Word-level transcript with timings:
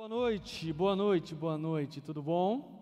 Boa 0.00 0.08
noite, 0.08 0.72
boa 0.72 0.96
noite, 0.96 1.34
boa 1.34 1.58
noite, 1.58 2.00
tudo 2.00 2.22
bom? 2.22 2.80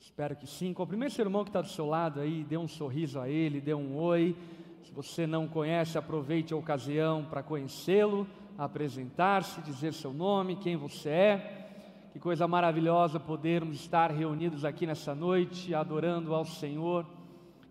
Espero 0.00 0.34
que 0.34 0.46
sim. 0.46 0.72
Cumprimente 0.72 1.12
seu 1.12 1.26
irmão 1.26 1.44
que 1.44 1.50
está 1.50 1.60
do 1.60 1.68
seu 1.68 1.84
lado 1.84 2.20
aí, 2.20 2.42
dê 2.42 2.56
um 2.56 2.66
sorriso 2.66 3.20
a 3.20 3.28
ele, 3.28 3.60
dê 3.60 3.74
um 3.74 3.98
oi. 3.98 4.34
Se 4.82 4.90
você 4.90 5.26
não 5.26 5.46
conhece, 5.46 5.98
aproveite 5.98 6.54
a 6.54 6.56
ocasião 6.56 7.22
para 7.22 7.42
conhecê-lo, 7.42 8.26
apresentar-se, 8.56 9.60
dizer 9.60 9.92
seu 9.92 10.10
nome, 10.10 10.56
quem 10.56 10.74
você 10.74 11.10
é. 11.10 12.08
Que 12.14 12.18
coisa 12.18 12.48
maravilhosa 12.48 13.20
podermos 13.20 13.76
estar 13.76 14.10
reunidos 14.10 14.64
aqui 14.64 14.86
nessa 14.86 15.14
noite, 15.14 15.74
adorando 15.74 16.34
ao 16.34 16.46
Senhor. 16.46 17.04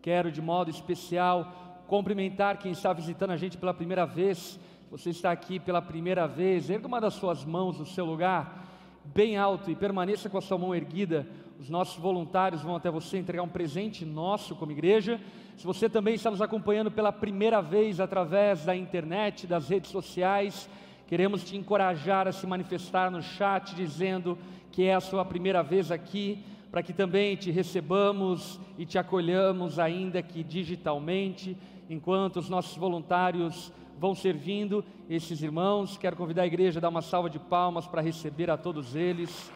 Quero 0.03 0.31
de 0.31 0.39
modo 0.39 0.69
especial 0.69 1.81
cumprimentar 1.87 2.59
quem 2.59 2.73
está 2.73 2.93
visitando 2.93 3.31
a 3.31 3.37
gente 3.37 3.57
pela 3.57 3.73
primeira 3.73 4.05
vez 4.05 4.59
você 4.89 5.09
está 5.09 5.31
aqui 5.31 5.59
pela 5.59 5.81
primeira 5.81 6.27
vez, 6.27 6.69
erga 6.69 6.87
uma 6.87 7.01
das 7.01 7.13
suas 7.13 7.43
mãos 7.43 7.77
no 7.77 7.85
seu 7.85 8.05
lugar, 8.05 8.66
bem 9.13 9.37
alto, 9.37 9.71
e 9.71 9.75
permaneça 9.75 10.29
com 10.29 10.37
a 10.37 10.41
sua 10.41 10.57
mão 10.57 10.73
erguida. 10.73 11.27
Os 11.59 11.69
nossos 11.69 11.97
voluntários 11.97 12.61
vão 12.61 12.75
até 12.75 12.89
você 12.89 13.17
entregar 13.17 13.43
um 13.43 13.49
presente 13.49 14.05
nosso 14.05 14.55
como 14.55 14.71
igreja. 14.71 15.19
Se 15.57 15.65
você 15.65 15.89
também 15.89 16.13
está 16.13 16.29
nos 16.29 16.41
acompanhando 16.41 16.91
pela 16.91 17.11
primeira 17.11 17.61
vez 17.61 17.99
através 17.99 18.63
da 18.63 18.75
internet, 18.75 19.47
das 19.47 19.69
redes 19.69 19.89
sociais, 19.89 20.69
queremos 21.07 21.43
te 21.43 21.57
encorajar 21.57 22.27
a 22.27 22.31
se 22.31 22.45
manifestar 22.45 23.09
no 23.09 23.21
chat 23.21 23.73
dizendo 23.73 24.37
que 24.71 24.83
é 24.83 24.93
a 24.93 24.99
sua 24.99 25.25
primeira 25.25 25.63
vez 25.63 25.89
aqui, 25.91 26.43
para 26.69 26.83
que 26.83 26.93
também 26.93 27.35
te 27.35 27.49
recebamos 27.49 28.59
e 28.77 28.85
te 28.85 28.99
acolhamos, 28.99 29.79
ainda 29.79 30.21
que 30.21 30.43
digitalmente, 30.43 31.57
enquanto 31.89 32.37
os 32.37 32.49
nossos 32.49 32.77
voluntários 32.77 33.71
vão 33.97 34.13
servindo 34.13 34.85
esses 35.09 35.41
irmãos. 35.41 35.97
Quero 35.97 36.15
convidar 36.15 36.43
a 36.43 36.47
igreja 36.47 36.79
a 36.79 36.81
dar 36.81 36.89
uma 36.89 37.01
salva 37.01 37.29
de 37.29 37.39
palmas 37.39 37.87
para 37.87 38.01
receber 38.01 38.49
a 38.49 38.57
todos 38.57 38.95
eles. 38.95 39.51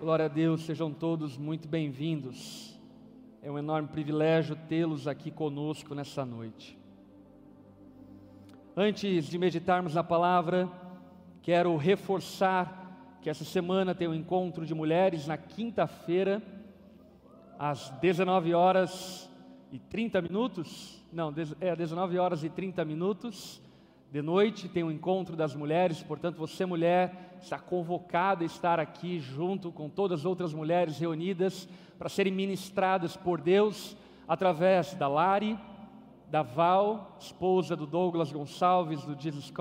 Glória 0.00 0.26
a 0.26 0.28
Deus, 0.28 0.64
sejam 0.64 0.92
todos 0.92 1.36
muito 1.36 1.66
bem-vindos. 1.66 2.78
É 3.42 3.50
um 3.50 3.58
enorme 3.58 3.88
privilégio 3.88 4.56
tê-los 4.68 5.08
aqui 5.08 5.30
conosco 5.30 5.94
nessa 5.94 6.24
noite. 6.24 6.78
Antes 8.76 9.26
de 9.26 9.38
meditarmos 9.38 9.94
na 9.94 10.04
palavra, 10.04 10.68
quero 11.42 11.76
reforçar 11.76 13.18
que 13.22 13.30
essa 13.30 13.44
semana 13.44 13.94
tem 13.94 14.08
um 14.08 14.14
encontro 14.14 14.66
de 14.66 14.74
mulheres 14.74 15.26
na 15.26 15.36
quinta-feira 15.36 16.42
às 17.58 17.90
19 18.00 18.54
horas 18.54 19.30
e 19.72 19.78
30 19.78 20.22
minutos, 20.22 21.02
não, 21.12 21.32
é 21.60 21.74
19 21.74 22.18
horas 22.18 22.44
e 22.44 22.48
30 22.48 22.84
minutos 22.84 23.62
de 24.14 24.22
noite, 24.22 24.68
tem 24.68 24.84
um 24.84 24.92
encontro 24.92 25.34
das 25.34 25.56
mulheres, 25.56 26.00
portanto, 26.00 26.36
você 26.36 26.64
mulher 26.64 27.36
está 27.42 27.58
convocada 27.58 28.44
a 28.44 28.46
estar 28.46 28.78
aqui 28.78 29.18
junto 29.18 29.72
com 29.72 29.88
todas 29.88 30.20
as 30.20 30.24
outras 30.24 30.54
mulheres 30.54 30.98
reunidas 31.00 31.68
para 31.98 32.08
serem 32.08 32.32
ministradas 32.32 33.16
por 33.16 33.40
Deus 33.40 33.96
através 34.28 34.94
da 34.94 35.08
Lari, 35.08 35.58
da 36.30 36.42
Val, 36.42 37.16
esposa 37.18 37.74
do 37.74 37.86
Douglas 37.86 38.30
Gonçalves 38.30 39.02
do 39.02 39.20
Jesus 39.20 39.52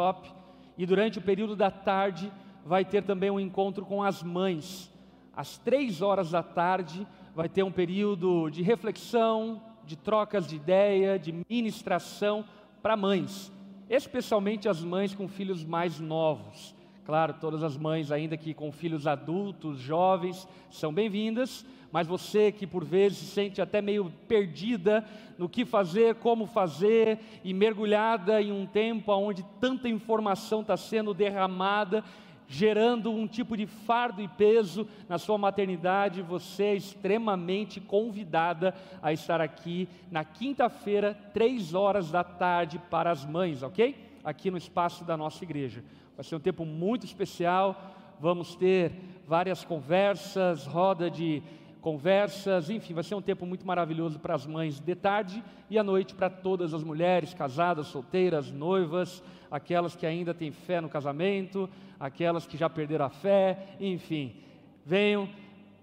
e 0.77 0.85
durante 0.85 1.17
o 1.17 1.21
período 1.23 1.55
da 1.55 1.71
tarde 1.71 2.31
vai 2.63 2.85
ter 2.85 3.03
também 3.03 3.31
um 3.31 3.39
encontro 3.39 3.83
com 3.85 4.03
as 4.03 4.21
mães. 4.21 4.91
Às 5.35 5.57
três 5.57 6.01
horas 6.01 6.29
da 6.29 6.43
tarde, 6.43 7.07
vai 7.35 7.49
ter 7.49 7.63
um 7.63 7.71
período 7.71 8.49
de 8.49 8.61
reflexão, 8.61 9.61
de 9.85 9.95
trocas 9.95 10.47
de 10.47 10.55
ideia, 10.55 11.17
de 11.17 11.33
ministração 11.49 12.45
para 12.81 12.95
mães, 12.95 13.51
especialmente 13.89 14.69
as 14.69 14.83
mães 14.83 15.15
com 15.15 15.27
filhos 15.27 15.63
mais 15.63 15.99
novos. 15.99 16.75
Claro, 17.05 17.33
todas 17.33 17.63
as 17.63 17.75
mães, 17.75 18.11
ainda 18.11 18.37
que 18.37 18.53
com 18.53 18.71
filhos 18.71 19.07
adultos, 19.07 19.79
jovens, 19.79 20.47
são 20.69 20.93
bem-vindas, 20.93 21.65
mas 21.91 22.07
você 22.07 22.51
que 22.51 22.65
por 22.65 22.85
vezes 22.85 23.17
se 23.17 23.25
sente 23.25 23.61
até 23.61 23.81
meio 23.81 24.11
perdida 24.27 25.05
no 25.37 25.49
que 25.49 25.65
fazer, 25.65 26.15
como 26.15 26.45
fazer, 26.45 27.19
e 27.43 27.53
mergulhada 27.53 28.41
em 28.41 28.51
um 28.51 28.65
tempo 28.65 29.11
onde 29.11 29.43
tanta 29.59 29.89
informação 29.89 30.61
está 30.61 30.77
sendo 30.77 31.13
derramada, 31.13 32.03
gerando 32.47 33.11
um 33.11 33.27
tipo 33.27 33.55
de 33.57 33.65
fardo 33.65 34.21
e 34.21 34.27
peso 34.27 34.87
na 35.07 35.17
sua 35.17 35.37
maternidade, 35.37 36.21
você 36.21 36.63
é 36.63 36.75
extremamente 36.75 37.79
convidada 37.79 38.73
a 39.01 39.11
estar 39.11 39.41
aqui 39.41 39.87
na 40.11 40.23
quinta-feira, 40.23 41.17
três 41.33 41.73
horas 41.73 42.11
da 42.11 42.23
tarde, 42.23 42.79
para 42.89 43.11
as 43.11 43.25
mães, 43.25 43.63
ok? 43.63 43.95
Aqui 44.23 44.51
no 44.51 44.57
espaço 44.57 45.03
da 45.03 45.17
nossa 45.17 45.43
igreja. 45.43 45.83
Vai 46.15 46.23
ser 46.23 46.35
um 46.35 46.39
tempo 46.39 46.65
muito 46.65 47.05
especial. 47.05 47.91
Vamos 48.19 48.55
ter 48.55 48.91
várias 49.27 49.65
conversas, 49.65 50.65
roda 50.65 51.09
de 51.09 51.41
conversas, 51.83 52.69
enfim, 52.69 52.93
vai 52.93 53.03
ser 53.03 53.13
um 53.13 53.21
tempo 53.21 53.45
muito 53.45 53.67
maravilhoso 53.67 54.17
para 54.17 54.33
as 54.33 54.45
mães 54.45 54.79
de 54.79 54.95
tarde 54.95 55.43
e 55.69 55.77
à 55.77 55.83
noite 55.83 56.15
para 56.15 56.29
todas 56.29 56.73
as 56.73 56.81
mulheres 56.81 57.33
casadas, 57.33 57.87
solteiras, 57.87 58.49
noivas, 58.49 59.21
aquelas 59.53 59.95
que 59.95 60.03
ainda 60.03 60.33
têm 60.33 60.51
fé 60.51 60.81
no 60.81 60.89
casamento, 60.89 61.69
aquelas 61.99 62.47
que 62.47 62.57
já 62.57 62.67
perderam 62.67 63.05
a 63.05 63.09
fé, 63.09 63.75
enfim. 63.79 64.35
Venham, 64.83 65.29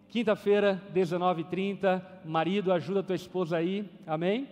quinta-feira, 0.09 0.83
19h30, 0.93 2.03
marido, 2.25 2.73
ajuda 2.73 3.01
tua 3.01 3.15
esposa 3.15 3.59
aí, 3.59 3.89
amém? 4.05 4.49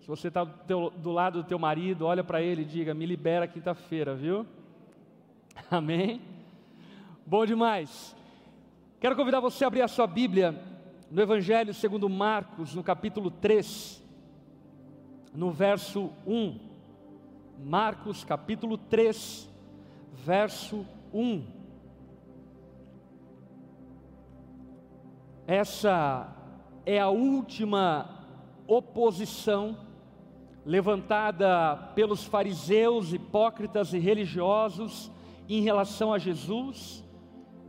Se 0.00 0.08
você 0.08 0.26
está 0.26 0.42
do, 0.42 0.90
do 0.90 1.12
lado 1.12 1.44
do 1.44 1.46
teu 1.46 1.60
marido, 1.60 2.06
olha 2.06 2.24
para 2.24 2.42
ele 2.42 2.62
e 2.62 2.64
diga, 2.64 2.92
me 2.92 3.06
libera 3.06 3.46
quinta-feira, 3.46 4.16
viu? 4.16 4.44
Amém? 5.70 6.20
Bom 7.24 7.46
demais. 7.46 8.16
Quero 8.98 9.14
convidar 9.14 9.38
você 9.38 9.62
a 9.62 9.68
abrir 9.68 9.82
a 9.82 9.88
sua 9.88 10.08
Bíblia 10.08 10.60
no 11.08 11.22
Evangelho 11.22 11.72
segundo 11.72 12.08
Marcos, 12.08 12.74
no 12.74 12.82
capítulo 12.82 13.30
3, 13.30 14.02
no 15.32 15.52
verso 15.52 16.10
1. 16.26 16.69
Marcos, 17.64 18.24
capítulo 18.24 18.78
3, 18.78 19.48
verso 20.24 20.86
1. 21.12 21.46
Essa 25.46 26.34
é 26.86 26.98
a 26.98 27.08
última 27.08 28.26
oposição 28.66 29.76
levantada 30.64 31.76
pelos 31.94 32.24
fariseus, 32.24 33.12
hipócritas 33.12 33.92
e 33.92 33.98
religiosos 33.98 35.10
em 35.48 35.62
relação 35.62 36.12
a 36.12 36.18
Jesus 36.18 37.04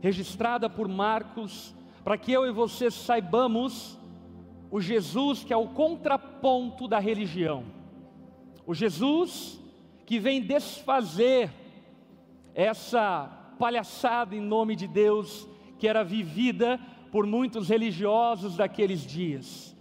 registrada 0.02 0.68
por 0.68 0.88
Marcos, 0.88 1.72
para 2.02 2.18
que 2.18 2.32
eu 2.32 2.44
e 2.44 2.50
você 2.50 2.90
saibamos 2.90 3.96
o 4.68 4.80
Jesus 4.80 5.44
que 5.44 5.52
é 5.52 5.56
o 5.56 5.68
contraponto 5.68 6.88
da 6.88 6.98
religião, 6.98 7.64
o 8.66 8.74
Jesus 8.74 9.61
que 10.04 10.18
vem 10.18 10.40
desfazer 10.40 11.50
essa 12.54 13.26
palhaçada 13.58 14.34
em 14.34 14.40
nome 14.40 14.76
de 14.76 14.86
Deus 14.86 15.48
que 15.78 15.88
era 15.88 16.04
vivida 16.04 16.78
por 17.10 17.26
muitos 17.26 17.68
religiosos 17.68 18.56
daqueles 18.56 19.04
dias. 19.04 19.76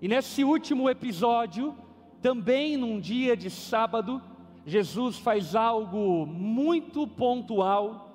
E 0.00 0.08
nesse 0.08 0.42
último 0.44 0.88
episódio, 0.88 1.76
também 2.20 2.76
num 2.76 2.98
dia 2.98 3.36
de 3.36 3.50
sábado, 3.50 4.20
Jesus 4.66 5.18
faz 5.18 5.54
algo 5.54 6.26
muito 6.26 7.06
pontual 7.06 8.14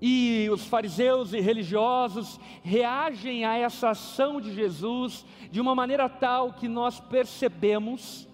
e 0.00 0.48
os 0.52 0.64
fariseus 0.66 1.32
e 1.32 1.40
religiosos 1.40 2.38
reagem 2.62 3.44
a 3.44 3.56
essa 3.56 3.90
ação 3.90 4.40
de 4.40 4.54
Jesus 4.54 5.24
de 5.50 5.60
uma 5.60 5.74
maneira 5.74 6.08
tal 6.08 6.52
que 6.52 6.68
nós 6.68 7.00
percebemos 7.00 8.28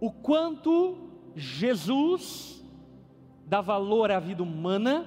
o 0.00 0.10
quanto 0.10 0.96
Jesus 1.34 2.64
dá 3.46 3.60
valor 3.60 4.10
à 4.10 4.18
vida 4.18 4.42
humana, 4.42 5.06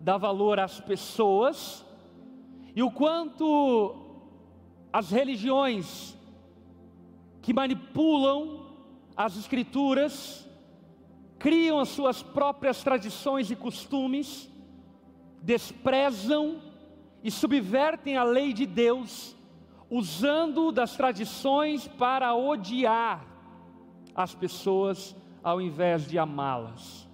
dá 0.00 0.16
valor 0.16 0.58
às 0.58 0.80
pessoas, 0.80 1.84
e 2.74 2.82
o 2.82 2.90
quanto 2.90 3.94
as 4.92 5.10
religiões 5.10 6.16
que 7.40 7.54
manipulam 7.54 8.66
as 9.16 9.36
Escrituras, 9.36 10.46
criam 11.38 11.78
as 11.78 11.88
suas 11.88 12.22
próprias 12.22 12.82
tradições 12.82 13.50
e 13.50 13.56
costumes, 13.56 14.50
desprezam 15.42 16.60
e 17.22 17.30
subvertem 17.30 18.16
a 18.16 18.24
lei 18.24 18.52
de 18.52 18.66
Deus, 18.66 19.34
usando 19.88 20.70
das 20.70 20.96
tradições 20.96 21.86
para 21.86 22.34
odiar 22.34 23.35
as 24.16 24.34
pessoas 24.34 25.14
ao 25.44 25.60
invés 25.60 26.08
de 26.08 26.18
amá-las. 26.18 27.06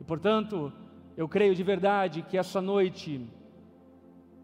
E 0.00 0.04
portanto, 0.04 0.72
eu 1.16 1.28
creio 1.28 1.54
de 1.54 1.62
verdade 1.62 2.22
que 2.22 2.38
essa 2.38 2.60
noite 2.60 3.20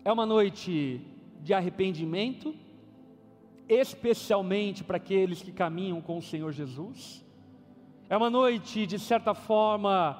é 0.04 0.12
uma 0.12 0.26
noite 0.26 1.00
de 1.40 1.54
arrependimento, 1.54 2.54
especialmente 3.68 4.82
para 4.82 4.96
aqueles 4.96 5.40
que 5.42 5.52
caminham 5.52 6.00
com 6.00 6.18
o 6.18 6.22
Senhor 6.22 6.52
Jesus. 6.52 7.24
É 8.08 8.16
uma 8.16 8.30
noite, 8.30 8.86
de 8.86 8.98
certa 8.98 9.32
forma, 9.32 10.16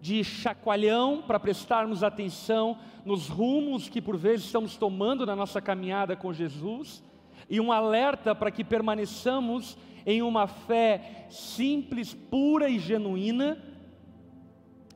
de 0.00 0.22
chacoalhão 0.24 1.22
para 1.22 1.38
prestarmos 1.38 2.02
atenção 2.02 2.76
nos 3.04 3.28
rumos 3.28 3.88
que 3.88 4.02
por 4.02 4.16
vezes 4.16 4.46
estamos 4.46 4.76
tomando 4.76 5.24
na 5.24 5.34
nossa 5.34 5.60
caminhada 5.60 6.16
com 6.16 6.32
Jesus 6.32 7.02
e 7.48 7.60
um 7.60 7.72
alerta 7.72 8.34
para 8.34 8.50
que 8.50 8.64
permaneçamos 8.64 9.76
em 10.04 10.22
uma 10.22 10.46
fé 10.46 11.26
simples, 11.30 12.14
pura 12.14 12.68
e 12.68 12.78
genuína. 12.78 13.58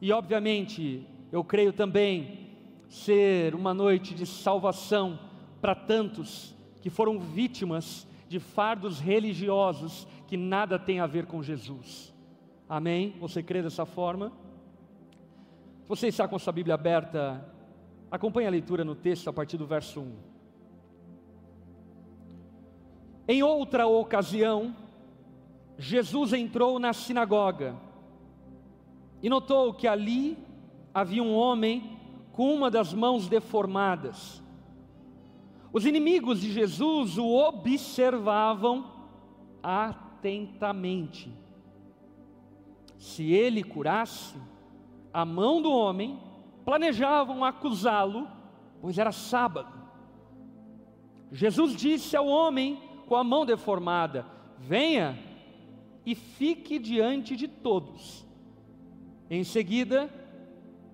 E 0.00 0.12
obviamente, 0.12 1.06
eu 1.32 1.42
creio 1.42 1.72
também 1.72 2.46
ser 2.88 3.54
uma 3.54 3.74
noite 3.74 4.14
de 4.14 4.26
salvação 4.26 5.18
para 5.60 5.74
tantos 5.74 6.54
que 6.80 6.90
foram 6.90 7.18
vítimas 7.18 8.06
de 8.28 8.38
fardos 8.38 9.00
religiosos 9.00 10.06
que 10.26 10.36
nada 10.36 10.78
tem 10.78 11.00
a 11.00 11.06
ver 11.06 11.26
com 11.26 11.42
Jesus. 11.42 12.14
Amém? 12.68 13.14
Você 13.20 13.42
crê 13.42 13.62
dessa 13.62 13.86
forma? 13.86 14.32
Você 15.88 16.08
está 16.08 16.26
com 16.26 16.38
sua 16.38 16.52
Bíblia 16.52 16.74
aberta? 16.74 17.46
Acompanhe 18.10 18.46
a 18.46 18.50
leitura 18.50 18.84
no 18.84 18.94
texto 18.94 19.28
a 19.28 19.32
partir 19.32 19.56
do 19.56 19.66
verso 19.66 20.00
1. 20.00 20.12
Em 23.28 23.42
outra 23.42 23.86
ocasião, 23.86 24.74
Jesus 25.78 26.32
entrou 26.32 26.78
na 26.78 26.92
sinagoga 26.92 27.76
e 29.22 29.28
notou 29.28 29.74
que 29.74 29.86
ali 29.86 30.38
havia 30.94 31.22
um 31.22 31.34
homem 31.34 31.98
com 32.32 32.54
uma 32.54 32.70
das 32.70 32.94
mãos 32.94 33.28
deformadas. 33.28 34.42
Os 35.72 35.84
inimigos 35.84 36.40
de 36.40 36.50
Jesus 36.52 37.18
o 37.18 37.26
observavam 37.26 38.90
atentamente. 39.62 41.30
Se 42.98 43.30
ele 43.32 43.62
curasse 43.62 44.36
a 45.12 45.24
mão 45.24 45.60
do 45.60 45.70
homem, 45.70 46.18
planejavam 46.64 47.44
acusá-lo, 47.44 48.26
pois 48.80 48.96
era 48.96 49.12
sábado. 49.12 49.72
Jesus 51.30 51.76
disse 51.76 52.16
ao 52.16 52.26
homem 52.26 52.80
com 53.06 53.16
a 53.16 53.24
mão 53.24 53.44
deformada: 53.44 54.24
Venha 54.58 55.18
e 56.06 56.14
fique 56.14 56.78
diante 56.78 57.34
de 57.34 57.48
todos. 57.48 58.24
Em 59.28 59.42
seguida, 59.42 60.08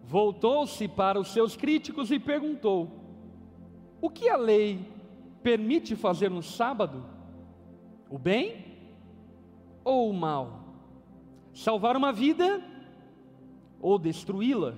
voltou-se 0.02 0.88
para 0.88 1.20
os 1.20 1.28
seus 1.28 1.54
críticos 1.54 2.10
e 2.10 2.18
perguntou: 2.18 2.90
o 4.00 4.10
que 4.10 4.28
a 4.28 4.36
lei 4.36 4.80
permite 5.42 5.94
fazer 5.94 6.30
no 6.30 6.42
sábado? 6.42 7.04
O 8.10 8.18
bem 8.18 8.64
ou 9.84 10.10
o 10.10 10.14
mal? 10.14 10.60
Salvar 11.54 11.96
uma 11.96 12.12
vida 12.12 12.60
ou 13.80 13.98
destruí-la? 13.98 14.74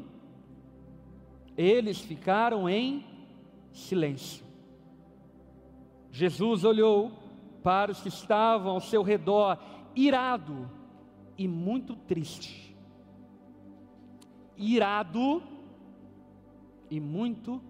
Eles 1.57 2.01
ficaram 2.01 2.69
em 2.69 3.07
silêncio. 3.73 4.45
Jesus 6.11 6.65
olhou 6.65 7.13
para 7.63 7.91
os 7.91 8.01
que 8.03 8.09
estavam 8.09 8.73
ao 8.73 8.81
seu 8.81 9.03
redor, 9.03 9.59
irado 9.95 10.71
e 11.37 11.47
muito 11.47 11.97
triste. 11.97 12.77
Irado 14.57 15.43
e 16.91 17.01
muito 17.01 17.61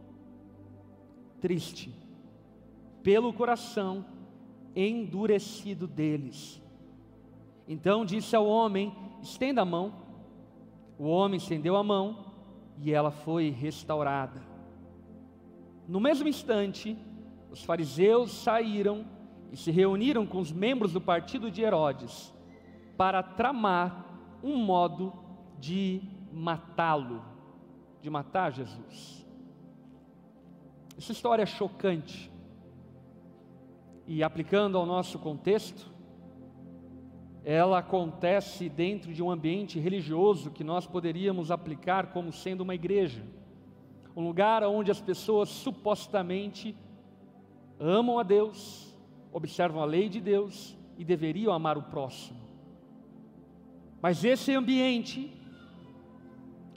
triste 1.41 1.95
pelo 3.03 3.33
coração 3.33 4.05
endurecido 4.75 5.87
deles. 5.87 6.61
Então 7.69 8.05
disse 8.05 8.35
ao 8.35 8.47
homem: 8.47 8.95
estenda 9.23 9.63
a 9.63 9.65
mão. 9.65 10.03
O 10.99 11.05
homem 11.07 11.39
estendeu 11.39 11.77
a 11.77 11.83
mão 11.83 12.33
e 12.79 12.93
ela 12.93 13.11
foi 13.11 13.51
restaurada. 13.51 14.43
No 15.89 16.01
mesmo 16.01 16.29
instante, 16.29 16.97
os 17.51 17.63
fariseus 17.63 18.33
saíram 18.33 19.05
e 19.53 19.57
se 19.57 19.71
reuniram 19.71 20.27
com 20.27 20.39
os 20.39 20.53
membros 20.53 20.93
do 20.93 21.01
partido 21.01 21.51
de 21.51 21.63
Herodes 21.63 22.33
para 22.97 23.23
tramar 23.23 24.05
um 24.43 24.57
modo 24.57 25.13
de 25.59 26.03
matá-lo, 26.33 27.23
de 28.01 28.11
matar 28.11 28.53
Jesus. 28.53 29.27
Essa 30.97 31.13
história 31.13 31.43
é 31.43 31.47
chocante. 31.47 32.31
E 34.07 34.23
aplicando 34.23 34.77
ao 34.77 34.85
nosso 34.85 35.19
contexto, 35.19 35.91
ela 37.45 37.79
acontece 37.79 38.69
dentro 38.69 39.13
de 39.13 39.23
um 39.23 39.31
ambiente 39.31 39.79
religioso 39.79 40.51
que 40.51 40.63
nós 40.63 40.87
poderíamos 40.87 41.51
aplicar 41.51 42.13
como 42.13 42.33
sendo 42.33 42.63
uma 42.63 42.75
igreja. 42.75 43.23
Um 44.17 44.25
lugar 44.25 44.63
onde 44.65 44.91
as 44.91 45.01
pessoas 45.01 45.49
supostamente 45.49 46.77
amam 47.79 48.19
a 48.19 48.23
Deus, 48.23 48.94
observam 49.35 49.83
a 49.83 49.85
lei 49.85 50.09
de 50.09 50.21
Deus 50.21 50.77
e 50.97 51.05
deveriam 51.05 51.53
amar 51.53 51.77
o 51.77 51.83
próximo. 51.83 52.39
Mas 54.01 54.25
esse 54.25 54.55
ambiente 54.55 55.29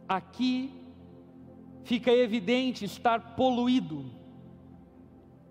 aqui 0.09 0.74
fica 1.83 2.12
evidente 2.12 2.83
estar 2.83 3.36
poluído 3.36 4.12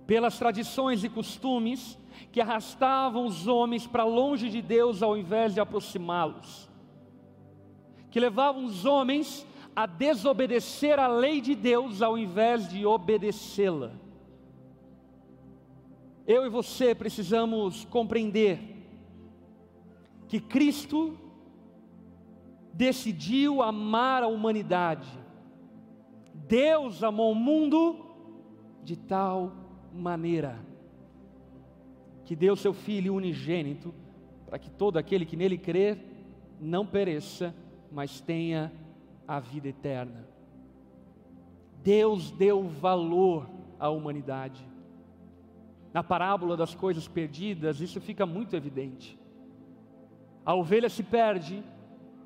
pelas 0.05 0.37
tradições 0.37 1.05
e 1.05 1.09
costumes 1.09 1.97
que 2.33 2.41
arrastavam 2.41 3.25
os 3.25 3.47
homens 3.47 3.87
para 3.87 4.03
longe 4.03 4.51
de 4.51 4.61
Deus 4.61 5.01
ao 5.01 5.17
invés 5.17 5.55
de 5.55 5.61
aproximá-los, 5.61 6.69
que 8.11 8.19
levavam 8.19 8.65
os 8.65 8.85
homens 8.85 9.47
a 9.77 9.87
desobedecer 9.87 10.99
a 10.99 11.07
lei 11.07 11.41
de 11.41 11.55
Deus 11.55 12.03
ao 12.03 12.19
invés 12.19 12.69
de 12.69 12.85
obedecê-la. 12.85 14.06
Eu 16.27 16.45
e 16.45 16.49
você 16.49 16.95
precisamos 16.95 17.85
compreender 17.87 18.59
que 20.29 20.41
Cristo 20.41 21.17
decidiu 22.73 23.63
amar 23.63 24.23
a 24.23 24.27
humanidade 24.27 25.27
Deus 26.49 27.03
amou 27.03 27.33
o 27.33 27.35
mundo 27.35 27.97
de 28.85 28.97
tal 28.97 29.53
maneira 29.93 30.61
que 32.25 32.37
deu 32.37 32.55
seu 32.55 32.73
Filho 32.73 33.15
unigênito 33.15 33.93
para 34.45 34.59
que 34.59 34.71
todo 34.71 34.97
aquele 34.97 35.27
que 35.27 35.37
nele 35.37 35.59
crer 35.59 35.99
não 36.61 36.87
pereça, 36.87 37.55
mas 37.91 38.21
tenha 38.21 38.73
a 39.27 39.41
vida 39.41 39.69
eterna. 39.69 40.27
Deus 41.83 42.31
deu 42.31 42.69
valor 42.69 43.49
à 43.79 43.89
humanidade. 43.91 44.65
Na 45.97 46.05
parábola 46.05 46.59
das 46.59 46.75
coisas 46.75 47.09
perdidas, 47.09 47.81
isso 47.81 48.03
fica 48.03 48.27
muito 48.27 48.55
evidente. 48.55 49.19
A 50.45 50.55
ovelha 50.55 50.91
se 50.91 51.03
perde 51.03 51.65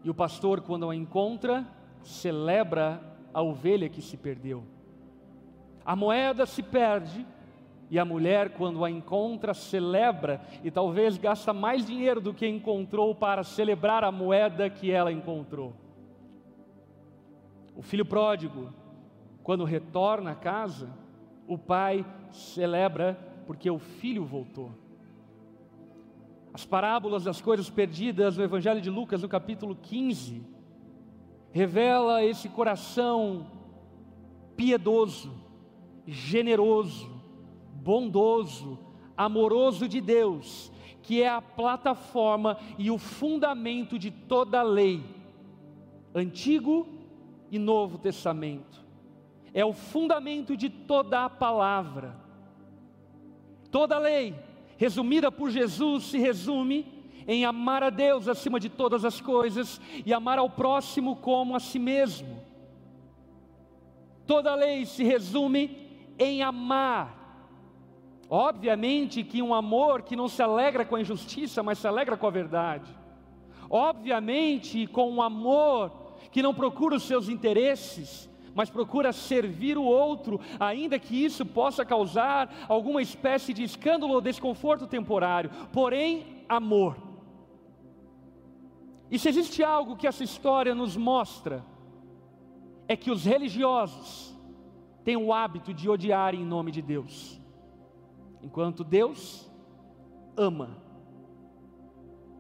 e 0.03 0.11
o 0.11 0.15
pastor, 0.15 0.61
quando 0.61 0.91
a 0.91 0.97
encontra, 0.97 1.65
celebra 2.03 3.01
a 3.33 3.41
ovelha 3.41 3.89
que 3.89 4.03
se 4.03 4.17
perdeu. 4.17 4.65
A 5.85 5.95
moeda 5.95 6.47
se 6.47 6.65
perde 6.65 7.25
e 7.89 7.97
a 7.97 8.05
mulher, 8.05 8.55
quando 8.55 8.85
a 8.85 8.91
encontra, 8.91 9.55
celebra 9.55 10.41
e 10.65 10.71
talvez 10.73 11.17
gasta 11.17 11.53
mais 11.53 11.87
dinheiro 11.87 12.21
do 12.21 12.35
que 12.35 12.49
encontrou 12.49 13.15
para 13.15 13.45
celebrar 13.45 14.03
a 14.03 14.11
moeda 14.11 14.69
que 14.69 14.91
ela 14.91 15.13
encontrou. 15.13 15.75
O 17.77 17.83
filho 17.83 18.05
pródigo, 18.05 18.75
quando 19.45 19.63
retorna 19.63 20.33
a 20.33 20.35
casa, 20.35 20.91
o 21.47 21.57
pai 21.57 22.05
celebra 22.33 23.30
porque 23.51 23.69
o 23.69 23.81
filho 23.81 24.25
voltou. 24.25 24.71
As 26.55 26.65
parábolas 26.65 27.25
das 27.25 27.41
coisas 27.41 27.69
perdidas 27.69 28.37
no 28.37 28.45
Evangelho 28.45 28.81
de 28.81 28.89
Lucas, 28.89 29.23
no 29.23 29.29
capítulo 29.29 29.75
15, 29.75 30.41
revela 31.51 32.23
esse 32.23 32.49
coração 32.49 33.49
piedoso, 34.57 35.33
generoso, 36.07 37.11
bondoso, 37.75 38.79
amoroso 39.17 39.89
de 39.89 40.01
Deus, 40.01 40.71
que 41.03 41.21
é 41.21 41.29
a 41.29 41.43
plataforma 41.43 42.57
e 42.79 42.89
o 42.89 42.99
fundamento 42.99 43.99
de 43.99 44.13
toda 44.13 44.61
a 44.61 44.63
lei, 44.63 45.03
Antigo 46.15 46.87
e 47.51 47.59
Novo 47.59 47.99
Testamento. 47.99 48.81
É 49.53 49.65
o 49.65 49.73
fundamento 49.73 50.57
de 50.57 50.71
toda 50.71 51.25
a 51.25 51.29
palavra. 51.29 52.20
Toda 53.71 53.97
a 53.97 53.99
lei, 53.99 54.35
resumida 54.77 55.31
por 55.31 55.51
Jesus, 55.51 56.05
se 56.05 56.19
resume 56.19 56.87
em 57.27 57.45
amar 57.45 57.83
a 57.83 57.91
Deus 57.91 58.29
acima 58.29 58.59
de 58.59 58.69
todas 58.69 59.05
as 59.05 59.21
coisas 59.21 59.81
e 60.05 60.13
amar 60.13 60.39
ao 60.39 60.51
próximo 60.51 61.17
como 61.17 61.55
a 61.55 61.61
si 61.61 61.79
mesmo. 61.79 62.43
Toda 64.27 64.55
lei 64.55 64.87
se 64.87 65.05
resume 65.05 65.77
em 66.19 66.43
amar. 66.43 67.19
Obviamente 68.29 69.25
que 69.25 69.43
um 69.43 69.53
amor 69.53 70.03
que 70.03 70.15
não 70.15 70.29
se 70.29 70.41
alegra 70.41 70.85
com 70.85 70.95
a 70.95 71.01
injustiça, 71.01 71.65
mas 71.65 71.79
se 71.79 71.87
alegra 71.89 72.17
com 72.17 72.27
a 72.27 72.31
verdade. 72.31 72.97
obviamente 73.69 74.87
com 74.87 75.11
um 75.11 75.21
amor 75.21 75.93
que 76.31 76.43
não 76.43 76.55
procura 76.55 76.95
os 76.95 77.03
seus 77.03 77.29
interesses, 77.29 78.30
mas 78.55 78.71
procura 78.71 79.13
servir 79.13 79.79
o 79.79 79.85
outro, 79.85 80.41
ainda 80.59 80.99
que 80.99 81.25
isso 81.25 81.45
possa 81.45 81.85
causar 81.85 82.67
alguma 82.69 83.01
espécie 83.01 83.53
de 83.53 83.63
escândalo 83.63 84.15
ou 84.15 84.21
desconforto 84.21 84.87
temporário, 84.87 85.51
porém, 85.73 86.45
amor. 86.49 86.97
E 89.11 89.19
se 89.19 89.29
existe 89.29 89.63
algo 89.63 89.97
que 89.97 90.07
essa 90.07 90.23
história 90.23 90.75
nos 90.75 90.97
mostra, 90.97 91.65
é 92.87 92.97
que 92.97 93.11
os 93.11 93.25
religiosos 93.25 94.37
têm 95.05 95.17
o 95.17 95.33
hábito 95.33 95.75
de 95.75 95.89
odiar 95.89 96.35
em 96.35 96.45
nome 96.45 96.71
de 96.71 96.83
Deus, 96.83 97.41
enquanto 98.43 98.85
Deus 98.85 99.51
ama, 100.37 100.77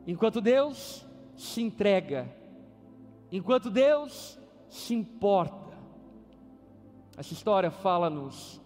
enquanto 0.07 0.41
Deus 0.41 1.07
se 1.37 1.61
entrega, 1.63 2.33
enquanto 3.33 3.71
Deus 3.71 4.39
se 4.69 4.95
importa. 4.95 5.60
Essa 7.17 7.33
história 7.33 7.71
fala-nos 7.71 8.61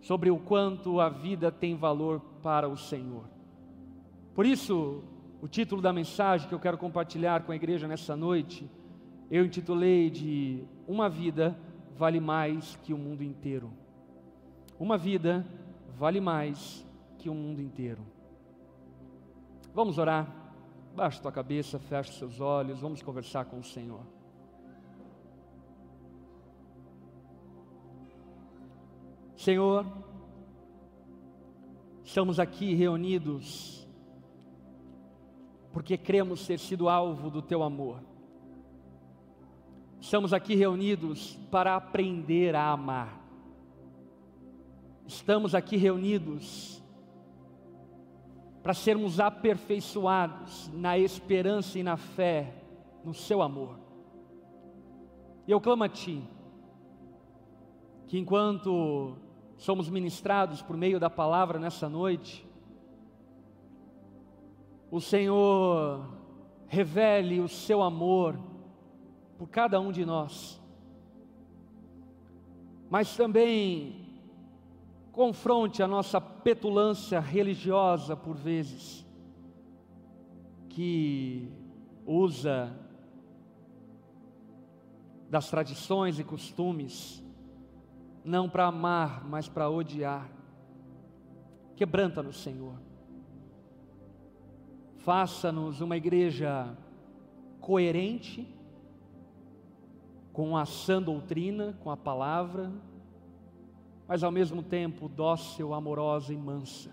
sobre 0.00 0.30
o 0.30 0.38
quanto 0.38 1.00
a 1.00 1.08
vida 1.08 1.50
tem 1.50 1.76
valor 1.76 2.20
para 2.42 2.68
o 2.68 2.76
Senhor. 2.76 3.24
Por 4.34 4.46
isso, 4.46 5.02
o 5.40 5.48
título 5.48 5.82
da 5.82 5.92
mensagem 5.92 6.48
que 6.48 6.54
eu 6.54 6.60
quero 6.60 6.78
compartilhar 6.78 7.42
com 7.42 7.52
a 7.52 7.56
igreja 7.56 7.88
nessa 7.88 8.16
noite, 8.16 8.68
eu 9.30 9.44
intitulei 9.44 10.10
de 10.10 10.64
Uma 10.86 11.08
vida 11.08 11.58
vale 11.96 12.20
mais 12.20 12.76
que 12.82 12.94
o 12.94 12.98
mundo 12.98 13.22
inteiro. 13.22 13.70
Uma 14.78 14.96
vida 14.96 15.44
vale 15.96 16.20
mais 16.20 16.86
que 17.18 17.28
o 17.28 17.34
mundo 17.34 17.60
inteiro. 17.60 18.06
Vamos 19.74 19.98
orar. 19.98 20.32
Baixa 20.94 21.20
tua 21.20 21.32
cabeça, 21.32 21.78
fecha 21.78 22.12
seus 22.12 22.40
olhos, 22.40 22.80
vamos 22.80 23.02
conversar 23.02 23.44
com 23.44 23.58
o 23.58 23.64
Senhor. 23.64 24.17
Senhor, 29.38 29.86
estamos 32.02 32.40
aqui 32.40 32.74
reunidos 32.74 33.86
porque 35.72 35.96
cremos 35.96 36.44
ter 36.44 36.58
sido 36.58 36.88
alvo 36.88 37.30
do 37.30 37.40
teu 37.40 37.62
amor. 37.62 38.00
Estamos 40.00 40.32
aqui 40.32 40.56
reunidos 40.56 41.38
para 41.52 41.76
aprender 41.76 42.56
a 42.56 42.72
amar. 42.72 43.16
Estamos 45.06 45.54
aqui 45.54 45.76
reunidos 45.76 46.82
para 48.60 48.74
sermos 48.74 49.20
aperfeiçoados 49.20 50.68
na 50.74 50.98
esperança 50.98 51.78
e 51.78 51.84
na 51.84 51.96
fé, 51.96 52.52
no 53.04 53.14
seu 53.14 53.40
amor. 53.40 53.78
E 55.46 55.52
eu 55.52 55.60
clamo 55.60 55.84
a 55.84 55.88
Ti, 55.88 56.20
que 58.08 58.18
enquanto 58.18 59.27
somos 59.58 59.90
ministrados 59.90 60.62
por 60.62 60.76
meio 60.76 61.00
da 61.00 61.10
palavra 61.10 61.58
nessa 61.58 61.88
noite, 61.88 62.46
o 64.88 65.00
Senhor 65.00 66.16
revele 66.68 67.40
o 67.40 67.48
seu 67.48 67.82
amor 67.82 68.38
por 69.36 69.48
cada 69.48 69.80
um 69.80 69.90
de 69.90 70.06
nós, 70.06 70.62
mas 72.88 73.16
também 73.16 74.06
confronte 75.10 75.82
a 75.82 75.88
nossa 75.88 76.20
petulância 76.20 77.18
religiosa 77.18 78.16
por 78.16 78.36
vezes, 78.36 79.04
que 80.68 81.52
usa 82.06 82.72
das 85.28 85.50
tradições 85.50 86.20
e 86.20 86.24
costumes 86.24 87.27
não 88.24 88.48
para 88.48 88.66
amar, 88.66 89.24
mas 89.24 89.48
para 89.48 89.70
odiar. 89.70 90.30
Quebranta-nos, 91.76 92.42
Senhor. 92.42 92.74
Faça-nos 94.96 95.80
uma 95.80 95.96
igreja 95.96 96.76
coerente 97.60 98.46
com 100.32 100.56
a 100.56 100.64
sã 100.64 101.00
doutrina, 101.00 101.78
com 101.80 101.90
a 101.90 101.96
palavra, 101.96 102.72
mas 104.06 104.22
ao 104.22 104.30
mesmo 104.30 104.62
tempo 104.62 105.08
dócil, 105.08 105.74
amorosa 105.74 106.32
e 106.32 106.36
mansa. 106.36 106.90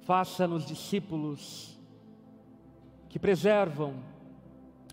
Faça-nos 0.00 0.66
discípulos 0.66 1.78
que 3.08 3.18
preservam 3.18 3.94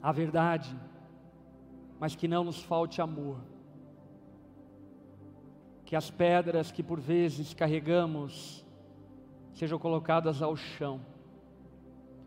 a 0.02 0.12
verdade, 0.12 0.76
mas 2.00 2.16
que 2.16 2.28
não 2.28 2.44
nos 2.44 2.62
falte 2.62 3.02
amor 3.02 3.51
que 5.92 5.96
as 5.98 6.10
pedras 6.10 6.72
que 6.72 6.82
por 6.82 7.02
vezes 7.02 7.54
carregamos 7.54 8.66
sejam 9.52 9.78
colocadas 9.78 10.42
ao 10.42 10.56
chão 10.56 11.02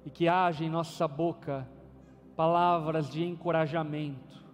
e 0.05 0.11
que 0.11 0.29
haja 0.29 0.63
em 0.63 0.69
nossa 0.69 1.09
boca 1.09 1.67
palavras 2.37 3.09
de 3.09 3.25
encorajamento, 3.25 4.45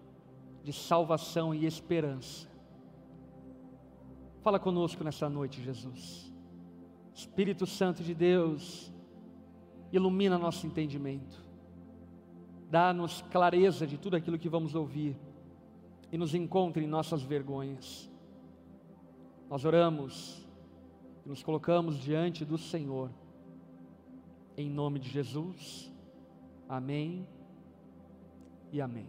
de 0.63 0.73
salvação 0.73 1.53
e 1.53 1.67
esperança. 1.67 2.49
Fala 4.43 4.61
conosco 4.61 5.03
nessa 5.03 5.29
noite, 5.29 5.61
Jesus. 5.61 6.33
Espírito 7.13 7.67
Santo 7.67 8.05
de 8.05 8.15
Deus, 8.15 8.93
ilumina 9.91 10.39
nosso 10.39 10.69
entendimento, 10.69 11.45
dá-nos 12.71 13.23
clareza 13.23 13.89
de 13.89 13.99
tudo 13.99 14.15
aquilo 14.15 14.39
que 14.39 14.49
vamos 14.49 14.77
ouvir 14.77 15.19
e 16.13 16.17
nos 16.17 16.33
encontre 16.33 16.85
em 16.85 16.87
nossas 16.87 17.23
vergonhas. 17.23 18.09
Nós 19.51 19.65
oramos 19.65 20.47
e 21.27 21.29
nos 21.29 21.43
colocamos 21.43 21.99
diante 21.99 22.45
do 22.45 22.57
Senhor, 22.57 23.11
em 24.57 24.71
nome 24.71 25.01
de 25.01 25.11
Jesus. 25.11 25.93
Amém 26.69 27.27
e 28.71 28.81
amém. 28.81 29.09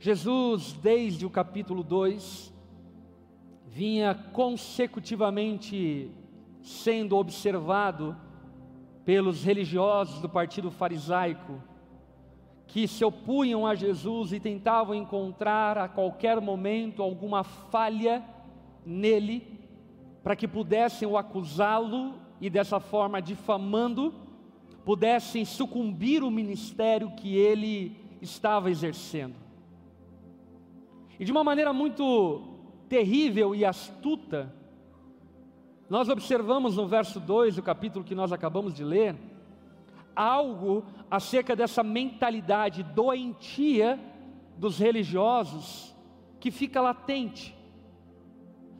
Jesus, 0.00 0.72
desde 0.72 1.24
o 1.24 1.30
capítulo 1.30 1.84
2, 1.84 2.52
vinha 3.68 4.12
consecutivamente 4.12 6.10
sendo 6.60 7.16
observado 7.16 8.16
pelos 9.04 9.44
religiosos 9.44 10.20
do 10.20 10.28
partido 10.28 10.68
farisaico 10.68 11.62
que 12.72 12.86
se 12.86 13.04
opunham 13.04 13.66
a 13.66 13.74
Jesus 13.74 14.32
e 14.32 14.38
tentavam 14.38 14.94
encontrar 14.94 15.76
a 15.76 15.88
qualquer 15.88 16.40
momento 16.40 17.02
alguma 17.02 17.42
falha 17.42 18.24
nele, 18.86 19.58
para 20.22 20.36
que 20.36 20.46
pudessem 20.46 21.06
o 21.06 21.18
acusá-lo 21.18 22.14
e 22.40 22.48
dessa 22.48 22.78
forma 22.78 23.20
difamando, 23.20 24.14
pudessem 24.84 25.44
sucumbir 25.44 26.22
o 26.22 26.30
ministério 26.30 27.10
que 27.16 27.34
ele 27.34 27.96
estava 28.22 28.70
exercendo. 28.70 29.34
E 31.18 31.24
de 31.24 31.32
uma 31.32 31.42
maneira 31.42 31.72
muito 31.72 32.40
terrível 32.88 33.52
e 33.52 33.64
astuta, 33.64 34.54
nós 35.88 36.08
observamos 36.08 36.76
no 36.76 36.86
verso 36.86 37.18
2 37.18 37.56
do 37.56 37.62
capítulo 37.62 38.04
que 38.04 38.14
nós 38.14 38.32
acabamos 38.32 38.72
de 38.72 38.84
ler, 38.84 39.16
algo 40.14 40.84
acerca 41.10 41.54
dessa 41.56 41.82
mentalidade 41.82 42.82
doentia 42.82 43.98
dos 44.56 44.78
religiosos 44.78 45.94
que 46.38 46.50
fica 46.50 46.80
latente. 46.80 47.56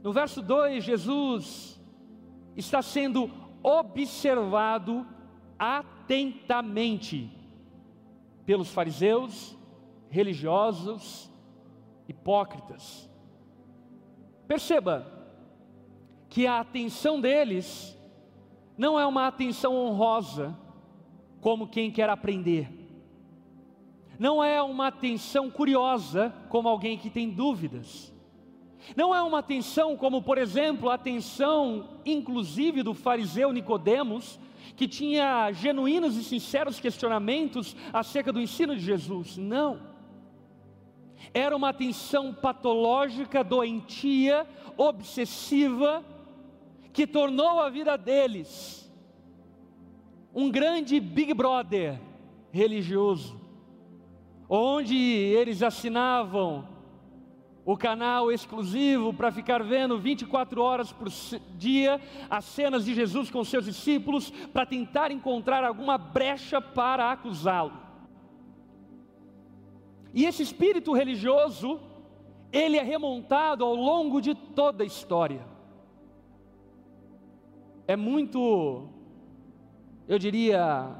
No 0.02 0.12
verso 0.12 0.40
2, 0.42 0.82
Jesus 0.82 1.80
está 2.56 2.82
sendo 2.82 3.30
observado 3.62 5.06
atentamente 5.58 7.30
pelos 8.46 8.70
fariseus, 8.70 9.56
religiosos, 10.08 11.30
hipócritas. 12.08 13.08
Perceba 14.49 15.06
que 16.28 16.46
a 16.46 16.60
atenção 16.60 17.20
deles 17.20 17.96
não 18.76 18.99
é 18.99 19.06
uma 19.06 19.26
atenção 19.26 19.76
honrosa, 19.76 20.56
como 21.40 21.68
quem 21.68 21.90
quer 21.90 22.09
aprender. 22.09 22.68
Não 24.18 24.44
é 24.44 24.61
uma 24.61 24.88
atenção 24.88 25.50
curiosa, 25.50 26.35
como 26.49 26.68
alguém 26.68 26.99
que 26.99 27.09
tem 27.09 27.30
dúvidas. 27.30 28.12
Não 28.94 29.14
é 29.14 29.23
uma 29.23 29.38
atenção 29.38 29.97
como, 29.97 30.23
por 30.23 30.37
exemplo, 30.37 30.90
a 30.90 30.94
atenção 30.94 32.00
inclusive 32.04 32.82
do 32.82 32.92
fariseu 32.92 33.52
Nicodemos, 33.52 34.38
que 34.76 34.87
tinha 34.87 35.50
genuínos 35.52 36.16
e 36.16 36.25
sinceros 36.25 36.78
questionamentos 36.78 37.75
acerca 37.92 38.32
do 38.32 38.40
ensino 38.40 38.75
de 38.76 38.82
Jesus. 38.82 39.37
Não. 39.37 39.80
Era 41.32 41.56
uma 41.56 41.70
atenção 41.70 42.35
patológica, 42.35 43.44
doentia, 43.44 44.47
obsessiva, 44.76 46.04
que 46.92 47.06
tornou 47.06 47.61
a 47.61 47.70
vida 47.70 47.97
deles 47.97 48.79
um 50.34 50.50
grande 50.50 51.00
Big 51.00 51.34
Brother 51.34 52.00
religioso, 52.52 53.40
onde 54.49 54.96
eles 54.96 55.62
assinavam 55.62 56.68
o 57.64 57.76
canal 57.76 58.32
exclusivo 58.32 59.12
para 59.12 59.30
ficar 59.30 59.62
vendo 59.62 59.99
24 59.99 60.60
horas 60.60 60.92
por 60.92 61.08
dia 61.56 62.00
as 62.28 62.44
cenas 62.44 62.84
de 62.84 62.94
Jesus 62.94 63.30
com 63.30 63.44
seus 63.44 63.64
discípulos 63.64 64.30
para 64.52 64.66
tentar 64.66 65.10
encontrar 65.10 65.62
alguma 65.62 65.96
brecha 65.99 66.60
para 66.60 67.12
acusá-lo. 67.12 67.72
E 70.12 70.25
esse 70.25 70.42
espírito 70.42 70.92
religioso, 70.92 71.80
ele 72.52 72.76
é 72.76 72.82
remontado 72.82 73.64
ao 73.64 73.75
longo 73.75 74.20
de 74.20 74.34
toda 74.34 74.82
a 74.82 74.87
história. 74.87 75.46
É 77.87 77.94
muito, 77.94 78.88
eu 80.11 80.19
diria, 80.19 80.90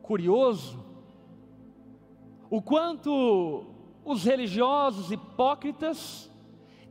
curioso 0.00 0.86
o 2.48 2.62
quanto 2.62 3.66
os 4.04 4.22
religiosos 4.22 5.10
hipócritas 5.10 6.30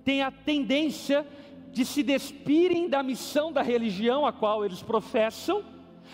têm 0.03 0.21
a 0.21 0.29
tendência 0.29 1.25
de 1.71 1.85
se 1.85 2.03
despirem 2.03 2.89
da 2.89 3.01
missão 3.01 3.53
da 3.53 3.61
religião 3.61 4.25
a 4.25 4.33
qual 4.33 4.65
eles 4.65 4.83
professam, 4.83 5.63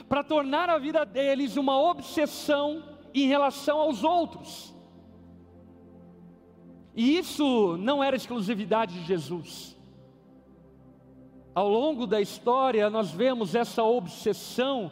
para 0.08 0.24
tornar 0.24 0.70
a 0.70 0.78
vida 0.78 1.04
deles 1.04 1.58
uma 1.58 1.82
obsessão 1.82 2.84
em 3.16 3.26
relação 3.26 3.80
aos 3.80 4.04
outros. 4.04 4.76
E 6.96 7.18
isso 7.18 7.78
não 7.78 8.04
era 8.04 8.16
exclusividade 8.16 8.94
de 8.94 9.06
Jesus. 9.06 9.73
Ao 11.56 11.68
longo 11.68 12.08
da 12.08 12.20
história, 12.20 12.90
nós 12.90 13.12
vemos 13.12 13.54
essa 13.54 13.84
obsessão 13.84 14.92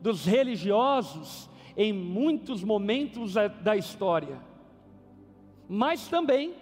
dos 0.00 0.24
religiosos 0.24 1.50
em 1.76 1.92
muitos 1.92 2.62
momentos 2.62 3.34
da 3.62 3.76
história. 3.76 4.40
Mas 5.68 6.06
também 6.06 6.54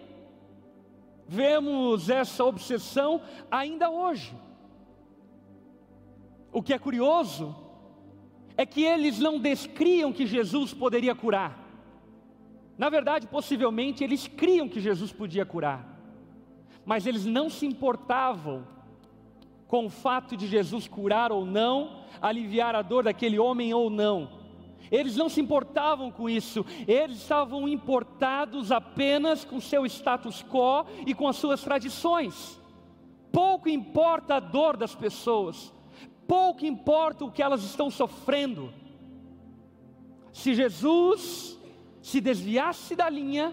vemos 1.29 2.09
essa 2.09 2.45
obsessão 2.45 3.21
ainda 3.51 3.91
hoje. 3.91 4.35
O 6.51 6.63
que 6.63 6.73
é 6.73 6.79
curioso 6.79 7.55
é 8.57 8.65
que 8.65 8.83
eles 8.83 9.19
não 9.19 9.39
descriam 9.39 10.13
que 10.13 10.27
Jesus 10.27 10.73
poderia 10.73 11.15
curar. 11.15 11.63
Na 12.79 12.89
verdade, 12.89 13.27
possivelmente 13.27 14.03
eles 14.03 14.27
criam 14.27 14.69
que 14.69 14.81
Jesus 14.81 15.13
podia 15.13 15.45
curar, 15.45 15.99
mas 16.85 17.07
eles 17.07 17.27
não 17.27 17.51
se 17.51 17.67
importavam 17.67 18.67
com 19.69 19.87
o 19.87 19.91
fato 19.91 20.37
de 20.37 20.47
Jesus 20.47 20.87
curar 20.87 21.33
ou 21.33 21.45
não, 21.45 22.05
aliviar 22.21 22.75
a 22.75 22.83
dor 22.83 23.05
daquele 23.05 23.39
homem 23.39 23.75
ou 23.75 23.91
não. 23.91 24.29
Eles 24.91 25.17
não 25.17 25.29
se 25.29 25.41
importavam 25.41 26.11
com 26.11 26.31
isso, 26.31 26.65
eles 26.87 27.17
estavam 27.17 27.69
importados 27.69 28.71
apenas 28.71 29.45
com 29.45 29.61
seu 29.61 29.85
status 29.85 30.45
quo 30.45 30.87
e 31.05 31.13
com 31.13 31.27
as 31.27 31.37
suas 31.37 31.63
tradições. 31.63 32.61
Pouco 33.33 33.69
importa 33.69 34.37
a 34.37 34.41
dor 34.41 34.77
das 34.77 34.95
pessoas, 34.95 35.73
pouco 36.29 36.65
importa 36.65 37.25
o 37.25 37.33
que 37.33 37.43
elas 37.43 37.65
estão 37.65 37.91
sofrendo. 37.91 38.73
Se 40.33 40.55
Jesus 40.55 41.59
se 42.01 42.21
desviasse 42.21 42.95
da 42.95 43.11
linha, 43.11 43.53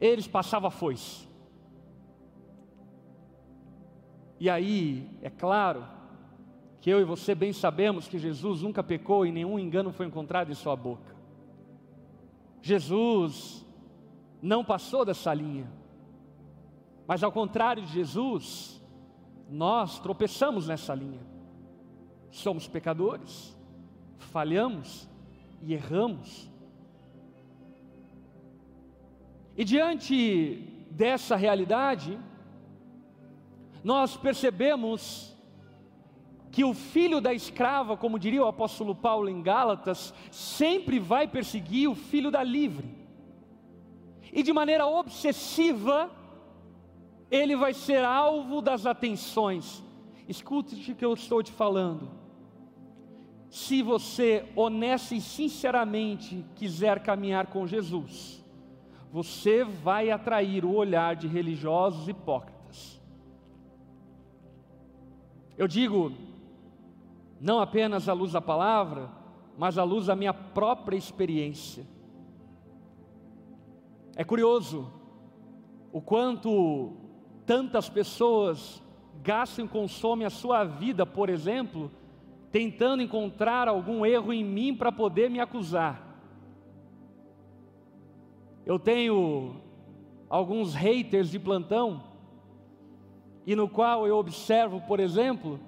eles 0.00 0.26
passavam 0.26 0.68
a 0.68 0.70
foice. 0.70 1.29
E 4.40 4.48
aí, 4.48 5.06
é 5.20 5.28
claro, 5.28 5.86
que 6.80 6.88
eu 6.88 6.98
e 6.98 7.04
você 7.04 7.34
bem 7.34 7.52
sabemos 7.52 8.08
que 8.08 8.18
Jesus 8.18 8.62
nunca 8.62 8.82
pecou 8.82 9.26
e 9.26 9.30
nenhum 9.30 9.58
engano 9.58 9.92
foi 9.92 10.06
encontrado 10.06 10.50
em 10.50 10.54
sua 10.54 10.74
boca. 10.74 11.14
Jesus 12.62 13.64
não 14.40 14.64
passou 14.64 15.04
dessa 15.04 15.32
linha. 15.34 15.70
Mas 17.06 17.22
ao 17.22 17.30
contrário 17.30 17.84
de 17.84 17.92
Jesus, 17.92 18.82
nós 19.50 19.98
tropeçamos 19.98 20.68
nessa 20.68 20.94
linha. 20.94 21.20
Somos 22.30 22.66
pecadores, 22.66 23.54
falhamos 24.16 25.06
e 25.62 25.74
erramos. 25.74 26.50
E 29.54 29.64
diante 29.64 30.86
dessa 30.90 31.36
realidade, 31.36 32.18
nós 33.82 34.16
percebemos 34.16 35.36
que 36.50 36.64
o 36.64 36.74
filho 36.74 37.20
da 37.20 37.32
escrava, 37.32 37.96
como 37.96 38.18
diria 38.18 38.42
o 38.42 38.48
apóstolo 38.48 38.94
Paulo 38.94 39.28
em 39.28 39.40
Gálatas, 39.40 40.12
sempre 40.30 40.98
vai 40.98 41.28
perseguir 41.28 41.88
o 41.88 41.94
filho 41.94 42.30
da 42.30 42.42
livre. 42.42 42.88
E 44.32 44.42
de 44.42 44.52
maneira 44.52 44.86
obsessiva, 44.86 46.10
ele 47.30 47.56
vai 47.56 47.72
ser 47.72 48.04
alvo 48.04 48.60
das 48.60 48.84
atenções. 48.84 49.82
Escute 50.28 50.92
o 50.92 50.94
que 50.94 51.04
eu 51.04 51.14
estou 51.14 51.42
te 51.42 51.52
falando. 51.52 52.10
Se 53.48 53.82
você 53.82 54.44
honesta 54.54 55.14
e 55.14 55.20
sinceramente 55.20 56.44
quiser 56.54 57.00
caminhar 57.00 57.48
com 57.48 57.66
Jesus, 57.66 58.44
você 59.10 59.64
vai 59.64 60.10
atrair 60.10 60.64
o 60.64 60.72
olhar 60.72 61.16
de 61.16 61.26
religiosos 61.26 62.08
hipócritas. 62.08 62.49
Eu 65.60 65.68
digo, 65.68 66.10
não 67.38 67.60
apenas 67.60 68.08
à 68.08 68.14
luz 68.14 68.32
da 68.32 68.40
palavra, 68.40 69.10
mas 69.58 69.76
à 69.76 69.84
luz 69.84 70.06
da 70.06 70.16
minha 70.16 70.32
própria 70.32 70.96
experiência. 70.96 71.86
É 74.16 74.24
curioso 74.24 74.90
o 75.92 76.00
quanto 76.00 76.94
tantas 77.44 77.90
pessoas 77.90 78.82
gastam 79.22 79.66
e 79.66 79.68
consomem 79.68 80.26
a 80.26 80.30
sua 80.30 80.64
vida, 80.64 81.04
por 81.04 81.28
exemplo, 81.28 81.90
tentando 82.50 83.02
encontrar 83.02 83.68
algum 83.68 84.06
erro 84.06 84.32
em 84.32 84.42
mim 84.42 84.74
para 84.74 84.90
poder 84.90 85.28
me 85.28 85.40
acusar. 85.40 86.24
Eu 88.64 88.78
tenho 88.78 89.56
alguns 90.26 90.72
haters 90.72 91.30
de 91.30 91.38
plantão, 91.38 92.02
e 93.46 93.56
no 93.56 93.68
qual 93.68 94.06
eu 94.06 94.16
observo, 94.16 94.80
por 94.82 95.00
exemplo, 95.00 95.58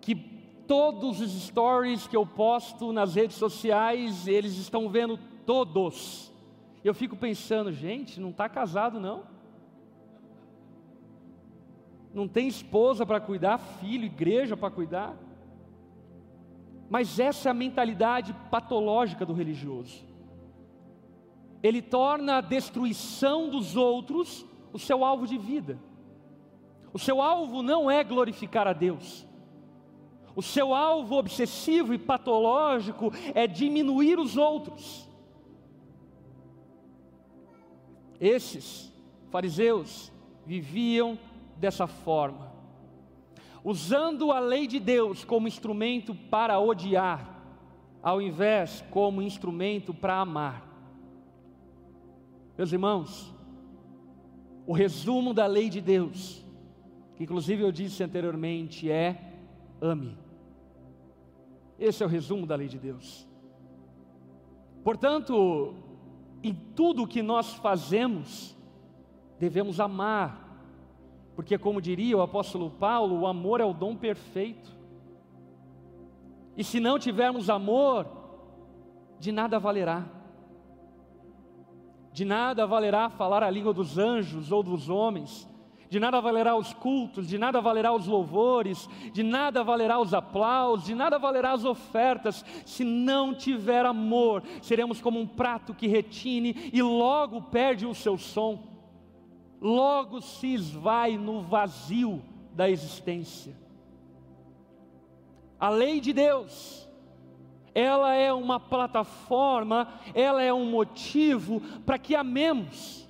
que 0.00 0.14
todos 0.14 1.20
os 1.20 1.30
stories 1.32 2.06
que 2.06 2.16
eu 2.16 2.26
posto 2.26 2.92
nas 2.92 3.14
redes 3.14 3.36
sociais, 3.36 4.26
eles 4.26 4.56
estão 4.56 4.88
vendo 4.88 5.18
todos. 5.44 6.32
Eu 6.84 6.94
fico 6.94 7.16
pensando, 7.16 7.72
gente, 7.72 8.20
não 8.20 8.30
está 8.30 8.48
casado 8.48 9.00
não? 9.00 9.24
Não 12.12 12.26
tem 12.26 12.48
esposa 12.48 13.04
para 13.04 13.20
cuidar, 13.20 13.58
filho, 13.58 14.04
igreja 14.04 14.56
para 14.56 14.70
cuidar? 14.70 15.16
Mas 16.88 17.18
essa 17.18 17.48
é 17.48 17.50
a 17.50 17.54
mentalidade 17.54 18.34
patológica 18.50 19.26
do 19.26 19.32
religioso. 19.32 20.04
Ele 21.62 21.82
torna 21.82 22.36
a 22.36 22.40
destruição 22.40 23.50
dos 23.50 23.76
outros 23.76 24.46
o 24.72 24.78
seu 24.78 25.04
alvo 25.04 25.26
de 25.26 25.36
vida. 25.36 25.78
O 26.92 26.98
seu 26.98 27.20
alvo 27.20 27.62
não 27.62 27.90
é 27.90 28.02
glorificar 28.02 28.66
a 28.66 28.72
Deus. 28.72 29.26
O 30.34 30.42
seu 30.42 30.74
alvo 30.74 31.16
obsessivo 31.16 31.94
e 31.94 31.98
patológico 31.98 33.10
é 33.34 33.46
diminuir 33.46 34.18
os 34.18 34.36
outros. 34.36 35.08
Esses 38.20 38.92
fariseus 39.30 40.12
viviam 40.44 41.18
dessa 41.56 41.86
forma, 41.86 42.52
usando 43.64 44.30
a 44.30 44.38
lei 44.38 44.66
de 44.66 44.78
Deus 44.78 45.24
como 45.24 45.48
instrumento 45.48 46.14
para 46.14 46.60
odiar, 46.60 47.42
ao 48.02 48.20
invés 48.20 48.84
como 48.90 49.22
instrumento 49.22 49.92
para 49.92 50.20
amar. 50.20 50.66
Meus 52.56 52.72
irmãos, 52.72 53.34
o 54.66 54.72
resumo 54.72 55.34
da 55.34 55.46
lei 55.46 55.68
de 55.68 55.80
Deus, 55.80 56.45
que 57.16 57.24
inclusive 57.24 57.62
eu 57.62 57.72
disse 57.72 58.04
anteriormente, 58.04 58.90
é 58.90 59.32
ame. 59.80 60.16
Esse 61.78 62.02
é 62.02 62.06
o 62.06 62.08
resumo 62.08 62.46
da 62.46 62.54
lei 62.54 62.68
de 62.68 62.78
Deus. 62.78 63.26
Portanto, 64.84 65.74
em 66.42 66.54
tudo 66.54 67.06
que 67.06 67.22
nós 67.22 67.54
fazemos, 67.54 68.56
devemos 69.38 69.80
amar, 69.80 70.46
porque, 71.34 71.58
como 71.58 71.82
diria 71.82 72.16
o 72.16 72.22
apóstolo 72.22 72.70
Paulo, 72.70 73.20
o 73.20 73.26
amor 73.26 73.60
é 73.60 73.64
o 73.64 73.74
dom 73.74 73.96
perfeito. 73.96 74.74
E 76.56 76.64
se 76.64 76.80
não 76.80 76.98
tivermos 76.98 77.50
amor, 77.50 78.06
de 79.18 79.32
nada 79.32 79.58
valerá. 79.58 80.06
De 82.12 82.24
nada 82.24 82.66
valerá 82.66 83.10
falar 83.10 83.42
a 83.42 83.50
língua 83.50 83.74
dos 83.74 83.98
anjos 83.98 84.50
ou 84.50 84.62
dos 84.62 84.88
homens, 84.88 85.46
De 85.88 86.00
nada 86.00 86.20
valerá 86.20 86.56
os 86.56 86.72
cultos, 86.72 87.28
de 87.28 87.38
nada 87.38 87.60
valerá 87.60 87.92
os 87.92 88.06
louvores, 88.06 88.88
de 89.12 89.22
nada 89.22 89.62
valerá 89.62 90.00
os 90.00 90.12
aplausos, 90.12 90.86
de 90.86 90.94
nada 90.94 91.18
valerá 91.18 91.52
as 91.52 91.64
ofertas, 91.64 92.44
se 92.64 92.82
não 92.82 93.32
tiver 93.32 93.86
amor, 93.86 94.42
seremos 94.60 95.00
como 95.00 95.20
um 95.20 95.26
prato 95.26 95.74
que 95.74 95.86
retine 95.86 96.70
e 96.72 96.82
logo 96.82 97.40
perde 97.42 97.86
o 97.86 97.94
seu 97.94 98.18
som, 98.18 98.58
logo 99.60 100.20
se 100.20 100.54
esvai 100.54 101.16
no 101.16 101.40
vazio 101.40 102.20
da 102.52 102.68
existência. 102.68 103.56
A 105.58 105.68
lei 105.68 106.00
de 106.00 106.12
Deus, 106.12 106.88
ela 107.74 108.12
é 108.14 108.32
uma 108.32 108.58
plataforma, 108.58 109.88
ela 110.14 110.42
é 110.42 110.52
um 110.52 110.68
motivo 110.68 111.60
para 111.84 111.98
que 111.98 112.14
amemos 112.14 113.05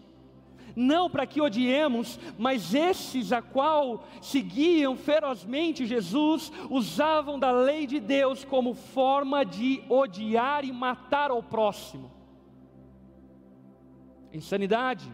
não 0.77 1.09
para 1.09 1.27
que 1.27 1.41
odiemos, 1.41 2.21
mas 2.39 2.75
esses 2.75 3.33
a 3.33 3.41
qual 3.41 4.07
seguiam 4.21 4.95
ferozmente 4.95 5.87
Jesus, 5.87 6.53
usavam 6.69 7.39
da 7.39 7.51
lei 7.51 7.87
de 7.87 7.99
Deus 7.99 8.45
como 8.45 8.75
forma 8.75 9.43
de 9.43 9.83
odiar 9.89 10.67
e 10.67 10.71
matar 10.71 11.31
ao 11.31 11.43
próximo. 11.43 12.11
Insanidade, 14.31 15.11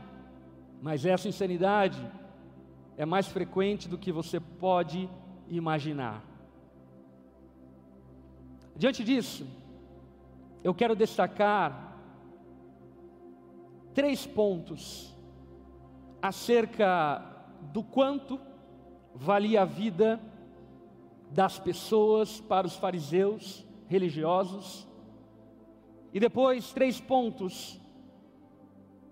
mas 0.82 1.06
essa 1.06 1.28
insanidade 1.28 2.04
é 2.96 3.06
mais 3.06 3.28
frequente 3.28 3.88
do 3.88 3.96
que 3.96 4.10
você 4.10 4.40
pode 4.40 5.08
imaginar. 5.46 6.24
Diante 8.74 9.04
disso, 9.04 9.46
eu 10.64 10.74
quero 10.74 10.96
destacar 10.96 11.96
três 13.94 14.26
pontos 14.26 15.11
acerca 16.22 17.20
do 17.72 17.82
quanto 17.82 18.40
valia 19.14 19.62
a 19.62 19.64
vida 19.64 20.20
das 21.30 21.58
pessoas 21.58 22.40
para 22.40 22.66
os 22.66 22.76
fariseus 22.76 23.66
religiosos. 23.88 24.86
E 26.14 26.20
depois, 26.20 26.72
três 26.72 27.00
pontos 27.00 27.80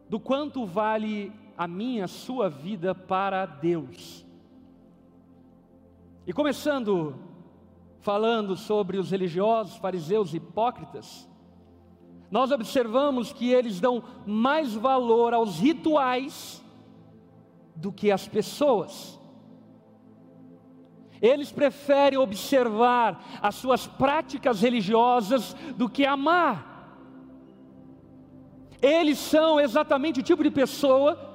do 0.08 0.20
quanto 0.20 0.64
vale 0.64 1.32
a 1.56 1.66
minha, 1.66 2.04
a 2.04 2.08
sua 2.08 2.48
vida 2.48 2.94
para 2.94 3.44
Deus. 3.44 4.24
E 6.26 6.32
começando 6.32 7.18
falando 8.00 8.56
sobre 8.56 8.96
os 8.96 9.10
religiosos, 9.10 9.76
fariseus 9.76 10.32
hipócritas, 10.32 11.28
nós 12.30 12.50
observamos 12.50 13.32
que 13.32 13.52
eles 13.52 13.80
dão 13.80 14.02
mais 14.24 14.72
valor 14.74 15.34
aos 15.34 15.58
rituais 15.58 16.64
do 17.80 17.90
que 17.90 18.12
as 18.12 18.28
pessoas. 18.28 19.18
Eles 21.20 21.50
preferem 21.50 22.18
observar 22.18 23.22
as 23.42 23.54
suas 23.54 23.86
práticas 23.86 24.60
religiosas 24.60 25.54
do 25.76 25.88
que 25.88 26.04
amar. 26.04 26.66
Eles 28.80 29.18
são 29.18 29.60
exatamente 29.60 30.20
o 30.20 30.22
tipo 30.22 30.42
de 30.42 30.50
pessoa 30.50 31.28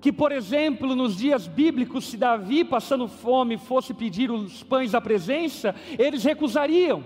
que, 0.00 0.10
por 0.10 0.32
exemplo, 0.32 0.96
nos 0.96 1.14
dias 1.14 1.46
bíblicos, 1.46 2.06
se 2.06 2.16
Davi, 2.16 2.64
passando 2.64 3.06
fome, 3.06 3.58
fosse 3.58 3.92
pedir 3.92 4.30
os 4.30 4.62
pães 4.62 4.92
da 4.92 5.00
presença, 5.00 5.74
eles 5.98 6.24
recusariam 6.24 7.04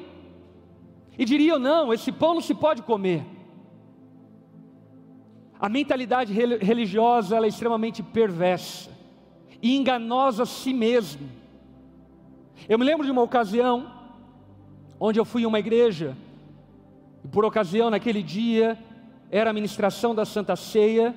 e 1.18 1.24
diriam: 1.24 1.58
não, 1.58 1.92
esse 1.92 2.12
pão 2.12 2.34
não 2.34 2.40
se 2.40 2.54
pode 2.54 2.82
comer. 2.82 3.24
A 5.64 5.68
mentalidade 5.70 6.30
religiosa 6.30 7.38
é 7.38 7.48
extremamente 7.48 8.02
perversa 8.02 8.90
e 9.62 9.74
enganosa 9.74 10.42
a 10.42 10.46
si 10.46 10.74
mesmo. 10.74 11.26
Eu 12.68 12.78
me 12.78 12.84
lembro 12.84 13.06
de 13.06 13.10
uma 13.10 13.22
ocasião 13.22 13.90
onde 15.00 15.18
eu 15.18 15.24
fui 15.24 15.44
em 15.44 15.46
uma 15.46 15.58
igreja 15.58 16.14
e 17.24 17.28
por 17.28 17.46
ocasião 17.46 17.88
naquele 17.88 18.22
dia 18.22 18.78
era 19.30 19.48
a 19.48 19.54
ministração 19.54 20.14
da 20.14 20.26
Santa 20.26 20.54
Ceia 20.54 21.14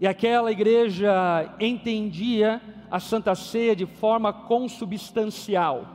e 0.00 0.06
aquela 0.06 0.52
igreja 0.52 1.52
entendia 1.58 2.62
a 2.88 3.00
Santa 3.00 3.34
Ceia 3.34 3.74
de 3.74 3.84
forma 3.84 4.32
consubstancial. 4.32 5.88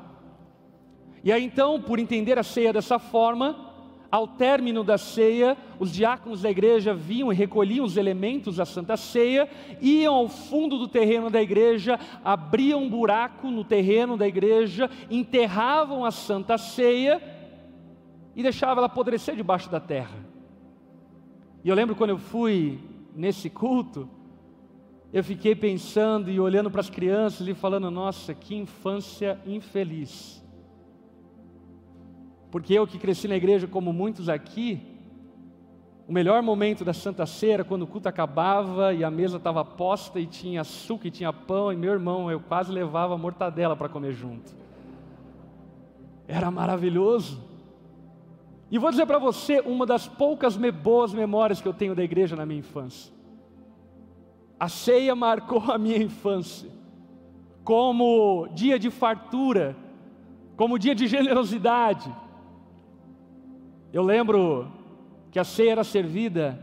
E 1.23 1.31
aí 1.31 1.41
então, 1.41 1.81
por 1.81 1.99
entender 1.99 2.37
a 2.37 2.43
ceia 2.43 2.73
dessa 2.73 2.99
forma, 2.99 3.66
ao 4.11 4.27
término 4.27 4.83
da 4.83 4.97
ceia, 4.97 5.57
os 5.79 5.91
diáconos 5.91 6.41
da 6.41 6.49
igreja 6.49 6.93
vinham 6.93 7.31
e 7.31 7.35
recolhiam 7.35 7.85
os 7.85 7.97
elementos 7.97 8.57
da 8.57 8.65
Santa 8.65 8.95
Ceia, 8.95 9.49
iam 9.81 10.15
ao 10.15 10.27
fundo 10.29 10.77
do 10.77 10.87
terreno 10.87 11.29
da 11.29 11.41
igreja, 11.41 11.99
abriam 12.23 12.83
um 12.83 12.89
buraco 12.89 13.49
no 13.49 13.63
terreno 13.63 14.15
da 14.17 14.27
igreja, 14.27 14.89
enterravam 15.09 16.05
a 16.05 16.11
Santa 16.11 16.57
Ceia 16.57 17.21
e 18.35 18.41
deixavam 18.43 18.77
ela 18.77 18.87
apodrecer 18.87 19.35
debaixo 19.35 19.69
da 19.69 19.79
terra. 19.79 20.25
E 21.63 21.69
eu 21.69 21.75
lembro 21.75 21.95
quando 21.95 22.11
eu 22.11 22.17
fui 22.17 22.79
nesse 23.15 23.49
culto, 23.49 24.09
eu 25.11 25.23
fiquei 25.23 25.55
pensando 25.55 26.29
e 26.29 26.39
olhando 26.39 26.69
para 26.69 26.81
as 26.81 26.89
crianças 26.89 27.47
e 27.47 27.53
falando: 27.53 27.89
nossa, 27.89 28.33
que 28.33 28.55
infância 28.55 29.39
infeliz. 29.45 30.43
Porque 32.57 32.73
eu 32.73 32.87
que 32.87 32.97
cresci 32.97 33.27
na 33.27 33.35
igreja, 33.35 33.67
como 33.67 33.93
muitos 33.93 34.27
aqui, 34.27 34.81
o 36.07 36.11
melhor 36.11 36.41
momento 36.41 36.83
da 36.83 36.91
Santa 36.91 37.23
Ceia 37.23 37.63
quando 37.63 37.83
o 37.83 37.87
culto 37.87 38.09
acabava 38.09 38.95
e 38.95 39.03
a 39.03 39.11
mesa 39.11 39.37
estava 39.37 39.63
posta 39.63 40.19
e 40.19 40.25
tinha 40.25 40.61
açúcar 40.61 41.07
e 41.07 41.11
tinha 41.11 41.31
pão, 41.31 41.71
e 41.71 41.75
meu 41.75 41.93
irmão, 41.93 42.31
eu 42.31 42.39
quase 42.39 42.71
levava 42.71 43.15
mortadela 43.15 43.75
para 43.75 43.87
comer 43.87 44.11
junto. 44.11 44.55
Era 46.27 46.49
maravilhoso. 46.49 47.39
E 48.71 48.79
vou 48.79 48.89
dizer 48.89 49.05
para 49.05 49.19
você 49.19 49.59
uma 49.59 49.85
das 49.85 50.07
poucas 50.07 50.57
boas 50.57 51.13
memórias 51.13 51.61
que 51.61 51.67
eu 51.67 51.75
tenho 51.75 51.93
da 51.93 52.03
igreja 52.03 52.35
na 52.35 52.43
minha 52.43 52.61
infância. 52.61 53.13
A 54.59 54.67
ceia 54.67 55.13
marcou 55.13 55.71
a 55.71 55.77
minha 55.77 55.97
infância 55.97 56.71
como 57.63 58.47
dia 58.55 58.79
de 58.79 58.89
fartura, 58.89 59.75
como 60.55 60.79
dia 60.79 60.95
de 60.95 61.05
generosidade 61.05 62.11
eu 63.91 64.03
lembro 64.03 64.71
que 65.31 65.39
a 65.39 65.43
ceia 65.43 65.71
era 65.71 65.83
servida, 65.83 66.59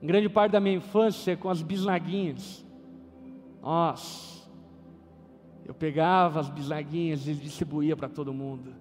em 0.00 0.06
grande 0.06 0.28
parte 0.28 0.52
da 0.52 0.60
minha 0.60 0.76
infância, 0.76 1.36
com 1.36 1.48
as 1.48 1.62
bisnaguinhas. 1.62 2.64
Nossa, 3.62 4.48
eu 5.64 5.74
pegava 5.74 6.40
as 6.40 6.48
bisnaguinhas 6.48 7.26
e 7.26 7.34
distribuía 7.34 7.96
para 7.96 8.08
todo 8.08 8.32
mundo. 8.32 8.74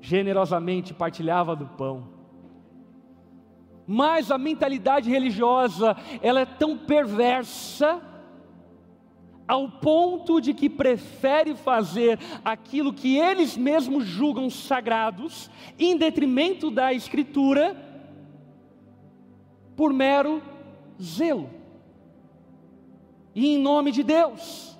Generosamente 0.00 0.92
partilhava 0.92 1.56
do 1.56 1.66
pão. 1.66 2.08
Mas 3.86 4.30
a 4.30 4.36
mentalidade 4.36 5.08
religiosa, 5.08 5.96
ela 6.20 6.40
é 6.40 6.46
tão 6.46 6.76
perversa, 6.76 8.02
ao 9.46 9.68
ponto 9.68 10.40
de 10.40 10.52
que 10.52 10.68
prefere 10.68 11.54
fazer 11.54 12.18
aquilo 12.44 12.92
que 12.92 13.16
eles 13.16 13.56
mesmos 13.56 14.04
julgam 14.04 14.50
sagrados, 14.50 15.50
em 15.78 15.96
detrimento 15.96 16.70
da 16.70 16.92
Escritura, 16.92 17.76
por 19.76 19.92
mero 19.92 20.42
zelo, 21.00 21.50
e 23.34 23.54
em 23.54 23.58
nome 23.58 23.92
de 23.92 24.02
Deus. 24.02 24.76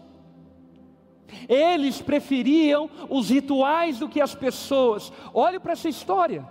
Eles 1.49 2.01
preferiam 2.01 2.89
os 3.09 3.29
rituais 3.31 3.99
do 3.99 4.09
que 4.09 4.21
as 4.21 4.35
pessoas. 4.35 5.13
Olhe 5.35 5.61
para 5.61 5.73
essa 5.73 5.89
história. 5.89 6.49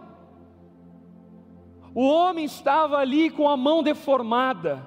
O 1.94 2.06
homem 2.06 2.46
estava 2.46 2.98
ali 2.98 3.30
com 3.30 3.50
a 3.50 3.58
mão 3.58 3.82
deformada, 3.82 4.86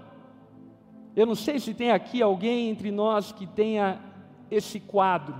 eu 1.19 1.27
não 1.27 1.35
sei 1.35 1.59
se 1.59 1.75
tem 1.75 1.91
aqui 1.91 2.23
alguém 2.23 2.69
entre 2.69 2.93
nós 2.93 3.33
que 3.33 3.45
tenha 3.45 4.01
esse 4.49 4.79
quadro, 4.79 5.35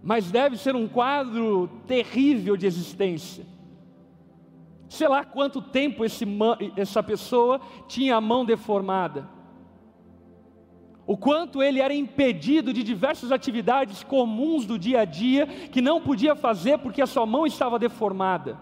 mas 0.00 0.30
deve 0.30 0.56
ser 0.56 0.76
um 0.76 0.86
quadro 0.86 1.68
terrível 1.88 2.56
de 2.56 2.64
existência. 2.64 3.44
Sei 4.88 5.08
lá 5.08 5.24
quanto 5.24 5.60
tempo 5.60 6.04
esse, 6.04 6.24
essa 6.76 7.02
pessoa 7.02 7.60
tinha 7.88 8.14
a 8.14 8.20
mão 8.20 8.44
deformada. 8.44 9.28
O 11.04 11.16
quanto 11.16 11.60
ele 11.60 11.80
era 11.80 11.92
impedido 11.92 12.72
de 12.72 12.84
diversas 12.84 13.32
atividades 13.32 14.04
comuns 14.04 14.64
do 14.66 14.78
dia 14.78 15.00
a 15.00 15.04
dia 15.04 15.48
que 15.48 15.82
não 15.82 16.00
podia 16.00 16.36
fazer 16.36 16.78
porque 16.78 17.02
a 17.02 17.08
sua 17.08 17.26
mão 17.26 17.44
estava 17.44 17.76
deformada. 17.76 18.56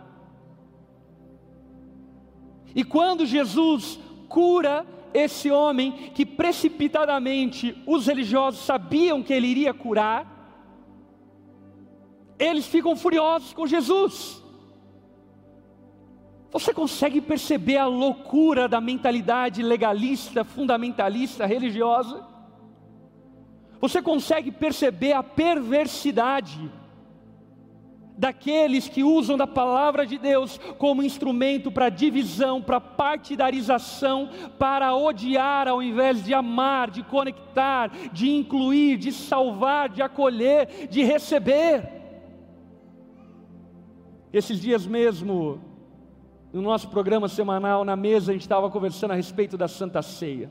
E 2.75 2.83
quando 2.83 3.27
Jesus 3.27 4.01
cura 4.27 4.87
esse 5.15 5.51
homem 5.51 6.11
que 6.15 6.25
precipitadamente 6.25 7.77
os 7.87 8.07
religiosos 8.07 8.65
sabiam 8.65 9.23
que 9.23 9.33
ele 9.33 9.47
iria 9.47 9.73
curar, 9.73 10.27
eles 12.39 12.67
ficam 12.67 12.97
furiosos 12.97 13.53
com 13.53 13.67
Jesus. 13.67 14.43
Você 16.51 16.75
consegue 16.75 17.21
perceber 17.21 17.79
a 17.79 17.87
loucura 17.87 18.69
da 18.69 18.81
mentalidade 18.81 19.63
legalista, 19.63 20.45
fundamentalista, 20.45 21.47
religiosa? 21.47 22.27
Você 23.81 24.03
consegue 24.03 24.53
perceber 24.53 25.13
a 25.13 25.23
perversidade 25.23 26.71
daqueles 28.17 28.89
que 28.89 29.03
usam 29.03 29.37
da 29.37 29.47
palavra 29.47 30.07
de 30.07 30.19
Deus 30.19 30.59
como 30.79 31.03
instrumento 31.03 31.71
para 31.71 31.89
divisão, 31.89 32.61
para 32.61 32.81
partidarização, 32.81 34.29
para 34.59 34.95
odiar 34.95 35.69
ao 35.69 35.83
invés 35.83 36.25
de 36.25 36.35
amar, 36.35 36.91
de 36.91 37.03
conectar, 37.03 37.91
de 38.13 38.31
incluir, 38.31 38.99
de 38.99 39.13
salvar, 39.13 39.89
de 39.89 40.03
acolher, 40.03 40.89
de 40.89 41.03
receber. 41.03 42.01
Esses 44.33 44.61
dias 44.61 44.87
mesmo, 44.87 45.61
no 46.53 46.63
nosso 46.63 46.89
programa 46.89 47.29
semanal, 47.29 47.85
na 47.85 47.97
mesa, 47.97 48.31
a 48.31 48.35
gente 48.35 48.43
estava 48.43 48.71
conversando 48.71 49.13
a 49.13 49.15
respeito 49.15 49.57
da 49.57 49.69
Santa 49.69 50.03
Ceia. 50.03 50.51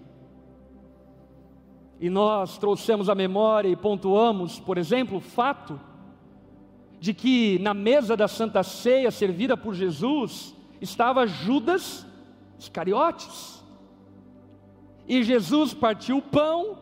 E 1.99 2.09
nós 2.09 2.57
trouxemos 2.57 3.09
a 3.09 3.15
memória 3.15 3.69
e 3.69 3.75
pontuamos, 3.75 4.59
por 4.59 4.77
exemplo, 4.77 5.17
o 5.17 5.21
fato 5.21 5.79
de 7.01 7.15
que 7.15 7.57
na 7.57 7.73
mesa 7.73 8.15
da 8.15 8.27
Santa 8.27 8.61
Ceia 8.61 9.09
servida 9.09 9.57
por 9.57 9.73
Jesus 9.73 10.55
estava 10.79 11.25
Judas 11.25 12.05
Iscariotes. 12.59 13.59
E 15.07 15.23
Jesus 15.23 15.73
partiu 15.73 16.17
o 16.17 16.21
pão, 16.21 16.77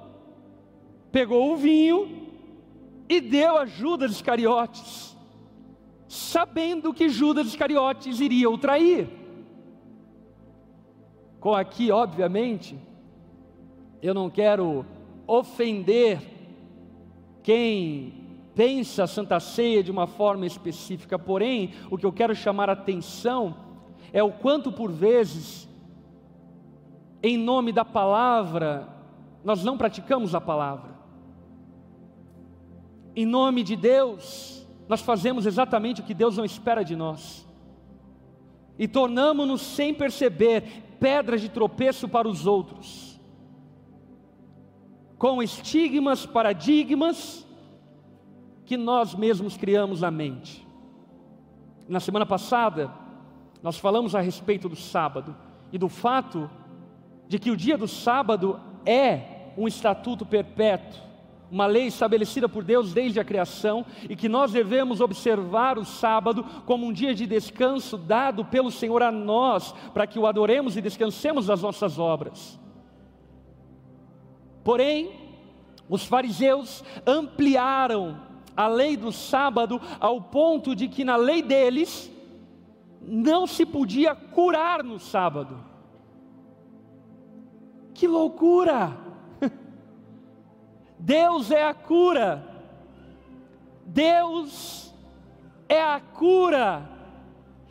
pegou 1.09 1.53
o 1.53 1.55
vinho 1.55 2.27
e 3.07 3.21
deu 3.21 3.55
a 3.57 3.65
Judas 3.65 4.11
Iscariotes, 4.11 5.15
sabendo 6.05 6.93
que 6.93 7.07
Judas 7.07 7.47
Iscariotes 7.47 8.19
iria 8.19 8.49
o 8.49 8.57
trair. 8.57 9.07
Com 11.39 11.55
aqui, 11.55 11.93
obviamente, 11.93 12.77
eu 14.01 14.13
não 14.13 14.29
quero 14.29 14.85
ofender 15.25 16.19
quem 17.41 18.18
pensa 18.59 19.05
a 19.05 19.07
Santa 19.07 19.39
Ceia 19.39 19.81
de 19.81 19.89
uma 19.89 20.05
forma 20.05 20.45
específica, 20.45 21.17
porém, 21.17 21.71
o 21.89 21.97
que 21.97 22.05
eu 22.05 22.11
quero 22.11 22.35
chamar 22.35 22.69
a 22.69 22.73
atenção 22.73 23.55
é 24.11 24.21
o 24.21 24.33
quanto 24.33 24.69
por 24.69 24.91
vezes, 24.91 25.65
em 27.23 27.37
nome 27.37 27.71
da 27.71 27.85
palavra, 27.85 28.85
nós 29.45 29.63
não 29.63 29.77
praticamos 29.77 30.35
a 30.35 30.41
palavra. 30.41 30.93
Em 33.15 33.25
nome 33.25 33.63
de 33.63 33.77
Deus, 33.77 34.67
nós 34.89 34.99
fazemos 34.99 35.45
exatamente 35.45 36.01
o 36.01 36.03
que 36.03 36.13
Deus 36.13 36.35
não 36.35 36.43
espera 36.43 36.83
de 36.83 36.97
nós. 36.97 37.47
E 38.77 38.89
tornamos-nos 38.89 39.61
sem 39.61 39.93
perceber 39.93 40.83
pedras 40.99 41.39
de 41.39 41.47
tropeço 41.47 42.09
para 42.09 42.27
os 42.27 42.45
outros, 42.45 43.17
com 45.17 45.41
estigmas, 45.41 46.25
paradigmas, 46.25 47.47
que 48.69 48.77
nós 48.77 49.15
mesmos 49.15 49.57
criamos 49.57 50.01
na 50.01 50.11
mente. 50.11 50.63
Na 51.87 51.99
semana 51.99 52.23
passada, 52.23 52.93
nós 53.63 53.79
falamos 53.79 54.13
a 54.13 54.21
respeito 54.21 54.69
do 54.69 54.75
sábado 54.75 55.35
e 55.71 55.77
do 55.79 55.89
fato 55.89 56.47
de 57.27 57.39
que 57.39 57.49
o 57.49 57.57
dia 57.57 57.75
do 57.75 57.87
sábado 57.87 58.59
é 58.85 59.53
um 59.57 59.67
estatuto 59.67 60.23
perpétuo, 60.23 61.01
uma 61.49 61.65
lei 61.65 61.87
estabelecida 61.87 62.47
por 62.47 62.63
Deus 62.63 62.93
desde 62.93 63.19
a 63.19 63.25
criação 63.25 63.83
e 64.07 64.15
que 64.15 64.29
nós 64.29 64.51
devemos 64.51 65.01
observar 65.01 65.79
o 65.79 65.83
sábado 65.83 66.43
como 66.67 66.85
um 66.85 66.93
dia 66.93 67.15
de 67.15 67.25
descanso 67.25 67.97
dado 67.97 68.45
pelo 68.45 68.69
Senhor 68.69 69.01
a 69.01 69.11
nós, 69.11 69.73
para 69.95 70.05
que 70.05 70.19
o 70.19 70.27
adoremos 70.27 70.77
e 70.77 70.81
descansemos 70.81 71.47
das 71.47 71.63
nossas 71.63 71.97
obras. 71.97 72.59
Porém, 74.63 75.09
os 75.89 76.05
fariseus 76.05 76.83
ampliaram 77.07 78.28
a 78.59 78.67
lei 78.67 78.97
do 78.97 79.09
sábado 79.09 79.79
ao 80.01 80.21
ponto 80.21 80.75
de 80.75 80.89
que 80.89 81.05
na 81.05 81.15
lei 81.15 81.41
deles 81.41 82.11
não 83.01 83.47
se 83.47 83.65
podia 83.65 84.13
curar 84.13 84.83
no 84.83 84.99
sábado. 84.99 85.63
Que 87.93 88.05
loucura! 88.05 88.97
Deus 90.99 91.51
é 91.51 91.63
a 91.63 91.73
cura. 91.73 92.45
Deus 93.85 94.93
é 95.69 95.81
a 95.81 96.01
cura. 96.01 96.83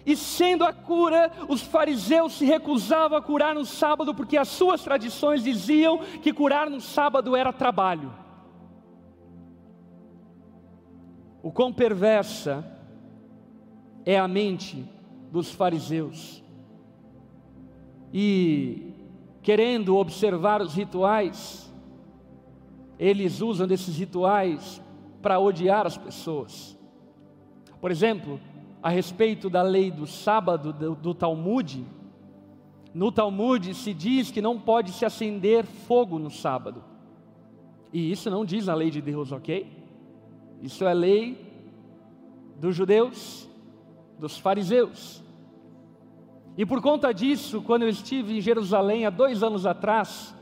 E 0.06 0.16
sendo 0.16 0.64
a 0.64 0.72
cura, 0.72 1.30
os 1.50 1.60
fariseus 1.60 2.32
se 2.32 2.46
recusavam 2.46 3.18
a 3.18 3.20
curar 3.20 3.54
no 3.54 3.66
sábado 3.66 4.14
porque 4.14 4.38
as 4.38 4.48
suas 4.48 4.82
tradições 4.82 5.44
diziam 5.44 5.98
que 6.22 6.32
curar 6.32 6.70
no 6.70 6.80
sábado 6.80 7.36
era 7.36 7.52
trabalho. 7.52 8.10
O 11.48 11.50
quão 11.50 11.72
perversa 11.72 12.62
é 14.04 14.18
a 14.18 14.28
mente 14.28 14.84
dos 15.32 15.50
fariseus. 15.50 16.44
E, 18.12 18.92
querendo 19.40 19.96
observar 19.96 20.60
os 20.60 20.74
rituais, 20.74 21.72
eles 22.98 23.40
usam 23.40 23.66
desses 23.66 23.96
rituais 23.96 24.82
para 25.22 25.38
odiar 25.38 25.86
as 25.86 25.96
pessoas. 25.96 26.78
Por 27.80 27.90
exemplo, 27.90 28.38
a 28.82 28.90
respeito 28.90 29.48
da 29.48 29.62
lei 29.62 29.90
do 29.90 30.06
sábado 30.06 30.70
do, 30.70 30.94
do 30.96 31.14
Talmud, 31.14 31.82
no 32.92 33.10
Talmud 33.10 33.72
se 33.72 33.94
diz 33.94 34.30
que 34.30 34.42
não 34.42 34.60
pode 34.60 34.92
se 34.92 35.06
acender 35.06 35.64
fogo 35.64 36.18
no 36.18 36.30
sábado. 36.30 36.84
E 37.90 38.12
isso 38.12 38.28
não 38.28 38.44
diz 38.44 38.66
na 38.66 38.74
lei 38.74 38.90
de 38.90 39.00
Deus, 39.00 39.32
ok? 39.32 39.77
Isso 40.62 40.84
é 40.84 40.92
lei 40.92 41.46
dos 42.56 42.74
judeus, 42.74 43.48
dos 44.18 44.38
fariseus. 44.38 45.22
E 46.56 46.66
por 46.66 46.82
conta 46.82 47.12
disso, 47.14 47.62
quando 47.62 47.82
eu 47.82 47.88
estive 47.88 48.36
em 48.36 48.40
Jerusalém 48.40 49.06
há 49.06 49.10
dois 49.10 49.42
anos 49.42 49.64
atrás, 49.64 50.34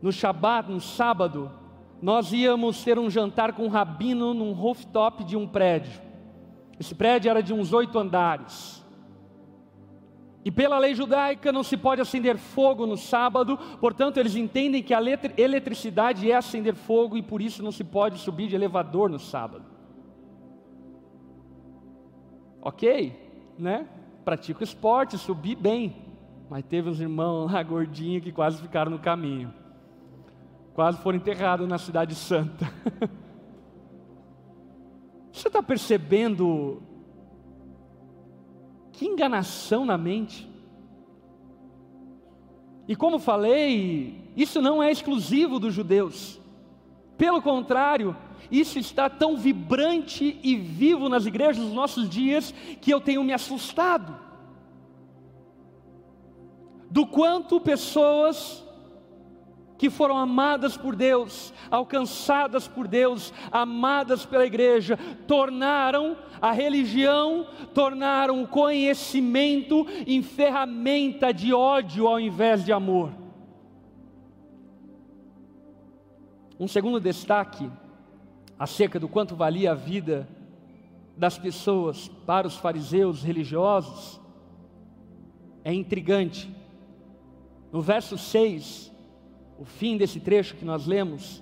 no 0.00 0.12
Shabat, 0.12 0.70
no 0.70 0.80
sábado, 0.80 1.50
nós 2.00 2.32
íamos 2.32 2.82
ter 2.82 2.98
um 2.98 3.08
jantar 3.08 3.52
com 3.52 3.64
um 3.64 3.68
rabino 3.68 4.34
num 4.34 4.52
rooftop 4.52 5.24
de 5.24 5.36
um 5.36 5.46
prédio. 5.46 6.00
Esse 6.78 6.94
prédio 6.94 7.30
era 7.30 7.42
de 7.42 7.52
uns 7.52 7.72
oito 7.72 7.98
andares. 7.98 8.81
E 10.44 10.50
pela 10.50 10.78
lei 10.78 10.94
judaica 10.94 11.52
não 11.52 11.62
se 11.62 11.76
pode 11.76 12.00
acender 12.00 12.36
fogo 12.36 12.84
no 12.84 12.96
sábado, 12.96 13.56
portanto 13.80 14.16
eles 14.18 14.34
entendem 14.34 14.82
que 14.82 14.92
a 14.92 15.00
eletricidade 15.36 16.28
é 16.30 16.34
acender 16.34 16.74
fogo 16.74 17.16
e 17.16 17.22
por 17.22 17.40
isso 17.40 17.62
não 17.62 17.70
se 17.70 17.84
pode 17.84 18.18
subir 18.18 18.48
de 18.48 18.56
elevador 18.56 19.08
no 19.08 19.20
sábado. 19.20 19.64
Ok, 22.60 23.12
né? 23.56 23.86
Pratico 24.24 24.64
esporte, 24.64 25.16
subi 25.16 25.54
bem, 25.54 25.96
mas 26.50 26.64
teve 26.64 26.88
uns 26.88 27.00
irmãos 27.00 27.50
lá 27.50 27.62
gordinhos 27.62 28.22
que 28.22 28.32
quase 28.32 28.60
ficaram 28.60 28.90
no 28.90 28.98
caminho, 28.98 29.54
quase 30.74 30.98
foram 30.98 31.18
enterrados 31.18 31.68
na 31.68 31.78
Cidade 31.78 32.16
Santa. 32.16 32.68
Você 35.32 35.48
está 35.48 35.62
percebendo 35.62 36.82
que 39.02 39.08
enganação 39.08 39.84
na 39.84 39.98
mente. 39.98 40.48
E 42.86 42.94
como 42.94 43.18
falei, 43.18 44.30
isso 44.36 44.62
não 44.62 44.80
é 44.80 44.92
exclusivo 44.92 45.58
dos 45.58 45.74
judeus. 45.74 46.40
Pelo 47.18 47.42
contrário, 47.42 48.16
isso 48.50 48.78
está 48.78 49.10
tão 49.10 49.36
vibrante 49.36 50.38
e 50.42 50.54
vivo 50.56 51.08
nas 51.08 51.26
igrejas 51.26 51.64
dos 51.64 51.72
nossos 51.72 52.08
dias 52.08 52.54
que 52.80 52.92
eu 52.92 53.00
tenho 53.00 53.24
me 53.24 53.32
assustado. 53.32 54.16
Do 56.88 57.06
quanto 57.06 57.60
pessoas 57.60 58.64
que 59.82 59.90
foram 59.90 60.16
amadas 60.16 60.76
por 60.76 60.94
Deus, 60.94 61.52
alcançadas 61.68 62.68
por 62.68 62.86
Deus, 62.86 63.34
amadas 63.50 64.24
pela 64.24 64.46
igreja, 64.46 64.96
tornaram 65.26 66.16
a 66.40 66.52
religião, 66.52 67.48
tornaram 67.74 68.44
o 68.44 68.46
conhecimento 68.46 69.84
em 70.06 70.22
ferramenta 70.22 71.34
de 71.34 71.52
ódio 71.52 72.06
ao 72.06 72.20
invés 72.20 72.64
de 72.64 72.72
amor. 72.72 73.10
Um 76.60 76.68
segundo 76.68 77.00
destaque 77.00 77.68
acerca 78.56 79.00
do 79.00 79.08
quanto 79.08 79.34
valia 79.34 79.72
a 79.72 79.74
vida 79.74 80.28
das 81.16 81.36
pessoas 81.36 82.06
para 82.24 82.46
os 82.46 82.54
fariseus 82.54 83.24
religiosos 83.24 84.20
é 85.64 85.74
intrigante. 85.74 86.48
No 87.72 87.80
verso 87.82 88.16
6, 88.16 88.91
o 89.62 89.64
fim 89.64 89.96
desse 89.96 90.18
trecho 90.18 90.56
que 90.56 90.64
nós 90.64 90.88
lemos, 90.88 91.40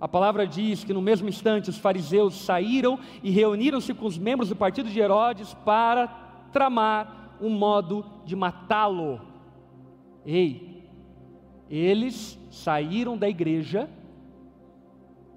a 0.00 0.08
palavra 0.08 0.46
diz 0.46 0.82
que 0.82 0.94
no 0.94 1.02
mesmo 1.02 1.28
instante 1.28 1.68
os 1.68 1.76
fariseus 1.76 2.34
saíram 2.40 2.98
e 3.22 3.30
reuniram-se 3.30 3.92
com 3.92 4.06
os 4.06 4.16
membros 4.16 4.48
do 4.48 4.56
partido 4.56 4.88
de 4.88 4.98
Herodes 4.98 5.52
para 5.62 6.06
tramar 6.50 7.36
um 7.38 7.50
modo 7.50 8.02
de 8.24 8.34
matá-lo. 8.34 9.20
Ei, 10.24 10.88
eles 11.68 12.38
saíram 12.50 13.18
da 13.18 13.28
igreja 13.28 13.90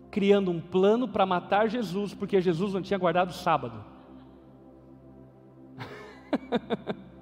criando 0.10 0.50
um 0.50 0.62
plano 0.62 1.10
para 1.10 1.26
matar 1.26 1.68
Jesus, 1.68 2.14
porque 2.14 2.40
Jesus 2.40 2.74
não 2.74 2.82
tinha 2.82 2.98
guardado 2.98 3.32
o 3.32 3.34
sábado. 3.34 3.84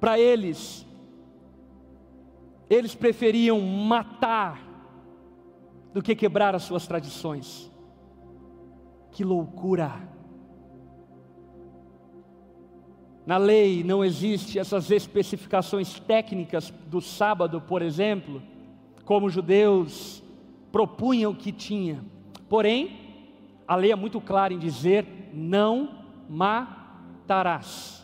para 0.00 0.18
eles, 0.18 0.86
eles 2.68 2.94
preferiam 2.94 3.60
matar 3.60 4.60
do 5.92 6.02
que 6.02 6.16
quebrar 6.16 6.54
as 6.54 6.62
suas 6.62 6.86
tradições. 6.86 7.70
Que 9.12 9.22
loucura! 9.22 10.08
Na 13.26 13.36
lei 13.36 13.84
não 13.84 14.04
existe 14.04 14.58
essas 14.58 14.90
especificações 14.90 16.00
técnicas 16.00 16.72
do 16.86 17.00
sábado, 17.00 17.60
por 17.60 17.82
exemplo, 17.82 18.42
como 19.04 19.26
os 19.26 19.32
judeus 19.32 20.22
propunham 20.72 21.34
que 21.34 21.52
tinha. 21.52 22.02
Porém, 22.48 22.98
a 23.68 23.76
lei 23.76 23.92
é 23.92 23.96
muito 23.96 24.20
clara 24.20 24.54
em 24.54 24.58
dizer: 24.58 25.30
não 25.32 26.04
matarás. 26.28 27.99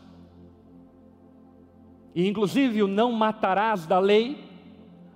E 2.17 2.27
inclusive 2.27 2.83
o 2.83 2.89
não 2.89 3.13
matarás 3.13 3.85
da 3.85 3.99
lei, 3.99 4.43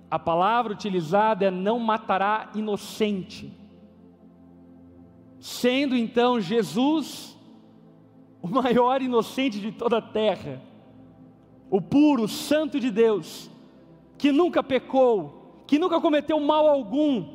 a 0.09 0.19
palavra 0.19 0.71
utilizada 0.71 1.45
é 1.45 1.49
não 1.49 1.79
matará 1.79 2.51
inocente. 2.53 3.51
Sendo 5.39 5.95
então 5.97 6.39
Jesus 6.39 7.35
o 8.39 8.47
maior 8.47 9.01
inocente 9.01 9.59
de 9.59 9.71
toda 9.71 9.97
a 9.97 10.01
terra, 10.01 10.61
o 11.71 11.81
puro, 11.81 12.27
santo 12.27 12.79
de 12.79 12.91
Deus, 12.91 13.49
que 14.15 14.31
nunca 14.31 14.61
pecou, 14.61 15.63
que 15.65 15.79
nunca 15.79 15.99
cometeu 15.99 16.39
mal 16.39 16.69
algum, 16.69 17.25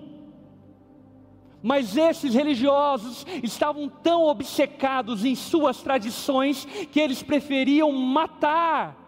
mas 1.60 1.96
esses 1.96 2.32
religiosos 2.32 3.26
estavam 3.42 3.88
tão 3.88 4.28
obcecados 4.28 5.24
em 5.24 5.34
suas 5.34 5.82
tradições 5.82 6.64
que 6.92 7.00
eles 7.00 7.20
preferiam 7.20 7.90
matar 7.90 9.05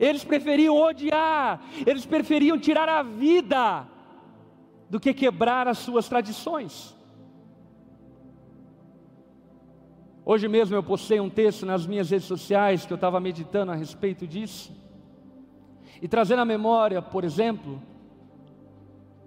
eles 0.00 0.24
preferiam 0.24 0.74
odiar, 0.74 1.62
eles 1.86 2.06
preferiam 2.06 2.58
tirar 2.58 2.88
a 2.88 3.02
vida 3.02 3.86
do 4.88 4.98
que 4.98 5.12
quebrar 5.12 5.68
as 5.68 5.76
suas 5.76 6.08
tradições. 6.08 6.96
Hoje 10.24 10.48
mesmo 10.48 10.74
eu 10.74 10.82
postei 10.82 11.20
um 11.20 11.28
texto 11.28 11.66
nas 11.66 11.86
minhas 11.86 12.08
redes 12.10 12.26
sociais 12.26 12.86
que 12.86 12.92
eu 12.92 12.94
estava 12.94 13.20
meditando 13.20 13.72
a 13.72 13.74
respeito 13.74 14.26
disso. 14.26 14.72
E 16.00 16.08
trazendo 16.08 16.40
à 16.40 16.44
memória, 16.46 17.02
por 17.02 17.22
exemplo, 17.22 17.82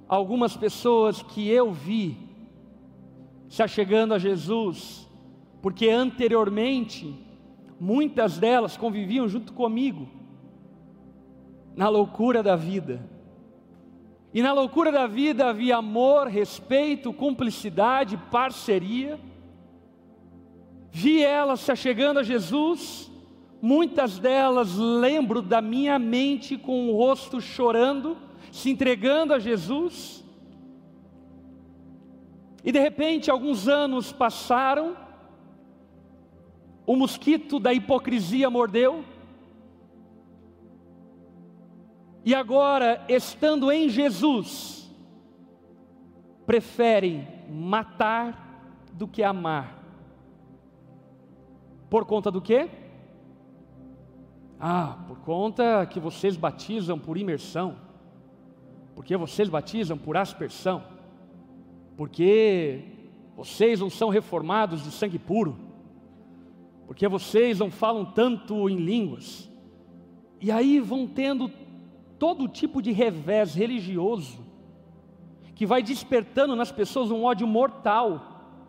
algumas 0.08 0.58
pessoas 0.58 1.22
que 1.22 1.48
eu 1.48 1.72
vi 1.72 2.18
se 3.48 3.62
achegando 3.62 4.16
a 4.16 4.18
Jesus, 4.18 5.08
porque 5.62 5.88
anteriormente 5.88 7.16
muitas 7.80 8.40
delas 8.40 8.76
conviviam 8.76 9.28
junto 9.28 9.54
comigo 9.54 10.23
na 11.76 11.90
loucura 11.90 12.44
da 12.44 12.56
vida. 12.56 13.02
E 14.34 14.42
na 14.42 14.52
loucura 14.52 14.92
da 14.92 15.06
vida 15.06 15.48
havia 15.48 15.78
amor, 15.78 16.28
respeito, 16.28 17.14
cumplicidade, 17.14 18.18
parceria. 18.32 19.20
Vi 20.92 21.24
elas 21.24 21.60
se 21.60 21.72
achegando 21.72 22.20
a 22.20 22.24
Jesus, 22.24 23.12
muitas 23.62 24.18
delas 24.18 24.76
lembro 24.76 25.42
da 25.42 25.62
minha 25.62 26.00
mente 26.00 26.58
com 26.58 26.90
o 26.90 26.98
rosto 26.98 27.40
chorando, 27.40 28.18
se 28.52 28.72
entregando 28.72 29.34
a 29.34 29.40
Jesus. 29.40 30.24
E 32.64 32.72
de 32.72 32.80
repente, 32.80 33.30
alguns 33.30 33.68
anos 33.68 34.12
passaram, 34.12 34.96
o 36.86 36.96
mosquito 36.96 37.60
da 37.60 37.74
hipocrisia 37.74 38.50
mordeu, 38.50 39.06
e 42.26 42.34
agora, 42.34 43.04
estando 43.10 43.72
em 43.72 43.90
Jesus, 43.90 44.90
preferem 46.46 47.28
matar 47.50 48.88
do 48.94 49.08
que 49.08 49.22
amar. 49.22 49.84
Por 51.90 52.06
conta 52.06 52.32
do 52.32 52.42
quê? 52.42 52.70
Ah, 54.60 55.04
por 55.08 55.20
conta 55.20 55.86
que 55.86 56.00
vocês 56.00 56.38
batizam 56.38 56.98
por 56.98 57.18
imersão, 57.18 57.76
porque 58.96 59.18
vocês 59.18 59.50
batizam 59.50 59.98
por 59.98 60.16
aspersão, 60.16 60.84
porque 61.98 62.86
vocês 63.36 63.82
não 63.82 63.90
são 63.90 64.08
reformados 64.08 64.84
de 64.84 64.92
sangue 64.92 65.20
puro, 65.20 65.58
porque 66.88 67.06
vocês 67.08 67.60
não 67.60 67.70
falam 67.70 68.06
tanto 68.06 68.70
em 68.70 68.78
línguas, 68.78 69.50
e 70.40 70.50
aí 70.50 70.80
vão 70.80 71.06
tendo 71.06 71.50
todo 72.24 72.48
tipo 72.48 72.82
de 72.82 72.94
revés 72.94 73.54
religioso 73.54 74.40
que 75.54 75.66
vai 75.66 75.84
despertando 75.84 76.56
nas 76.56 76.72
pessoas 76.72 77.12
um 77.12 77.26
ódio 77.26 77.46
mortal, 77.46 78.64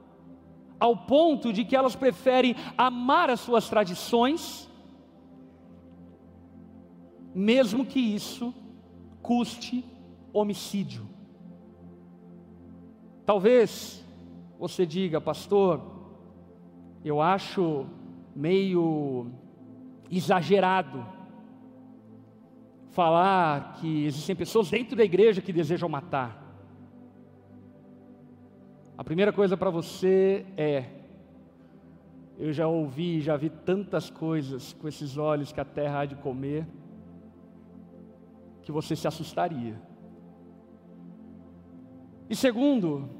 ao 0.80 0.96
ponto 0.96 1.52
de 1.52 1.64
que 1.64 1.76
elas 1.76 1.94
preferem 1.94 2.56
amar 2.76 3.30
as 3.30 3.38
suas 3.38 3.68
tradições, 3.68 4.68
mesmo 7.32 7.86
que 7.86 8.00
isso 8.00 8.52
custe 9.22 9.84
homicídio. 10.32 11.06
Talvez 13.24 14.04
você 14.58 14.84
diga, 14.84 15.20
pastor, 15.20 15.80
eu 17.04 17.22
acho 17.22 17.86
meio 18.34 19.30
exagerado 20.10 21.13
falar 22.94 23.74
que 23.74 24.06
existem 24.06 24.36
pessoas 24.36 24.70
dentro 24.70 24.96
da 24.96 25.04
igreja 25.04 25.42
que 25.42 25.52
desejam 25.52 25.88
matar. 25.88 26.40
A 28.96 29.02
primeira 29.02 29.32
coisa 29.32 29.56
para 29.56 29.68
você 29.68 30.46
é: 30.56 30.84
eu 32.38 32.52
já 32.52 32.68
ouvi, 32.68 33.20
já 33.20 33.36
vi 33.36 33.50
tantas 33.50 34.08
coisas 34.08 34.72
com 34.74 34.86
esses 34.86 35.16
olhos 35.18 35.52
que 35.52 35.60
a 35.60 35.64
terra 35.64 36.00
há 36.00 36.04
de 36.06 36.14
comer, 36.14 36.66
que 38.62 38.70
você 38.70 38.94
se 38.94 39.08
assustaria. 39.08 39.76
E 42.30 42.36
segundo, 42.36 43.10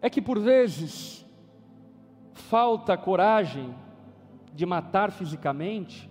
é 0.00 0.08
que 0.08 0.22
por 0.22 0.38
vezes 0.40 1.24
falta 2.32 2.96
coragem 2.96 3.74
de 4.54 4.64
matar 4.64 5.12
fisicamente, 5.12 6.10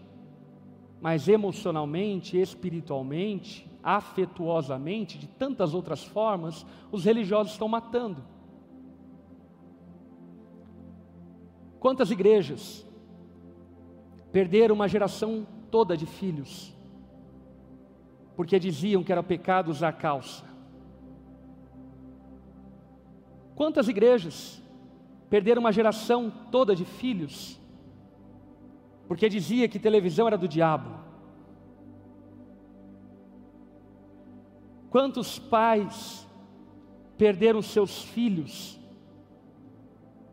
mas 1.01 1.27
emocionalmente, 1.27 2.37
espiritualmente, 2.37 3.67
afetuosamente, 3.81 5.17
de 5.17 5.27
tantas 5.27 5.73
outras 5.73 6.03
formas, 6.03 6.63
os 6.91 7.03
religiosos 7.05 7.53
estão 7.53 7.67
matando. 7.67 8.23
Quantas 11.79 12.11
igrejas 12.11 12.85
perderam 14.31 14.75
uma 14.75 14.87
geração 14.87 15.47
toda 15.71 15.97
de 15.97 16.05
filhos, 16.05 16.71
porque 18.35 18.59
diziam 18.59 19.03
que 19.03 19.11
era 19.11 19.23
pecado 19.23 19.71
usar 19.71 19.93
calça? 19.93 20.45
Quantas 23.55 23.87
igrejas 23.87 24.61
perderam 25.29 25.61
uma 25.61 25.71
geração 25.71 26.31
toda 26.51 26.75
de 26.75 26.85
filhos, 26.85 27.59
porque 29.11 29.27
dizia 29.27 29.67
que 29.67 29.77
televisão 29.77 30.25
era 30.25 30.37
do 30.37 30.47
diabo. 30.47 30.89
Quantos 34.89 35.37
pais 35.37 36.25
perderam 37.17 37.61
seus 37.61 38.03
filhos, 38.03 38.79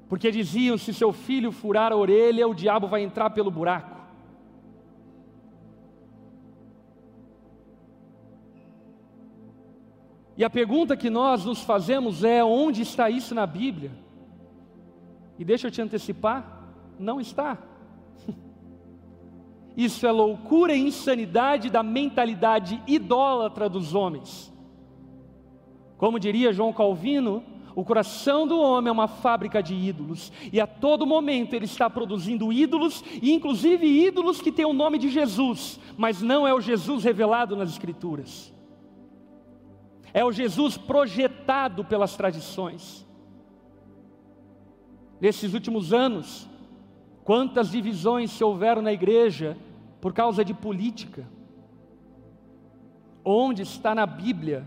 porque 0.08 0.30
diziam: 0.30 0.78
se 0.78 0.94
seu 0.94 1.12
filho 1.12 1.50
furar 1.50 1.90
a 1.90 1.96
orelha, 1.96 2.46
o 2.46 2.54
diabo 2.54 2.86
vai 2.86 3.02
entrar 3.02 3.30
pelo 3.30 3.50
buraco. 3.50 4.00
E 10.36 10.44
a 10.44 10.48
pergunta 10.48 10.96
que 10.96 11.10
nós 11.10 11.44
nos 11.44 11.62
fazemos 11.62 12.22
é: 12.22 12.44
onde 12.44 12.82
está 12.82 13.10
isso 13.10 13.34
na 13.34 13.44
Bíblia? 13.44 13.90
E 15.36 15.44
deixa 15.44 15.66
eu 15.66 15.72
te 15.72 15.82
antecipar: 15.82 16.62
não 16.96 17.20
está. 17.20 17.58
Isso 19.78 20.04
é 20.08 20.10
loucura 20.10 20.74
e 20.74 20.80
insanidade 20.80 21.70
da 21.70 21.84
mentalidade 21.84 22.82
idólatra 22.84 23.68
dos 23.68 23.94
homens. 23.94 24.52
Como 25.96 26.18
diria 26.18 26.52
João 26.52 26.72
Calvino, 26.72 27.44
o 27.76 27.84
coração 27.84 28.44
do 28.44 28.58
homem 28.58 28.88
é 28.88 28.92
uma 28.92 29.06
fábrica 29.06 29.62
de 29.62 29.76
ídolos, 29.76 30.32
e 30.52 30.60
a 30.60 30.66
todo 30.66 31.06
momento 31.06 31.54
ele 31.54 31.64
está 31.64 31.88
produzindo 31.88 32.52
ídolos, 32.52 33.04
e 33.22 33.32
inclusive 33.32 33.86
ídolos 33.86 34.40
que 34.40 34.50
têm 34.50 34.64
o 34.64 34.72
nome 34.72 34.98
de 34.98 35.08
Jesus, 35.08 35.78
mas 35.96 36.20
não 36.20 36.44
é 36.44 36.52
o 36.52 36.60
Jesus 36.60 37.04
revelado 37.04 37.54
nas 37.54 37.70
Escrituras. 37.70 38.52
é 40.12 40.24
o 40.24 40.32
Jesus 40.32 40.76
projetado 40.76 41.84
pelas 41.84 42.16
tradições. 42.16 43.06
Nesses 45.20 45.54
últimos 45.54 45.92
anos, 45.92 46.48
quantas 47.22 47.70
divisões 47.70 48.32
se 48.32 48.42
houveram 48.42 48.82
na 48.82 48.92
igreja 48.92 49.56
por 50.00 50.12
causa 50.12 50.44
de 50.44 50.54
política? 50.54 51.26
Onde 53.24 53.62
está 53.62 53.94
na 53.94 54.06
Bíblia 54.06 54.66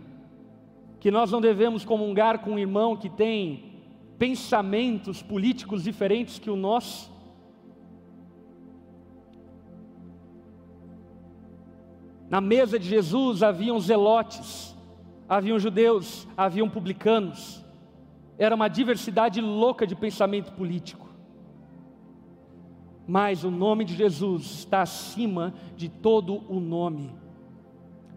que 1.00 1.10
nós 1.10 1.32
não 1.32 1.42
devemos 1.42 1.84
comungar 1.84 2.40
com 2.40 2.52
um 2.52 2.60
irmão 2.60 2.96
que 2.96 3.10
tem 3.10 3.72
pensamentos 4.20 5.22
políticos 5.22 5.84
diferentes 5.84 6.38
que 6.38 6.50
o 6.50 6.56
nosso? 6.56 7.12
Na 12.30 12.40
mesa 12.40 12.80
de 12.80 12.88
Jesus 12.88 13.44
haviam 13.44 13.78
zelotes, 13.78 14.74
haviam 15.28 15.60
judeus, 15.60 16.26
haviam 16.38 16.70
publicanos. 16.70 17.62
Era 18.38 18.56
uma 18.56 18.70
diversidade 18.70 19.42
louca 19.42 19.86
de 19.86 19.96
pensamento 19.96 20.54
político. 20.54 21.11
Mas 23.12 23.44
o 23.44 23.52
nome 23.52 23.84
de 23.84 23.94
Jesus 23.94 24.60
está 24.60 24.84
acima 24.84 25.54
de 25.76 25.90
todo 25.90 26.50
o 26.50 26.62
nome. 26.62 27.14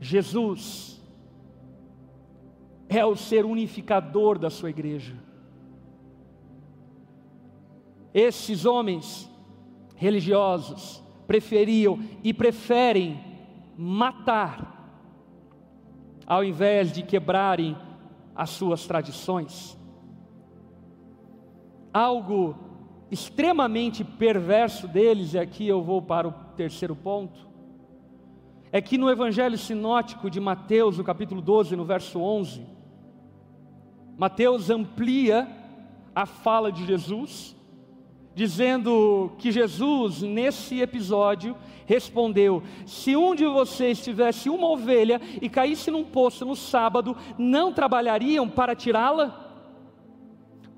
Jesus 0.01 1.03
é 2.89 3.05
o 3.05 3.17
ser 3.17 3.45
unificador 3.45 4.39
da 4.39 4.51
sua 4.51 4.71
igreja. 4.71 5.17
Esses 8.15 8.65
homens 8.65 9.29
religiosos 9.97 11.03
preferiam 11.27 11.99
e 12.23 12.33
preferem 12.33 13.19
matar, 13.77 15.03
ao 16.25 16.45
invés 16.45 16.93
de 16.93 17.03
quebrarem 17.03 17.77
as 18.33 18.51
suas 18.51 18.87
tradições. 18.87 19.77
Algo 21.93 22.55
extremamente 23.11 24.03
perverso 24.03 24.89
deles, 24.89 25.35
e 25.35 25.39
aqui 25.39 25.67
eu 25.67 25.83
vou 25.83 26.01
para 26.03 26.29
o 26.29 26.33
terceiro 26.57 26.97
ponto, 26.97 27.47
é 28.73 28.81
que 28.81 28.99
no 28.99 29.09
Evangelho 29.09 29.57
Sinótico 29.57 30.29
de 30.29 30.41
Mateus, 30.41 30.99
no 30.99 31.05
capítulo 31.05 31.41
12, 31.41 31.77
no 31.77 31.85
verso 31.85 32.19
11, 32.19 32.67
Mateus 34.17 34.71
amplia 34.71 35.49
a 36.15 36.27
fala 36.27 36.73
de 36.73 36.85
Jesus, 36.85 37.57
dizendo 38.35 39.33
que 39.39 39.53
Jesus, 39.53 40.23
nesse 40.23 40.81
episódio, 40.81 41.57
respondeu: 41.87 42.63
Se 42.87 43.17
um 43.17 43.35
de 43.35 43.47
vocês 43.47 44.03
tivesse 44.03 44.49
uma 44.49 44.69
ovelha 44.69 45.21
e 45.41 45.49
caísse 45.49 45.91
num 45.91 46.05
poço 46.05 46.45
no 46.45 46.57
sábado, 46.57 47.17
não 47.39 47.73
trabalhariam 47.73 48.49
para 48.49 48.75
tirá-la? 48.75 49.44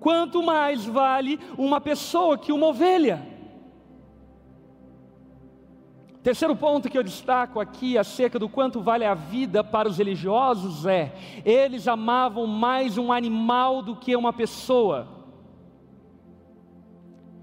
Quanto 0.06 0.40
mais 0.40 0.84
vale 0.84 1.36
uma 1.58 1.80
pessoa 1.80 2.38
que 2.38 2.52
uma 2.52 2.68
ovelha? 2.68 3.26
Terceiro 6.22 6.54
ponto 6.54 6.88
que 6.88 6.96
eu 6.96 7.02
destaco 7.02 7.58
aqui 7.58 7.98
acerca 7.98 8.38
do 8.38 8.48
quanto 8.48 8.80
vale 8.80 9.04
a 9.04 9.14
vida 9.14 9.64
para 9.64 9.88
os 9.88 9.98
religiosos 9.98 10.86
é: 10.86 11.12
eles 11.44 11.88
amavam 11.88 12.46
mais 12.46 12.96
um 12.96 13.12
animal 13.12 13.82
do 13.82 13.96
que 13.96 14.14
uma 14.14 14.32
pessoa. 14.32 15.08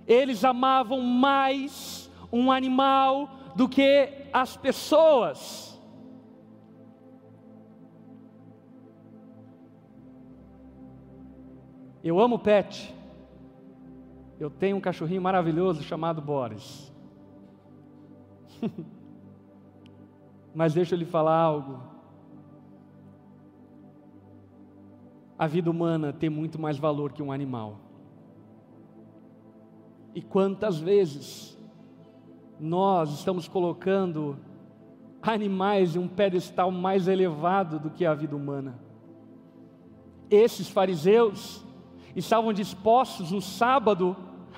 Eles 0.08 0.46
amavam 0.46 1.02
mais 1.02 2.10
um 2.32 2.50
animal 2.50 3.30
do 3.58 3.68
que 3.68 4.10
as 4.32 4.56
pessoas. 4.56 5.73
Eu 12.04 12.20
amo 12.20 12.38
pet. 12.38 12.94
Eu 14.38 14.50
tenho 14.50 14.76
um 14.76 14.82
cachorrinho 14.82 15.22
maravilhoso 15.22 15.82
chamado 15.84 16.22
Boris. 16.22 16.92
Mas 20.54 20.74
deixa 20.74 20.96
eu 20.96 21.00
lhe 21.00 21.06
falar 21.06 21.38
algo. 21.38 21.80
A 25.40 25.48
vida 25.48 25.72
humana 25.72 26.12
tem 26.12 26.30
muito 26.30 26.60
mais 26.60 26.78
valor 26.78 27.14
que 27.14 27.24
um 27.24 27.32
animal. 27.32 27.80
E 30.14 30.22
quantas 30.22 30.78
vezes 30.78 31.58
nós 32.60 33.12
estamos 33.14 33.48
colocando 33.48 34.38
animais 35.22 35.96
em 35.96 36.00
um 36.00 36.08
pedestal 36.08 36.70
mais 36.70 37.08
elevado 37.08 37.80
do 37.80 37.90
que 37.90 38.06
a 38.06 38.14
vida 38.14 38.36
humana? 38.36 38.78
Esses 40.30 40.70
fariseus 40.70 41.66
estavam 42.16 42.54
dispostos 42.54 43.32
no 43.32 43.42
sábado 43.42 44.16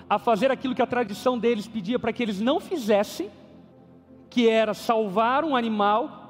a 0.10 0.20
fazer 0.20 0.52
aquilo 0.52 0.76
que 0.76 0.82
a 0.82 0.88
tradição 0.88 1.38
deles 1.38 1.68
pedia 1.68 1.98
para 1.98 2.14
que 2.14 2.22
eles 2.22 2.40
não 2.40 2.60
fizessem, 2.60 3.30
que 4.30 4.48
era 4.50 4.74
salvar 4.74 5.44
um 5.44 5.56
animal, 5.56 6.26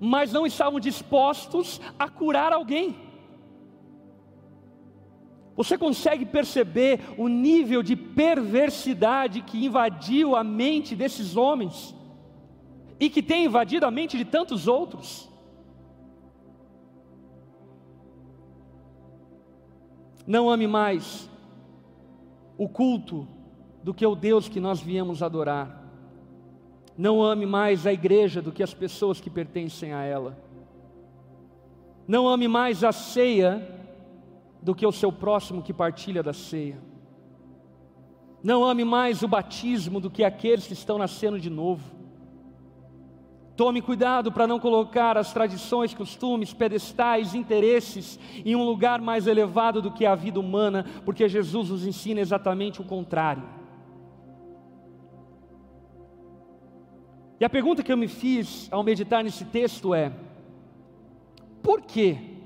mas 0.00 0.32
não 0.32 0.46
estavam 0.46 0.80
dispostos 0.80 1.80
a 1.98 2.08
curar 2.08 2.52
alguém. 2.52 2.96
Você 5.56 5.76
consegue 5.76 6.24
perceber 6.24 7.00
o 7.18 7.26
nível 7.26 7.82
de 7.82 7.96
perversidade 7.96 9.42
que 9.42 9.64
invadiu 9.64 10.36
a 10.36 10.44
mente 10.44 10.94
desses 10.94 11.36
homens 11.36 11.94
e 13.00 13.10
que 13.10 13.20
tem 13.22 13.44
invadido 13.44 13.84
a 13.84 13.90
mente 13.90 14.16
de 14.16 14.24
tantos 14.24 14.68
outros? 14.68 15.27
Não 20.28 20.50
ame 20.50 20.66
mais 20.66 21.26
o 22.58 22.68
culto 22.68 23.26
do 23.82 23.94
que 23.94 24.06
o 24.06 24.14
Deus 24.14 24.46
que 24.46 24.60
nós 24.60 24.78
viemos 24.78 25.22
adorar. 25.22 25.82
Não 26.98 27.22
ame 27.22 27.46
mais 27.46 27.86
a 27.86 27.94
igreja 27.94 28.42
do 28.42 28.52
que 28.52 28.62
as 28.62 28.74
pessoas 28.74 29.22
que 29.22 29.30
pertencem 29.30 29.94
a 29.94 30.02
ela. 30.02 30.38
Não 32.06 32.28
ame 32.28 32.46
mais 32.46 32.84
a 32.84 32.92
ceia 32.92 33.66
do 34.60 34.74
que 34.74 34.86
o 34.86 34.92
seu 34.92 35.10
próximo 35.10 35.62
que 35.62 35.72
partilha 35.72 36.22
da 36.22 36.34
ceia. 36.34 36.78
Não 38.42 38.62
ame 38.64 38.84
mais 38.84 39.22
o 39.22 39.28
batismo 39.28 39.98
do 39.98 40.10
que 40.10 40.22
aqueles 40.22 40.66
que 40.66 40.74
estão 40.74 40.98
nascendo 40.98 41.40
de 41.40 41.48
novo. 41.48 41.97
Tome 43.58 43.82
cuidado 43.82 44.30
para 44.30 44.46
não 44.46 44.60
colocar 44.60 45.18
as 45.18 45.32
tradições, 45.32 45.92
costumes, 45.92 46.54
pedestais, 46.54 47.34
interesses 47.34 48.16
em 48.44 48.54
um 48.54 48.64
lugar 48.64 49.00
mais 49.00 49.26
elevado 49.26 49.82
do 49.82 49.90
que 49.90 50.06
a 50.06 50.14
vida 50.14 50.38
humana, 50.38 50.86
porque 51.04 51.28
Jesus 51.28 51.70
nos 51.70 51.84
ensina 51.84 52.20
exatamente 52.20 52.80
o 52.80 52.84
contrário. 52.84 53.42
E 57.40 57.44
a 57.44 57.50
pergunta 57.50 57.82
que 57.82 57.92
eu 57.92 57.96
me 57.96 58.06
fiz 58.06 58.68
ao 58.70 58.84
meditar 58.84 59.24
nesse 59.24 59.44
texto 59.44 59.92
é: 59.92 60.12
por 61.60 61.80
que 61.80 62.38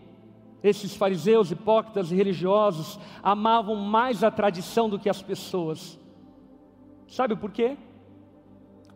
esses 0.62 0.96
fariseus, 0.96 1.50
hipócritas 1.50 2.10
e 2.10 2.14
religiosos 2.14 2.98
amavam 3.22 3.76
mais 3.76 4.24
a 4.24 4.30
tradição 4.30 4.88
do 4.88 4.98
que 4.98 5.10
as 5.10 5.20
pessoas. 5.20 5.98
Sabe 7.06 7.36
por 7.36 7.50
quê? 7.50 7.76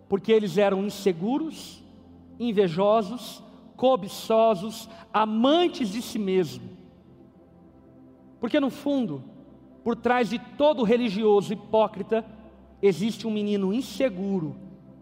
Porque 0.09 0.33
eles 0.33 0.57
eram 0.57 0.87
inseguros, 0.87 1.85
invejosos, 2.39 3.43
cobiçosos, 3.77 4.89
amantes 5.13 5.89
de 5.89 6.03
si 6.03 6.19
mesmo. 6.19 6.77
Porque 8.41 8.61
no 8.61 8.71
fundo, 8.71 9.25
por 9.83 9.97
trás 9.97 10.31
de 10.31 10.39
todo 10.39 10.83
religioso 10.83 11.53
hipócrita, 11.53 12.25
existe 12.83 13.27
um 13.27 13.31
menino 13.31 13.73
inseguro, 13.73 14.57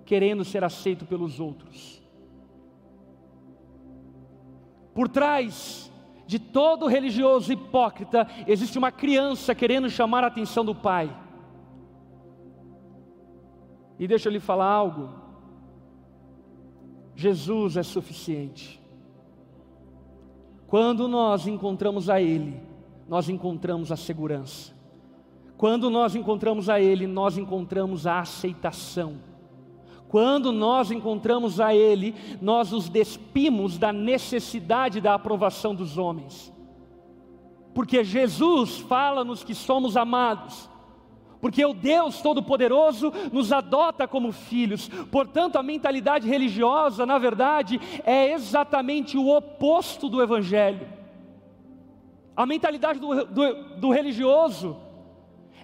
querendo 0.04 0.44
ser 0.44 0.62
aceito 0.62 1.04
pelos 1.04 1.40
outros. 1.40 2.02
Por 4.94 5.08
trás 5.08 5.90
de 6.26 6.38
todo 6.38 6.86
religioso 6.86 7.52
hipócrita, 7.52 8.26
existe 8.46 8.78
uma 8.78 8.92
criança 8.92 9.54
querendo 9.54 9.90
chamar 9.90 10.24
a 10.24 10.28
atenção 10.28 10.64
do 10.64 10.74
pai. 10.74 11.14
E 13.98 14.06
deixa 14.06 14.28
eu 14.28 14.32
lhe 14.32 14.40
falar 14.40 14.70
algo. 14.70 15.23
Jesus 17.14 17.76
é 17.76 17.82
suficiente. 17.82 18.80
Quando 20.66 21.06
nós 21.06 21.46
encontramos 21.46 22.10
a 22.10 22.20
Ele, 22.20 22.60
nós 23.08 23.28
encontramos 23.28 23.92
a 23.92 23.96
segurança. 23.96 24.72
Quando 25.56 25.88
nós 25.88 26.16
encontramos 26.16 26.68
a 26.68 26.80
Ele, 26.80 27.06
nós 27.06 27.38
encontramos 27.38 28.06
a 28.06 28.20
aceitação. 28.20 29.14
Quando 30.08 30.52
nós 30.52 30.90
encontramos 30.90 31.60
a 31.60 31.74
Ele, 31.74 32.14
nós 32.40 32.72
os 32.72 32.88
despimos 32.88 33.78
da 33.78 33.92
necessidade 33.92 35.00
da 35.00 35.14
aprovação 35.14 35.74
dos 35.74 35.96
homens. 35.96 36.52
Porque 37.74 38.04
Jesus 38.04 38.78
fala-nos 38.78 39.42
que 39.42 39.54
somos 39.54 39.96
amados, 39.96 40.68
porque 41.44 41.62
o 41.62 41.74
Deus 41.74 42.22
Todo-Poderoso 42.22 43.12
nos 43.30 43.52
adota 43.52 44.08
como 44.08 44.32
filhos. 44.32 44.88
Portanto, 44.88 45.58
a 45.58 45.62
mentalidade 45.62 46.26
religiosa, 46.26 47.04
na 47.04 47.18
verdade, 47.18 47.78
é 48.02 48.32
exatamente 48.32 49.18
o 49.18 49.28
oposto 49.28 50.08
do 50.08 50.22
Evangelho. 50.22 50.88
A 52.34 52.46
mentalidade 52.46 52.98
do, 52.98 53.26
do, 53.26 53.54
do 53.76 53.90
religioso, 53.90 54.78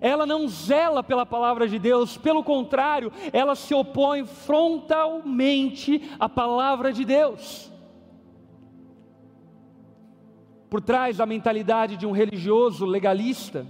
ela 0.03 0.26
não 0.26 0.47
zela 0.49 1.03
pela 1.03 1.24
palavra 1.24 1.66
de 1.66 1.78
Deus, 1.78 2.14
pelo 2.18 2.45
contrário, 2.45 3.11
ela 3.33 3.55
se 3.55 3.72
opõe 3.72 4.26
frontalmente 4.26 6.11
à 6.20 6.28
palavra 6.28 6.93
de 6.93 7.07
Deus. 7.07 7.72
Por 10.68 10.83
trás 10.83 11.16
da 11.16 11.24
mentalidade 11.24 11.97
de 11.97 12.07
um 12.07 12.12
religioso 12.12 12.85
legalista, 12.85 13.66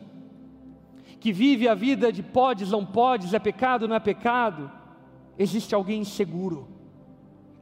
que 1.20 1.32
vive 1.32 1.68
a 1.68 1.74
vida 1.74 2.10
de 2.10 2.22
podes, 2.22 2.70
não 2.70 2.84
podes, 2.84 3.34
é 3.34 3.38
pecado, 3.38 3.86
não 3.86 3.94
é 3.94 4.00
pecado, 4.00 4.70
existe 5.38 5.74
alguém 5.74 6.00
inseguro, 6.00 6.66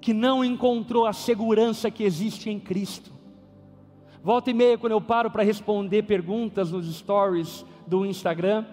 que 0.00 0.14
não 0.14 0.44
encontrou 0.44 1.04
a 1.04 1.12
segurança 1.12 1.90
que 1.90 2.04
existe 2.04 2.48
em 2.48 2.60
Cristo. 2.60 3.12
Volta 4.22 4.50
e 4.50 4.54
meia, 4.54 4.78
quando 4.78 4.92
eu 4.92 5.00
paro 5.00 5.30
para 5.30 5.42
responder 5.42 6.04
perguntas 6.04 6.70
nos 6.70 6.86
stories 6.96 7.66
do 7.86 8.06
Instagram, 8.06 8.64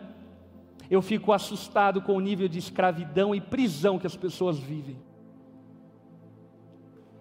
eu 0.89 1.01
fico 1.01 1.33
assustado 1.33 2.01
com 2.01 2.15
o 2.15 2.19
nível 2.19 2.47
de 2.47 2.59
escravidão 2.59 3.33
e 3.33 3.41
prisão 3.41 3.97
que 3.97 4.05
as 4.05 4.15
pessoas 4.15 4.59
vivem. 4.59 4.97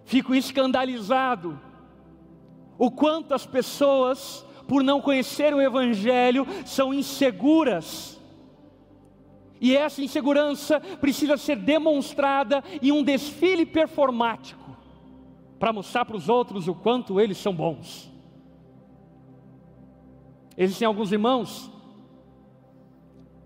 Fico 0.03 0.35
escandalizado 0.35 1.59
o 2.77 2.91
quanto 2.91 3.33
as 3.33 3.45
pessoas, 3.45 4.44
por 4.67 4.83
não 4.83 5.01
conhecer 5.01 5.53
o 5.53 5.61
Evangelho, 5.61 6.45
são 6.65 6.93
inseguras. 6.93 8.19
E 9.59 9.75
essa 9.75 10.01
insegurança 10.01 10.79
precisa 10.79 11.37
ser 11.37 11.57
demonstrada 11.57 12.63
em 12.81 12.91
um 12.91 13.03
desfile 13.03 13.65
performático, 13.65 14.75
para 15.57 15.71
mostrar 15.71 16.05
para 16.05 16.17
os 16.17 16.29
outros 16.29 16.67
o 16.67 16.75
quanto 16.75 17.19
eles 17.19 17.37
são 17.37 17.53
bons. 17.53 18.11
Existem 20.57 20.85
alguns 20.85 21.11
irmãos 21.11 21.71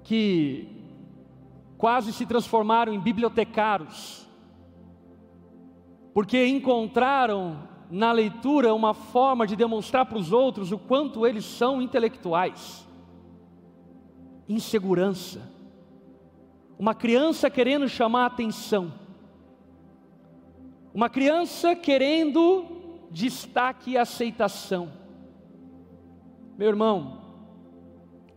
que 0.04 0.68
quase 1.78 2.12
se 2.12 2.26
transformaram 2.26 2.94
em 2.94 3.00
bibliotecários, 3.00 4.28
porque 6.14 6.46
encontraram 6.48 7.68
na 7.90 8.12
leitura 8.12 8.74
uma 8.74 8.94
forma 8.94 9.48
de 9.48 9.56
demonstrar 9.56 10.06
para 10.06 10.18
os 10.18 10.32
outros 10.32 10.72
o 10.72 10.78
quanto 10.78 11.26
eles 11.26 11.44
são 11.44 11.82
intelectuais. 11.82 12.88
Insegurança. 14.48 15.42
Uma 16.78 16.94
criança 16.94 17.50
querendo 17.50 17.90
chamar 17.90 18.28
atenção. 18.28 18.94
Uma 20.94 21.10
criança 21.10 21.76
querendo 21.76 22.66
destaque 23.12 23.92
e 23.92 23.98
aceitação. 23.98 24.92
Meu 26.58 26.68
irmão, 26.68 27.22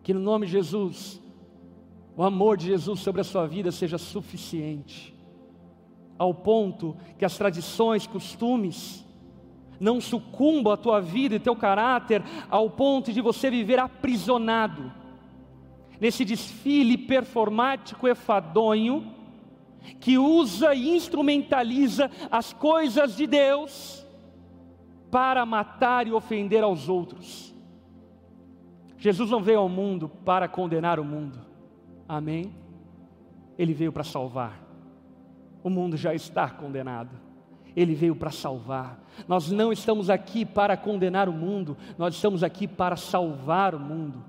que 0.02 0.14
no 0.14 0.20
nome 0.20 0.46
de 0.46 0.52
Jesus, 0.52 1.20
o 2.16 2.22
amor 2.22 2.56
de 2.56 2.66
Jesus 2.66 3.00
sobre 3.00 3.20
a 3.20 3.24
sua 3.24 3.46
vida 3.46 3.70
seja 3.70 3.98
suficiente, 3.98 5.14
ao 6.18 6.34
ponto 6.34 6.96
que 7.18 7.24
as 7.24 7.36
tradições, 7.36 8.06
costumes, 8.06 9.04
não 9.82 10.00
sucumba 10.00 10.74
a 10.74 10.76
tua 10.76 11.00
vida 11.00 11.34
e 11.34 11.40
teu 11.40 11.56
caráter 11.56 12.22
ao 12.48 12.70
ponto 12.70 13.12
de 13.12 13.20
você 13.20 13.50
viver 13.50 13.80
aprisionado 13.80 14.92
nesse 16.00 16.24
desfile 16.24 16.96
performático 16.96 18.06
efadonho 18.06 19.12
que 19.98 20.16
usa 20.16 20.72
e 20.72 20.96
instrumentaliza 20.96 22.08
as 22.30 22.52
coisas 22.52 23.16
de 23.16 23.26
Deus 23.26 24.06
para 25.10 25.44
matar 25.44 26.06
e 26.06 26.12
ofender 26.12 26.62
aos 26.62 26.88
outros. 26.88 27.52
Jesus 28.96 29.30
não 29.30 29.42
veio 29.42 29.58
ao 29.58 29.68
mundo 29.68 30.08
para 30.08 30.46
condenar 30.46 31.00
o 31.00 31.04
mundo, 31.04 31.40
amém? 32.08 32.54
Ele 33.58 33.74
veio 33.74 33.92
para 33.92 34.04
salvar. 34.04 34.62
O 35.64 35.68
mundo 35.68 35.96
já 35.96 36.14
está 36.14 36.48
condenado. 36.48 37.31
Ele 37.76 37.94
veio 37.94 38.14
para 38.14 38.30
salvar. 38.30 39.02
Nós 39.26 39.50
não 39.50 39.72
estamos 39.72 40.10
aqui 40.10 40.44
para 40.44 40.76
condenar 40.76 41.28
o 41.28 41.32
mundo, 41.32 41.76
nós 41.96 42.14
estamos 42.14 42.42
aqui 42.42 42.66
para 42.66 42.96
salvar 42.96 43.74
o 43.74 43.80
mundo. 43.80 44.24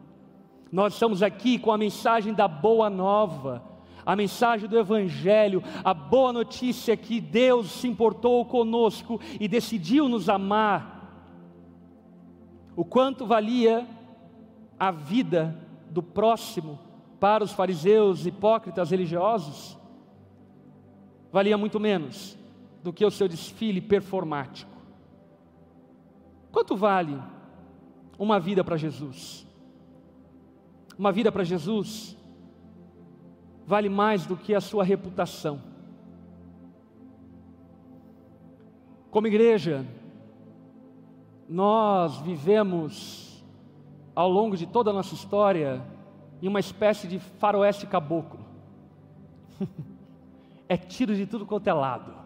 Nós 0.71 0.93
estamos 0.93 1.21
aqui 1.21 1.59
com 1.59 1.71
a 1.71 1.77
mensagem 1.77 2.33
da 2.33 2.47
boa 2.47 2.89
nova, 2.89 3.63
a 4.05 4.15
mensagem 4.15 4.67
do 4.67 4.77
Evangelho, 4.77 5.63
a 5.83 5.93
boa 5.93 6.33
notícia 6.33 6.97
que 6.97 7.21
Deus 7.21 7.71
se 7.71 7.87
importou 7.87 8.43
conosco 8.45 9.19
e 9.39 9.47
decidiu 9.47 10.09
nos 10.09 10.29
amar. 10.29 10.91
O 12.75 12.83
quanto 12.83 13.25
valia 13.25 13.87
a 14.79 14.89
vida 14.89 15.55
do 15.91 16.01
próximo 16.01 16.79
para 17.19 17.43
os 17.43 17.51
fariseus 17.51 18.25
hipócritas 18.25 18.89
religiosos? 18.89 19.77
Valia 21.31 21.57
muito 21.57 21.79
menos 21.79 22.42
do 22.83 22.91
que 22.91 23.05
o 23.05 23.09
seu 23.09 23.29
desfile 23.29 23.79
performático. 23.79 24.69
Quanto 26.51 26.75
vale 26.75 27.19
uma 28.19 28.39
vida 28.39 28.63
para 28.63 28.75
Jesus? 28.75 29.47
Uma 30.99 31.11
vida 31.11 31.31
para 31.31 31.45
Jesus 31.45 32.17
vale 33.65 33.87
mais 33.87 34.25
do 34.25 34.35
que 34.35 34.53
a 34.53 34.59
sua 34.59 34.83
reputação. 34.83 35.61
Como 39.09 39.27
igreja, 39.27 39.87
nós 41.47 42.17
vivemos 42.17 43.43
ao 44.13 44.29
longo 44.29 44.57
de 44.57 44.67
toda 44.67 44.91
a 44.91 44.93
nossa 44.93 45.15
história 45.15 45.81
em 46.41 46.47
uma 46.47 46.59
espécie 46.59 47.07
de 47.07 47.17
faroeste 47.17 47.87
caboclo. 47.87 48.45
é 50.67 50.75
tiro 50.75 51.15
de 51.15 51.25
tudo 51.25 51.45
quanto 51.45 51.67
é 51.67 51.73
lado 51.73 52.22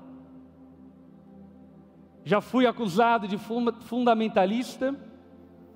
já 2.28 2.41
fui 2.41 2.67
acusado 2.67 3.25
de 3.25 3.38
fundamentalista, 3.38 4.93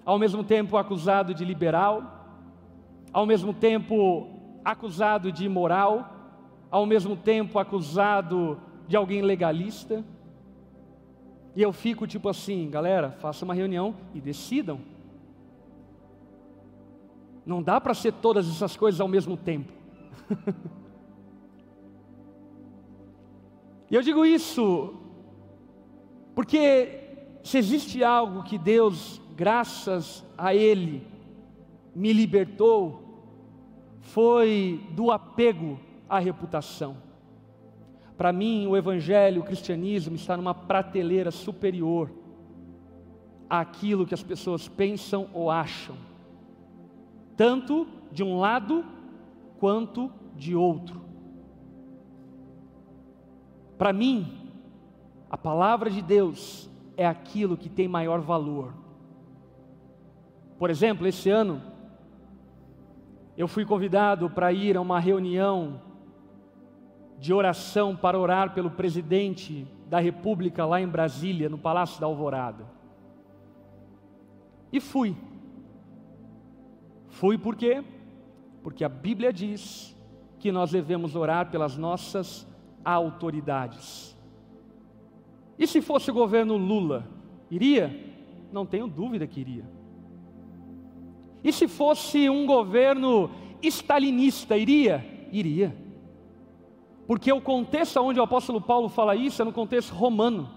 ao 0.03 0.19
mesmo 0.19 0.43
tempo 0.43 0.75
acusado 0.75 1.33
de 1.33 1.45
liberal, 1.45 2.27
ao 3.13 3.25
mesmo 3.25 3.53
tempo 3.53 4.27
acusado 4.63 5.31
de 5.31 5.45
imoral, 5.45 6.13
ao 6.69 6.85
mesmo 6.85 7.15
tempo 7.15 7.57
acusado 7.57 8.59
de 8.85 8.97
alguém 8.97 9.21
legalista. 9.21 10.03
E 11.55 11.61
eu 11.61 11.71
fico 11.71 12.05
tipo 12.05 12.27
assim, 12.27 12.69
galera, 12.69 13.11
faça 13.11 13.45
uma 13.45 13.53
reunião 13.53 13.95
e 14.13 14.19
decidam. 14.19 14.81
Não 17.45 17.63
dá 17.63 17.79
para 17.79 17.93
ser 17.93 18.11
todas 18.11 18.49
essas 18.49 18.75
coisas 18.75 18.99
ao 18.99 19.07
mesmo 19.07 19.37
tempo. 19.37 19.71
e 23.89 23.95
eu 23.95 24.01
digo 24.01 24.25
isso 24.25 25.00
porque 26.33 26.99
se 27.43 27.57
existe 27.57 28.03
algo 28.03 28.43
que 28.43 28.57
Deus, 28.57 29.21
graças 29.35 30.23
a 30.37 30.53
Ele, 30.53 31.05
me 31.95 32.13
libertou, 32.13 33.01
foi 33.99 34.83
do 34.91 35.11
apego 35.11 35.79
à 36.09 36.19
reputação. 36.19 36.97
Para 38.17 38.31
mim, 38.31 38.67
o 38.67 38.77
Evangelho, 38.77 39.41
o 39.41 39.45
cristianismo 39.45 40.15
está 40.15 40.37
numa 40.37 40.53
prateleira 40.53 41.31
superior 41.31 42.11
àquilo 43.49 44.05
que 44.05 44.13
as 44.13 44.23
pessoas 44.23 44.67
pensam 44.67 45.27
ou 45.33 45.49
acham, 45.49 45.95
tanto 47.35 47.87
de 48.11 48.23
um 48.23 48.39
lado 48.39 48.85
quanto 49.59 50.11
de 50.35 50.55
outro. 50.55 51.01
Para 53.77 53.91
mim, 53.91 54.40
a 55.31 55.37
palavra 55.37 55.89
de 55.89 56.01
Deus 56.01 56.69
é 56.97 57.07
aquilo 57.07 57.55
que 57.55 57.69
tem 57.69 57.87
maior 57.87 58.19
valor. 58.19 58.73
Por 60.59 60.69
exemplo, 60.69 61.07
esse 61.07 61.29
ano, 61.29 61.61
eu 63.37 63.47
fui 63.47 63.63
convidado 63.63 64.29
para 64.29 64.51
ir 64.51 64.75
a 64.75 64.81
uma 64.81 64.99
reunião 64.99 65.81
de 67.17 67.33
oração 67.33 67.95
para 67.95 68.19
orar 68.19 68.53
pelo 68.53 68.71
presidente 68.71 69.65
da 69.87 70.01
República 70.01 70.65
lá 70.65 70.81
em 70.81 70.87
Brasília, 70.87 71.47
no 71.47 71.57
Palácio 71.57 72.01
da 72.01 72.07
Alvorada. 72.07 72.65
E 74.69 74.81
fui. 74.81 75.15
Fui 77.07 77.37
por 77.37 77.55
quê? 77.55 77.81
Porque 78.61 78.83
a 78.83 78.89
Bíblia 78.89 79.31
diz 79.31 79.97
que 80.39 80.51
nós 80.51 80.71
devemos 80.71 81.15
orar 81.15 81.49
pelas 81.49 81.77
nossas 81.77 82.45
autoridades. 82.83 84.10
E 85.61 85.67
se 85.67 85.79
fosse 85.79 86.09
o 86.09 86.13
governo 86.15 86.57
Lula, 86.57 87.07
iria? 87.51 87.95
Não 88.51 88.65
tenho 88.65 88.87
dúvida 88.87 89.27
que 89.27 89.39
iria. 89.39 89.63
E 91.43 91.53
se 91.53 91.67
fosse 91.67 92.27
um 92.27 92.47
governo 92.47 93.29
stalinista, 93.61 94.57
iria? 94.57 95.05
Iria. 95.31 95.77
Porque 97.05 97.31
o 97.31 97.39
contexto 97.39 97.97
onde 97.97 98.19
o 98.19 98.23
apóstolo 98.23 98.59
Paulo 98.59 98.89
fala 98.89 99.15
isso 99.15 99.39
é 99.39 99.45
no 99.45 99.53
contexto 99.53 99.91
romano, 99.91 100.49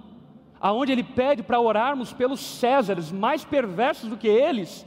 aonde 0.58 0.92
ele 0.92 1.04
pede 1.04 1.42
para 1.42 1.60
orarmos 1.60 2.14
pelos 2.14 2.40
Césares, 2.40 3.12
mais 3.12 3.44
perversos 3.44 4.08
do 4.08 4.16
que 4.16 4.26
eles. 4.26 4.86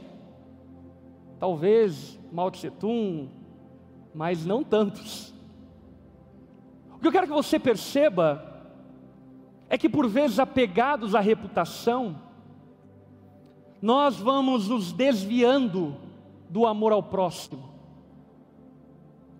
Talvez 1.38 2.18
Mao 2.32 2.50
Tse 2.50 2.72
Tung, 2.72 3.30
mas 4.12 4.44
não 4.44 4.64
tantos. 4.64 5.32
O 6.96 6.98
que 6.98 7.06
eu 7.06 7.12
quero 7.12 7.28
que 7.28 7.32
você 7.32 7.56
perceba 7.56 8.47
é 9.68 9.76
que, 9.76 9.88
por 9.88 10.08
vezes, 10.08 10.38
apegados 10.38 11.14
à 11.14 11.20
reputação, 11.20 12.20
nós 13.80 14.16
vamos 14.16 14.68
nos 14.68 14.92
desviando 14.92 15.96
do 16.48 16.66
amor 16.66 16.92
ao 16.92 17.02
próximo, 17.02 17.68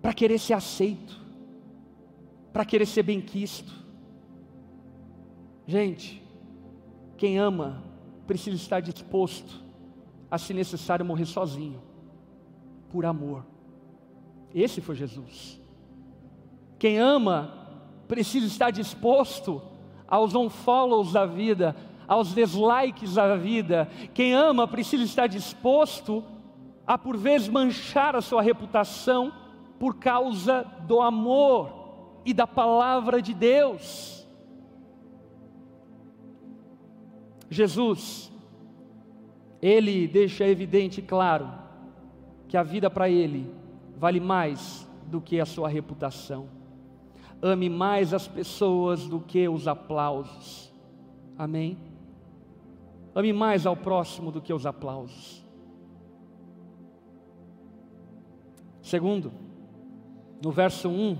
para 0.02 0.12
querer 0.12 0.38
ser 0.38 0.54
aceito, 0.54 1.18
para 2.52 2.64
querer 2.64 2.86
ser 2.86 3.02
bem-quisto. 3.02 3.72
Gente, 5.66 6.22
quem 7.16 7.38
ama 7.38 7.82
precisa 8.26 8.56
estar 8.56 8.80
disposto 8.80 9.62
a, 10.30 10.36
se 10.38 10.52
necessário, 10.52 11.04
morrer 11.04 11.26
sozinho, 11.26 11.82
por 12.90 13.06
amor. 13.06 13.44
Esse 14.54 14.80
foi 14.80 14.94
Jesus. 14.94 15.60
Quem 16.78 16.98
ama 16.98 17.54
precisa 18.06 18.46
estar 18.46 18.70
disposto 18.70 19.62
aos 20.08 20.34
unfollows 20.34 21.12
da 21.12 21.26
vida, 21.26 21.76
aos 22.08 22.34
dislikes 22.34 23.14
da 23.14 23.36
vida. 23.36 23.88
Quem 24.14 24.34
ama 24.34 24.66
precisa 24.66 25.04
estar 25.04 25.26
disposto 25.26 26.24
a, 26.86 26.96
por 26.96 27.16
vezes, 27.16 27.48
manchar 27.48 28.16
a 28.16 28.22
sua 28.22 28.40
reputação 28.40 29.30
por 29.78 29.96
causa 29.96 30.64
do 30.86 31.02
amor 31.02 32.20
e 32.24 32.32
da 32.32 32.46
palavra 32.46 33.20
de 33.20 33.34
Deus. 33.34 34.26
Jesus, 37.50 38.32
ele 39.60 40.06
deixa 40.06 40.46
evidente 40.46 41.00
e 41.00 41.02
claro 41.02 41.50
que 42.48 42.56
a 42.56 42.62
vida 42.62 42.90
para 42.90 43.08
ele 43.08 43.50
vale 43.96 44.20
mais 44.20 44.88
do 45.06 45.20
que 45.20 45.40
a 45.40 45.46
sua 45.46 45.68
reputação. 45.68 46.57
Ame 47.40 47.68
mais 47.68 48.12
as 48.12 48.26
pessoas 48.26 49.06
do 49.06 49.20
que 49.20 49.48
os 49.48 49.68
aplausos. 49.68 50.72
Amém? 51.36 51.78
Ame 53.14 53.32
mais 53.32 53.66
ao 53.66 53.76
próximo 53.76 54.32
do 54.32 54.40
que 54.40 54.52
os 54.52 54.66
aplausos. 54.66 55.44
Segundo, 58.82 59.32
no 60.42 60.50
verso 60.50 60.88
1, 60.88 61.18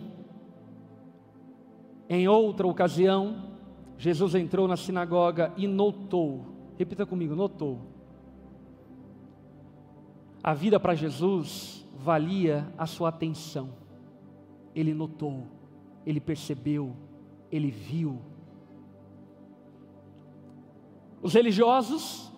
em 2.09 2.27
outra 2.27 2.67
ocasião, 2.67 3.49
Jesus 3.99 4.35
entrou 4.35 4.67
na 4.67 4.77
sinagoga 4.77 5.53
e 5.57 5.67
notou, 5.67 6.47
repita 6.79 7.05
comigo, 7.05 7.35
notou. 7.35 7.81
A 10.43 10.55
vida 10.55 10.81
para 10.81 10.95
Jesus 10.95 11.87
valia 11.95 12.73
a 12.79 12.87
sua 12.87 13.09
atenção. 13.11 13.69
Ele 14.75 14.95
notou, 14.95 15.47
ele 16.09 16.21
percebeu, 16.21 16.97
ele 17.53 17.71
viu. 17.71 18.19
Os 21.21 21.35
religiosos 21.35 22.33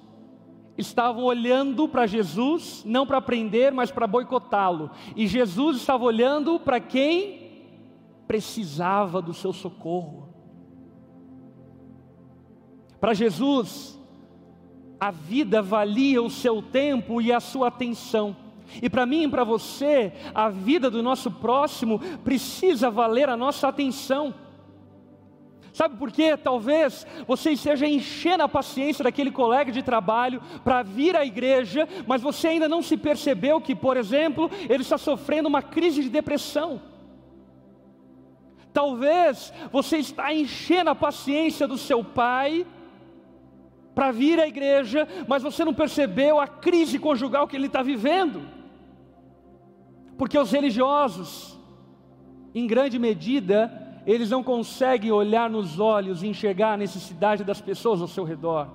estavam 0.76 1.22
olhando 1.22 1.88
para 1.88 2.04
Jesus, 2.04 2.82
não 2.84 3.06
para 3.06 3.18
aprender, 3.18 3.70
mas 3.70 3.92
para 3.92 4.08
boicotá-lo. 4.08 4.90
E 5.14 5.24
Jesus 5.28 5.76
estava 5.76 6.02
olhando 6.02 6.58
para 6.58 6.80
quem 6.80 7.62
precisava 8.26 9.22
do 9.22 9.32
seu 9.32 9.52
socorro. 9.52 10.34
Para 12.98 13.14
Jesus, 13.14 13.96
a 14.98 15.12
vida 15.12 15.62
valia 15.62 16.20
o 16.20 16.28
seu 16.28 16.60
tempo 16.60 17.22
e 17.22 17.32
a 17.32 17.38
sua 17.38 17.68
atenção. 17.68 18.34
E 18.82 18.88
para 18.88 19.06
mim 19.06 19.24
e 19.24 19.28
para 19.28 19.44
você, 19.44 20.12
a 20.34 20.48
vida 20.48 20.90
do 20.90 21.02
nosso 21.02 21.30
próximo 21.30 21.98
precisa 22.22 22.90
valer 22.90 23.28
a 23.28 23.36
nossa 23.36 23.68
atenção. 23.68 24.34
Sabe 25.72 25.96
por 25.96 26.10
quê? 26.10 26.36
Talvez 26.36 27.06
você 27.26 27.52
esteja 27.52 27.86
enchendo 27.86 28.42
a 28.42 28.48
paciência 28.48 29.04
daquele 29.04 29.30
colega 29.30 29.70
de 29.70 29.82
trabalho 29.82 30.42
para 30.64 30.82
vir 30.82 31.16
à 31.16 31.24
igreja, 31.24 31.88
mas 32.06 32.20
você 32.20 32.48
ainda 32.48 32.68
não 32.68 32.82
se 32.82 32.96
percebeu 32.96 33.60
que, 33.60 33.74
por 33.74 33.96
exemplo, 33.96 34.50
ele 34.68 34.82
está 34.82 34.98
sofrendo 34.98 35.48
uma 35.48 35.62
crise 35.62 36.02
de 36.02 36.08
depressão. 36.08 36.82
Talvez 38.72 39.52
você 39.72 39.98
está 39.98 40.32
enchendo 40.32 40.90
a 40.90 40.94
paciência 40.94 41.66
do 41.66 41.78
seu 41.78 42.04
pai 42.04 42.66
para 43.94 44.12
vir 44.12 44.38
à 44.38 44.46
igreja, 44.46 45.06
mas 45.26 45.42
você 45.42 45.64
não 45.64 45.74
percebeu 45.74 46.40
a 46.40 46.46
crise 46.46 46.98
conjugal 46.98 47.46
que 47.46 47.56
ele 47.56 47.66
está 47.66 47.82
vivendo. 47.82 48.59
Porque 50.20 50.38
os 50.38 50.52
religiosos, 50.52 51.58
em 52.54 52.66
grande 52.66 52.98
medida, 52.98 54.02
eles 54.06 54.28
não 54.28 54.42
conseguem 54.42 55.10
olhar 55.10 55.48
nos 55.48 55.80
olhos 55.80 56.22
e 56.22 56.26
enxergar 56.26 56.74
a 56.74 56.76
necessidade 56.76 57.42
das 57.42 57.58
pessoas 57.58 58.02
ao 58.02 58.06
seu 58.06 58.22
redor. 58.22 58.68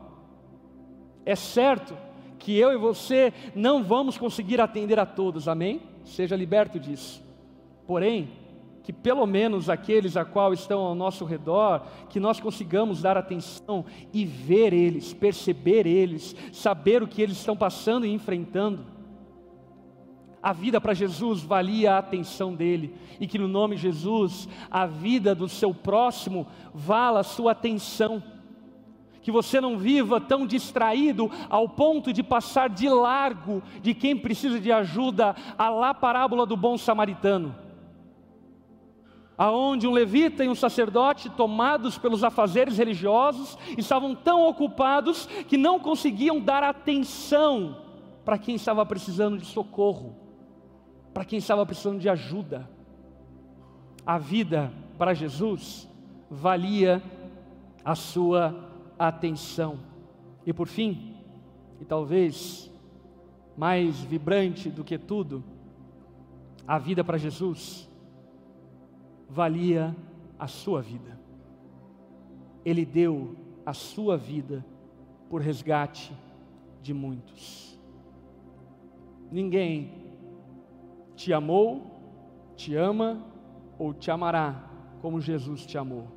É 1.23 1.35
certo 1.35 1.95
que 2.39 2.57
eu 2.57 2.73
e 2.73 2.77
você 2.77 3.31
não 3.53 3.83
vamos 3.83 4.17
conseguir 4.17 4.59
atender 4.59 4.97
a 4.97 5.05
todos, 5.05 5.47
amém? 5.47 5.83
Seja 6.03 6.35
liberto 6.35 6.79
disso. 6.79 7.23
Porém, 7.85 8.27
que 8.81 8.91
pelo 8.91 9.27
menos 9.27 9.69
aqueles 9.69 10.17
a 10.17 10.25
qual 10.25 10.51
estão 10.51 10.79
ao 10.79 10.95
nosso 10.95 11.25
redor, 11.25 11.83
que 12.09 12.19
nós 12.19 12.39
consigamos 12.39 13.03
dar 13.03 13.17
atenção 13.17 13.85
e 14.11 14.25
ver 14.25 14.73
eles, 14.73 15.13
perceber 15.13 15.85
eles, 15.85 16.35
saber 16.51 17.03
o 17.03 17.07
que 17.07 17.21
eles 17.21 17.37
estão 17.37 17.55
passando 17.55 18.03
e 18.03 18.11
enfrentando 18.11 18.94
a 20.45 20.53
vida 20.53 20.79
para 20.79 20.93
Jesus 20.93 21.41
valia 21.41 21.93
a 21.93 21.97
atenção 21.97 22.53
dele, 22.53 22.93
e 23.19 23.25
que 23.25 23.39
no 23.39 23.47
nome 23.47 23.75
de 23.75 23.81
Jesus, 23.81 24.47
a 24.69 24.85
vida 24.85 25.33
do 25.33 25.49
seu 25.49 25.73
próximo 25.73 26.45
vala 26.71 27.21
a 27.21 27.23
sua 27.23 27.53
atenção. 27.53 28.21
Que 29.23 29.31
você 29.31 29.59
não 29.59 29.75
viva 29.75 30.21
tão 30.21 30.45
distraído 30.45 31.31
ao 31.49 31.67
ponto 31.67 32.13
de 32.13 32.21
passar 32.21 32.69
de 32.69 32.87
largo 32.87 33.63
de 33.81 33.95
quem 33.95 34.15
precisa 34.15 34.59
de 34.59 34.71
ajuda, 34.71 35.35
a 35.57 35.67
lá 35.69 35.95
parábola 35.95 36.45
do 36.45 36.55
bom 36.55 36.77
samaritano 36.77 37.55
aonde 39.37 39.85
um 39.85 39.91
levita 39.91 40.45
e 40.45 40.47
um 40.47 40.55
sacerdote, 40.55 41.29
tomados 41.29 41.97
pelos 41.97 42.23
afazeres 42.23 42.77
religiosos, 42.77 43.57
estavam 43.77 44.15
tão 44.15 44.47
ocupados 44.47 45.25
que 45.49 45.57
não 45.57 45.77
conseguiam 45.77 46.39
dar 46.39 46.63
atenção 46.63 47.75
para 48.23 48.37
quem 48.37 48.55
estava 48.55 48.85
precisando 48.85 49.37
de 49.37 49.45
socorro 49.45 50.23
para 51.16 51.24
quem 51.24 51.39
estava 51.39 51.66
precisando 51.66 51.97
de 51.97 52.09
ajuda. 52.09 52.70
A 54.05 54.18
vida 54.18 54.70
para 54.97 55.13
Jesus 55.13 55.88
valia 56.30 57.01
a 57.86 57.95
sua 57.95 58.70
atenção. 58.99 59.80
E 60.45 60.51
por 60.51 60.68
fim, 60.68 61.16
e 61.80 61.86
talvez 61.86 62.70
mais 63.55 63.97
vibrante 64.01 64.70
do 64.70 64.84
que 64.84 64.97
tudo, 64.97 65.41
a 66.68 66.78
vida 66.78 67.01
para 67.01 67.18
Jesus 67.18 67.89
valia 69.30 69.95
a 70.38 70.47
sua 70.47 70.82
vida. 70.82 71.18
Ele 72.66 72.86
deu 72.86 73.38
a 73.66 73.72
sua 73.72 74.18
vida 74.18 74.66
por 75.30 75.39
resgate 75.39 76.11
de 76.82 76.93
muitos. 76.93 77.80
Ninguém 79.32 80.05
te 81.16 81.32
amou, 81.34 81.82
te 82.55 82.76
ama 82.76 83.24
ou 83.78 83.93
te 83.93 84.11
amará 84.11 84.70
como 85.01 85.22
Jesus 85.22 85.66
te 85.66 85.78
amou. 85.78 86.07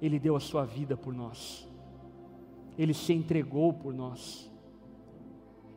Ele 0.00 0.18
deu 0.18 0.36
a 0.36 0.40
sua 0.40 0.64
vida 0.64 0.96
por 0.96 1.14
nós, 1.14 1.68
ele 2.76 2.92
se 2.92 3.12
entregou 3.12 3.72
por 3.72 3.94
nós, 3.94 4.50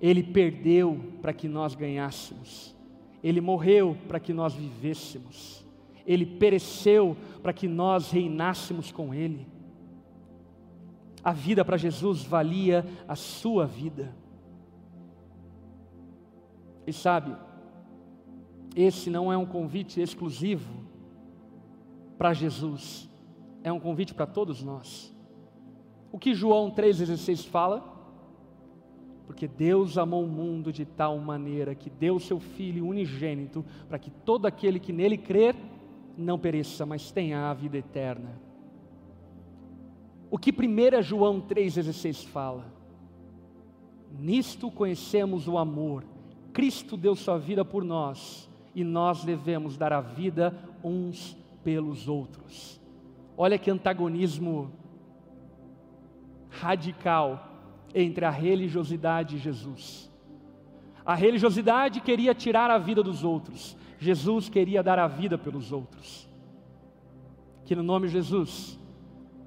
ele 0.01 0.23
perdeu 0.23 0.99
para 1.21 1.34
que 1.34 1.47
nós 1.47 1.75
ganhássemos, 1.75 2.75
ele 3.23 3.39
morreu 3.39 3.97
para 4.07 4.19
que 4.19 4.34
nós 4.34 4.53
vivêssemos, 4.53 5.65
ele 6.05 6.25
pereceu 6.25 7.15
para 7.41 7.53
que 7.53 7.67
nós 7.67 8.11
reinássemos 8.11 8.91
com 8.91 9.13
ele. 9.13 9.47
A 11.23 11.34
vida 11.34 11.65
para 11.65 11.78
Jesus 11.78 12.23
valia 12.23 12.86
a 13.07 13.15
sua 13.15 13.65
vida. 13.65 14.15
E 16.86 16.93
sabe, 16.93 17.36
esse 18.78 19.09
não 19.09 19.34
é 19.34 19.38
um 19.38 19.45
convite 19.45 19.99
exclusivo 19.99 20.71
para 22.15 22.32
Jesus, 22.32 23.09
é 23.63 23.71
um 23.71 23.80
convite 23.80 24.13
para 24.13 24.28
todos 24.28 24.61
nós. 24.61 25.11
O 26.11 26.19
que 26.19 26.36
João 26.36 26.69
3,16 26.69 27.47
fala? 27.47 27.84
Porque 29.25 29.47
Deus 29.47 29.97
amou 29.97 30.23
o 30.23 30.28
mundo 30.28 30.71
de 30.71 30.86
tal 30.86 31.17
maneira 31.17 31.73
que 31.73 31.89
deu 31.89 32.19
seu 32.19 32.39
Filho 32.39 32.86
unigênito, 32.86 33.65
para 33.89 33.97
que 33.97 34.11
todo 34.11 34.45
aquele 34.45 34.80
que 34.80 34.93
nele 34.93 35.17
crer 35.17 35.55
não 36.15 36.38
pereça, 36.38 36.86
mas 36.86 37.11
tenha 37.11 37.49
a 37.49 37.53
vida 37.55 37.80
eterna. 37.80 38.39
o 40.30 40.38
que 40.38 40.51
1 40.51 41.01
João 41.01 41.41
3,16 41.41 42.28
fala. 42.28 42.71
Nisto 44.19 44.69
conhecemos 44.69 45.47
o 45.47 45.57
amor. 45.57 46.05
Cristo 46.53 46.95
deu 46.95 47.15
sua 47.15 47.39
vida 47.39 47.65
por 47.65 47.84
nós 47.84 48.47
e 48.74 48.84
nós 48.84 49.24
devemos 49.24 49.78
dar 49.78 49.91
a 49.91 50.01
vida 50.01 50.53
uns 50.84 51.38
pelos 51.63 52.07
outros. 52.07 52.80
Olha 53.36 53.57
que 53.57 53.70
antagonismo 53.70 54.72
radical 56.49 57.47
entre 57.93 58.26
a 58.26 58.30
religiosidade 58.30 59.36
e 59.36 59.39
Jesus. 59.39 60.09
A 61.05 61.15
religiosidade 61.15 62.01
queria 62.01 62.34
tirar 62.34 62.70
a 62.70 62.78
vida 62.78 63.01
dos 63.01 63.24
outros, 63.24 63.78
Jesus 63.99 64.49
queria 64.49 64.84
dar 64.84 64.99
a 64.99 65.07
vida 65.07 65.38
pelos 65.38 65.72
outros. 65.72 66.28
Que 67.65 67.76
no 67.76 67.84
nome 67.84 68.07
de 68.07 68.13
Jesus, 68.13 68.80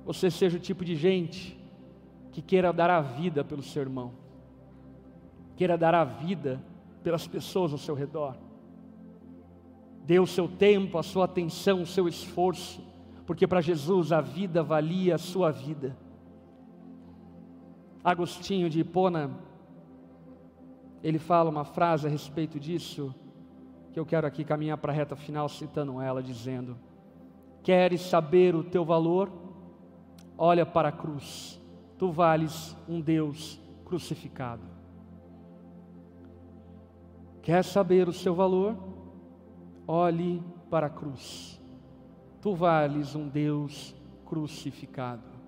você 0.04 0.30
seja 0.30 0.56
o 0.56 0.60
tipo 0.60 0.84
de 0.84 0.94
gente 0.94 1.58
que 2.32 2.42
queira 2.42 2.72
dar 2.72 2.90
a 2.90 3.00
vida 3.00 3.44
pelo 3.44 3.62
seu 3.62 3.82
irmão, 3.82 4.12
queira 5.56 5.76
dar 5.76 5.94
a 5.94 6.04
vida 6.04 6.62
pelas 7.02 7.26
pessoas 7.26 7.72
ao 7.72 7.78
seu 7.78 7.94
redor. 7.94 8.36
O 10.20 10.26
seu 10.26 10.48
tempo, 10.48 10.98
a 10.98 11.02
sua 11.02 11.24
atenção, 11.24 11.82
o 11.82 11.86
seu 11.86 12.08
esforço, 12.08 12.82
porque 13.26 13.46
para 13.46 13.60
Jesus 13.60 14.10
a 14.10 14.20
vida 14.20 14.62
valia 14.62 15.14
a 15.14 15.18
sua 15.18 15.52
vida. 15.52 15.96
Agostinho 18.02 18.68
de 18.68 18.80
Hipona, 18.80 19.30
ele 21.02 21.18
fala 21.18 21.48
uma 21.48 21.64
frase 21.64 22.06
a 22.06 22.10
respeito 22.10 22.58
disso, 22.58 23.14
que 23.92 24.00
eu 24.00 24.04
quero 24.04 24.26
aqui 24.26 24.44
caminhar 24.44 24.78
para 24.78 24.92
a 24.92 24.94
reta 24.94 25.14
final 25.14 25.48
citando 25.48 26.00
ela, 26.00 26.22
dizendo: 26.22 26.76
Queres 27.62 28.00
saber 28.00 28.54
o 28.54 28.64
teu 28.64 28.84
valor? 28.84 29.30
Olha 30.36 30.66
para 30.66 30.88
a 30.88 30.92
cruz, 30.92 31.60
tu 31.98 32.10
vales 32.10 32.76
um 32.88 33.00
Deus 33.00 33.60
crucificado. 33.84 34.62
Quer 37.42 37.64
saber 37.64 38.08
o 38.08 38.12
seu 38.12 38.34
valor? 38.34 38.89
Olhe 39.92 40.42
para 40.70 40.86
a 40.86 40.90
cruz, 40.90 41.60
tu 42.40 42.54
vales 42.54 43.16
um 43.16 43.28
Deus 43.28 43.94
crucificado 44.24 45.40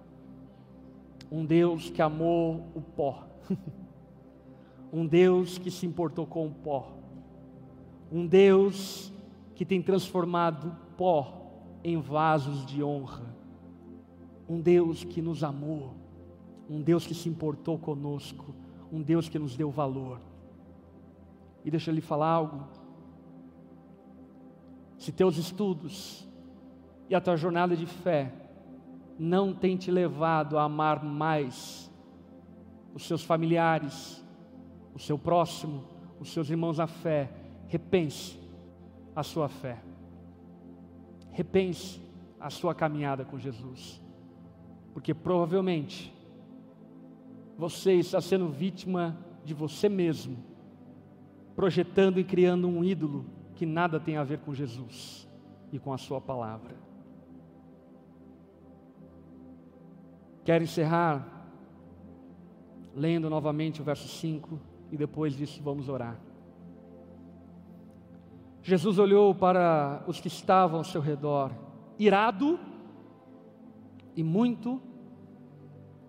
um 1.32 1.47
Deus 1.47 1.88
que 1.88 2.03
amou 2.03 2.66
o 2.74 2.82
pó, 2.82 3.26
um 4.93 5.07
Deus 5.07 5.57
que 5.57 5.70
se 5.70 5.86
importou 5.86 6.26
com 6.26 6.47
o 6.47 6.51
pó, 6.51 6.93
um 8.12 8.26
Deus 8.26 9.11
que 9.55 9.64
tem 9.64 9.80
transformado 9.80 10.76
pó 10.95 11.51
em 11.82 11.99
vasos 11.99 12.66
de 12.66 12.84
honra, 12.84 13.34
um 14.47 14.61
Deus 14.61 15.05
que 15.05 15.22
nos 15.22 15.43
amou, 15.43 15.95
um 16.68 16.82
Deus 16.82 17.07
que 17.07 17.14
se 17.14 17.30
importou 17.30 17.78
conosco, 17.78 18.55
um 18.93 19.01
Deus 19.01 19.26
que 19.26 19.38
nos 19.38 19.57
deu 19.57 19.70
valor. 19.70 20.20
E 21.64 21.70
deixa 21.70 21.90
eu 21.90 21.95
lhe 21.95 22.03
falar 22.03 22.28
algo. 22.28 22.68
Se 25.03 25.11
teus 25.11 25.36
estudos 25.36 26.24
e 27.11 27.14
a 27.16 27.20
tua 27.20 27.36
jornada 27.36 27.76
de 27.76 27.86
fé 27.86 28.32
não 29.18 29.53
tem 29.53 29.76
te 29.76 29.90
levado 29.90 30.57
a 30.57 30.62
amar 30.62 31.03
mais 31.03 31.90
os 32.94 33.05
seus 33.09 33.24
familiares, 33.24 34.24
o 34.94 35.00
seu 35.00 35.18
próximo, 35.18 35.82
os 36.20 36.32
seus 36.32 36.48
irmãos 36.48 36.78
na 36.78 36.86
fé, 36.86 37.32
repense 37.66 38.38
a 39.12 39.24
sua 39.24 39.48
fé. 39.48 39.82
Repense 41.32 42.00
a 42.38 42.48
sua 42.48 42.72
caminhada 42.72 43.24
com 43.24 43.40
Jesus. 43.40 44.00
Porque 44.92 45.12
provavelmente 45.12 46.14
você 47.59 47.94
está 47.94 48.20
sendo 48.20 48.48
vítima 48.50 49.18
de 49.44 49.53
você 49.53 49.88
mesmo, 49.88 50.36
projetando 51.57 52.20
e 52.20 52.24
criando 52.24 52.68
um 52.68 52.84
ídolo 52.84 53.41
que 53.62 53.66
nada 53.66 54.00
tem 54.00 54.16
a 54.16 54.24
ver 54.24 54.40
com 54.40 54.52
Jesus 54.52 55.30
e 55.70 55.78
com 55.78 55.92
a 55.92 55.96
sua 55.96 56.20
palavra. 56.20 56.74
Quero 60.44 60.64
encerrar 60.64 61.46
lendo 62.92 63.30
novamente 63.30 63.80
o 63.80 63.84
verso 63.84 64.08
5 64.08 64.58
e 64.90 64.96
depois 64.96 65.34
disso 65.34 65.62
vamos 65.62 65.88
orar. 65.88 66.18
Jesus 68.64 68.98
olhou 68.98 69.32
para 69.32 70.02
os 70.08 70.20
que 70.20 70.26
estavam 70.26 70.78
ao 70.78 70.84
seu 70.84 71.00
redor, 71.00 71.52
irado 71.96 72.58
e 74.16 74.24
muito 74.24 74.82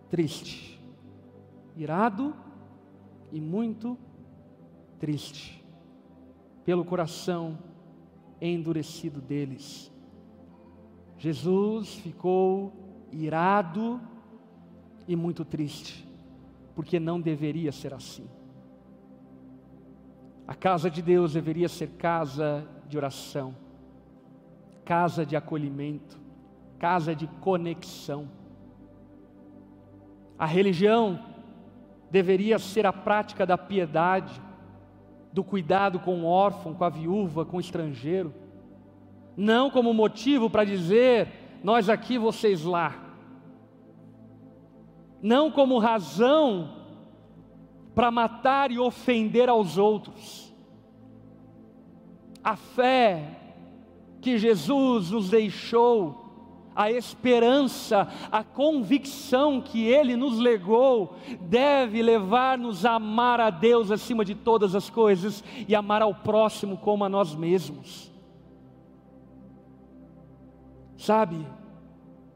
triste. 0.10 0.82
Irado 1.78 2.36
e 3.32 3.40
muito 3.40 3.96
triste, 4.98 5.63
pelo 6.66 6.86
coração 6.86 7.58
endurecido 8.42 9.22
deles. 9.22 9.92
Jesus 11.18 11.96
ficou 11.96 12.74
irado 13.12 14.02
e 15.08 15.16
muito 15.16 15.46
triste, 15.46 16.08
porque 16.76 17.00
não 17.00 17.22
deveria 17.22 17.72
ser 17.72 17.94
assim. 17.94 18.28
A 20.48 20.54
casa 20.54 20.90
de 20.90 21.02
Deus 21.02 21.34
deveria 21.34 21.70
ser 21.70 21.92
casa 21.92 22.68
de 22.88 22.98
oração, 22.98 23.56
casa 24.84 25.26
de 25.26 25.36
acolhimento, 25.36 26.20
casa 26.78 27.16
de 27.16 27.28
conexão. 27.40 28.30
A 30.38 30.46
religião 30.46 31.18
deveria 32.12 32.60
ser 32.60 32.86
a 32.86 32.92
prática 32.92 33.46
da 33.46 33.58
piedade, 33.58 34.42
do 35.34 35.44
cuidado 35.44 36.00
com 36.00 36.22
o 36.22 36.26
órfão, 36.26 36.74
com 36.74 36.86
a 36.86 36.90
viúva, 36.90 37.44
com 37.44 37.58
o 37.58 37.60
estrangeiro, 37.60 38.34
não 39.36 39.70
como 39.70 39.94
motivo 39.94 40.50
para 40.50 40.64
dizer 40.64 41.28
nós 41.64 41.90
aqui, 41.90 42.18
vocês 42.18 42.64
lá 42.64 43.04
não 45.24 45.50
como 45.50 45.80
razão 45.80 46.70
para 47.96 48.12
matar 48.12 48.72
e 48.72 48.78
ofender 48.78 49.48
aos 49.48 49.78
outros. 49.78 50.54
A 52.44 52.58
fé 52.58 53.40
que 54.20 54.38
Jesus 54.38 55.12
nos 55.12 55.30
deixou, 55.30 56.23
a 56.76 56.92
esperança, 56.92 58.08
a 58.32 58.44
convicção 58.44 59.62
que 59.62 59.86
Ele 59.86 60.16
nos 60.16 60.40
legou, 60.40 61.16
deve 61.42 62.02
levar-nos 62.02 62.86
a 62.86 62.94
amar 62.94 63.40
a 63.40 63.50
Deus 63.50 63.92
acima 63.92 64.26
de 64.26 64.36
todas 64.36 64.76
as 64.76 64.90
coisas 64.90 65.44
e 65.68 65.76
amar 65.76 66.02
ao 66.02 66.16
próximo 66.16 66.78
como 66.78 67.04
a 67.04 67.10
nós 67.10 67.36
mesmos. 67.36 68.12
Sabe, 70.98 71.46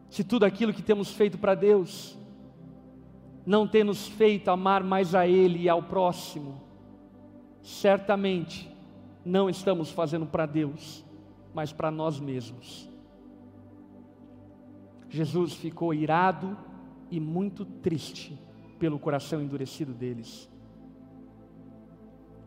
se 0.10 0.24
tudo 0.24 0.46
aquilo 0.46 0.74
que 0.74 0.82
temos 0.82 1.12
feito 1.12 1.38
para 1.38 1.56
Deus 1.56 2.18
não 3.46 3.66
ter 3.66 3.86
nos 3.86 4.08
feito 4.08 4.50
amar 4.50 4.84
mais 4.84 5.16
a 5.16 5.26
Ele 5.26 5.60
e 5.60 5.70
ao 5.70 5.82
próximo, 5.82 6.62
certamente 7.62 8.70
não 9.24 9.50
estamos 9.50 9.90
fazendo 9.90 10.26
para 10.26 10.46
Deus, 10.46 11.04
mas 11.54 11.72
para 11.72 11.90
nós 11.90 12.20
mesmos. 12.20 12.90
Jesus 15.10 15.54
ficou 15.54 15.94
irado 15.94 16.58
e 17.10 17.20
muito 17.20 17.66
triste 17.66 18.38
pelo 18.80 19.00
coração 19.00 19.42
endurecido 19.42 19.94
deles. 19.94 20.50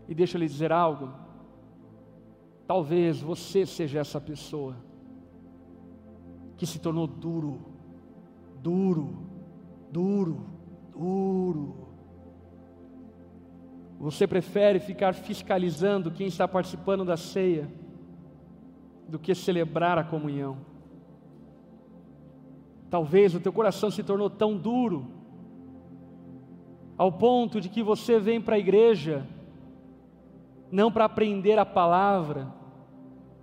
E 0.09 0.15
deixa 0.15 0.37
eu 0.37 0.41
lhe 0.41 0.47
dizer 0.47 0.73
algo. 0.73 1.13
Talvez 2.67 3.21
você 3.21 3.67
seja 3.67 4.01
essa 4.01 4.21
pessoa 4.21 4.77
que 6.57 6.67
se 6.67 6.79
tornou 6.79 7.07
duro, 7.07 7.61
duro, 8.63 9.27
duro 9.91 10.61
duro. 11.01 11.89
Você 13.99 14.27
prefere 14.27 14.79
ficar 14.79 15.15
fiscalizando 15.15 16.11
quem 16.11 16.27
está 16.27 16.47
participando 16.47 17.05
da 17.05 17.17
ceia 17.17 17.71
do 19.09 19.19
que 19.19 19.35
celebrar 19.35 19.99
a 19.99 20.05
comunhão. 20.05 20.59
Talvez 22.91 23.35
o 23.35 23.41
teu 23.41 23.53
coração 23.53 23.91
se 23.91 24.03
tornou 24.03 24.29
tão 24.29 24.57
duro 24.57 25.07
ao 26.99 27.13
ponto 27.13 27.61
de 27.61 27.69
que 27.69 27.83
você 27.83 28.19
vem 28.19 28.41
para 28.41 28.57
a 28.57 28.59
igreja 28.59 29.27
não 30.71 30.91
para 30.91 31.05
aprender 31.05 31.59
a 31.59 31.67
palavra, 31.67 32.53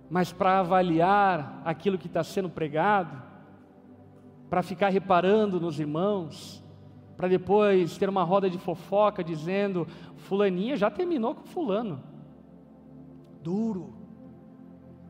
mas 0.08 0.32
para 0.32 0.60
avaliar 0.60 1.60
aquilo 1.64 1.98
que 1.98 2.06
está 2.06 2.24
sendo 2.24 2.48
pregado, 2.48 3.22
para 4.48 4.62
ficar 4.62 4.88
reparando 4.88 5.60
nos 5.60 5.78
irmãos, 5.78 6.64
para 7.16 7.28
depois 7.28 7.98
ter 7.98 8.08
uma 8.08 8.22
roda 8.22 8.48
de 8.48 8.58
fofoca 8.58 9.22
dizendo: 9.22 9.86
Fulaninha 10.16 10.76
já 10.76 10.90
terminou 10.90 11.34
com 11.34 11.42
Fulano. 11.42 12.02
Duro, 13.42 13.92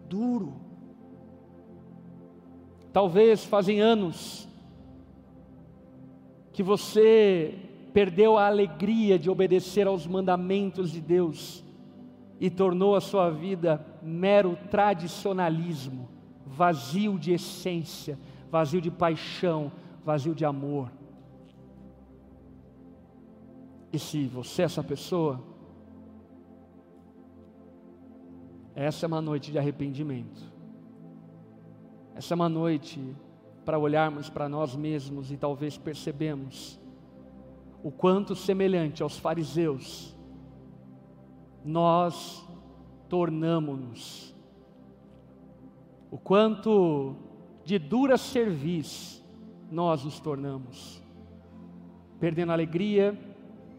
duro. 0.08 0.67
Talvez 2.98 3.44
fazem 3.44 3.80
anos 3.80 4.48
que 6.52 6.64
você 6.64 7.56
perdeu 7.92 8.36
a 8.36 8.48
alegria 8.48 9.16
de 9.16 9.30
obedecer 9.30 9.86
aos 9.86 10.04
mandamentos 10.04 10.90
de 10.90 11.00
Deus 11.00 11.62
e 12.40 12.50
tornou 12.50 12.96
a 12.96 13.00
sua 13.00 13.30
vida 13.30 13.86
mero 14.02 14.58
tradicionalismo, 14.68 16.08
vazio 16.44 17.16
de 17.16 17.30
essência, 17.30 18.18
vazio 18.50 18.80
de 18.80 18.90
paixão, 18.90 19.70
vazio 20.04 20.34
de 20.34 20.44
amor. 20.44 20.90
E 23.92 23.98
se 24.00 24.26
você 24.26 24.62
é 24.62 24.64
essa 24.64 24.82
pessoa, 24.82 25.40
essa 28.74 29.06
é 29.06 29.08
uma 29.08 29.22
noite 29.22 29.52
de 29.52 29.58
arrependimento. 29.60 30.57
Essa 32.18 32.34
é 32.34 32.36
uma 32.36 32.48
noite 32.48 33.00
para 33.64 33.78
olharmos 33.78 34.28
para 34.28 34.48
nós 34.48 34.74
mesmos 34.74 35.30
e 35.30 35.36
talvez 35.36 35.78
percebemos 35.78 36.76
o 37.80 37.92
quanto 37.92 38.34
semelhante 38.34 39.04
aos 39.04 39.16
fariseus 39.16 40.12
nós 41.64 42.44
tornamos-nos, 43.08 44.34
o 46.10 46.18
quanto 46.18 47.14
de 47.64 47.78
dura 47.78 48.16
serviço 48.16 49.24
nós 49.70 50.02
nos 50.02 50.18
tornamos, 50.18 51.00
perdendo 52.18 52.50
a 52.50 52.54
alegria, 52.54 53.16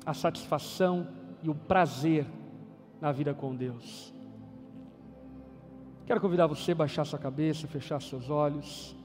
a 0.05 0.13
satisfação 0.13 1.09
e 1.43 1.49
o 1.49 1.55
prazer 1.55 2.25
na 3.01 3.11
vida 3.11 3.33
com 3.33 3.53
Deus. 3.53 4.17
Quero 6.09 6.21
convidar 6.21 6.47
você 6.47 6.71
a 6.71 6.75
baixar 6.75 7.05
sua 7.05 7.19
cabeça, 7.19 7.67
fechar 7.67 8.01
seus 8.01 8.31
olhos. 8.31 8.95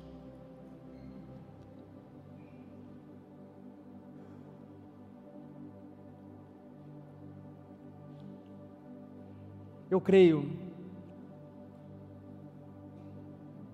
Eu 9.91 10.01
creio 10.01 10.51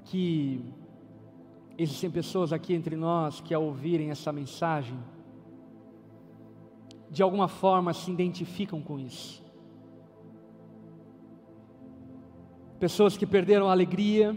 que 0.07 0.61
existem 1.79 2.11
pessoas 2.11 2.53
aqui 2.53 2.75
entre 2.75 2.97
nós 2.97 3.41
que, 3.41 3.55
ao 3.55 3.63
ouvirem 3.63 4.11
essa 4.11 4.33
mensagem, 4.33 4.99
de 7.09 7.23
alguma 7.23 7.47
forma 7.47 7.95
se 7.95 8.11
identificam 8.11 8.83
com 8.83 8.99
isso. 8.99 9.50
Pessoas 12.81 13.15
que 13.15 13.27
perderam 13.27 13.69
a 13.69 13.73
alegria, 13.73 14.35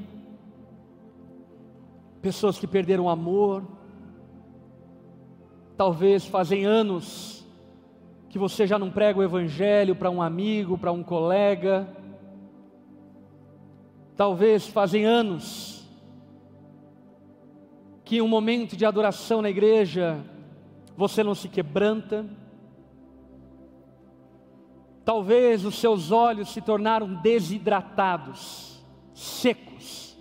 pessoas 2.22 2.60
que 2.60 2.68
perderam 2.68 3.06
o 3.06 3.10
amor, 3.10 3.64
talvez 5.78 6.26
fazem 6.26 6.66
anos 6.66 7.46
que 8.28 8.38
você 8.38 8.68
já 8.68 8.78
não 8.78 8.92
prega 8.92 9.18
o 9.18 9.24
Evangelho 9.24 9.96
para 9.96 10.10
um 10.10 10.22
amigo, 10.22 10.78
para 10.78 10.92
um 10.92 11.02
colega. 11.02 11.88
Talvez 14.18 14.68
fazem 14.68 15.06
anos 15.06 15.88
que 18.04 18.18
em 18.18 18.22
um 18.22 18.28
momento 18.28 18.76
de 18.76 18.86
adoração 18.86 19.42
na 19.42 19.50
igreja 19.50 20.20
você 20.98 21.24
não 21.24 21.34
se 21.34 21.48
quebranta. 21.48 22.26
Talvez 25.06 25.66
os 25.66 25.76
seus 25.76 26.12
olhos 26.12 26.54
se 26.54 26.62
tornaram 26.62 27.14
desidratados, 27.16 28.84
secos. 29.14 30.18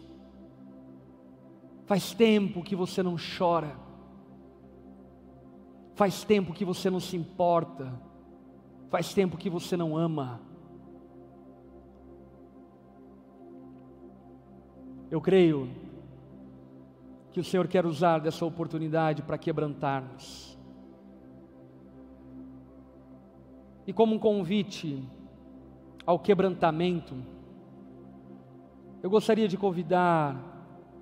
Faz 1.87 2.13
tempo 2.13 2.63
que 2.63 2.75
você 2.75 3.03
não 3.03 3.17
chora. 3.39 3.77
Faz 5.95 6.25
tempo 6.25 6.53
que 6.53 6.65
você 6.65 6.91
não 6.91 6.99
se 6.99 7.17
importa. 7.17 7.93
Faz 8.91 9.15
tempo 9.15 9.37
que 9.37 9.49
você 9.49 9.77
não 9.77 9.97
ama. 9.97 10.41
Eu 15.11 15.21
creio 15.21 15.71
que 17.33 17.41
o 17.41 17.45
Senhor 17.45 17.69
quer 17.69 17.87
usar 17.87 18.19
dessa 18.19 18.45
oportunidade 18.45 19.23
para 19.23 19.39
quebrantar-nos. 19.39 20.52
E 23.87 23.93
como 23.93 24.15
um 24.15 24.19
convite 24.19 25.03
ao 26.07 26.19
quebrantamento, 26.19 27.15
eu 29.03 29.11
gostaria 29.11 29.49
de 29.49 29.57
convidar, 29.57 30.37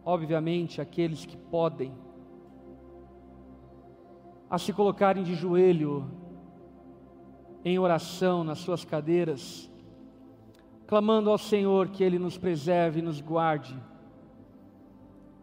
obviamente, 0.05 0.81
aqueles 0.81 1.27
que 1.27 1.37
podem, 1.37 1.93
a 4.49 4.59
se 4.59 4.73
colocarem 4.73 5.23
de 5.23 5.35
joelho 5.35 6.11
em 7.65 7.79
oração 7.79 8.43
nas 8.43 8.59
suas 8.59 8.85
cadeiras, 8.85 9.71
clamando 10.87 11.31
ao 11.31 11.39
Senhor 11.39 11.89
que 11.89 12.03
Ele 12.03 12.19
nos 12.19 12.39
preserve 12.39 13.01
e 13.01 13.03
nos 13.03 13.21
guarde 13.21 13.79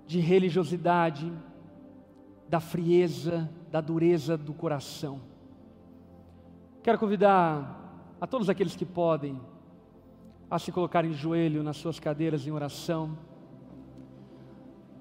de 0.07 0.19
religiosidade, 0.19 1.31
da 2.49 2.59
frieza, 2.59 3.49
da 3.69 3.81
dureza 3.81 4.37
do 4.37 4.53
coração. 4.53 5.21
Quero 6.87 6.99
convidar 6.99 8.15
a 8.21 8.25
todos 8.25 8.47
aqueles 8.47 8.73
que 8.73 8.85
podem 8.85 9.37
a 10.49 10.57
se 10.57 10.71
colocarem 10.71 11.11
de 11.11 11.17
joelho 11.17 11.61
nas 11.61 11.75
suas 11.75 11.99
cadeiras 11.99 12.47
em 12.47 12.51
oração. 12.51 13.17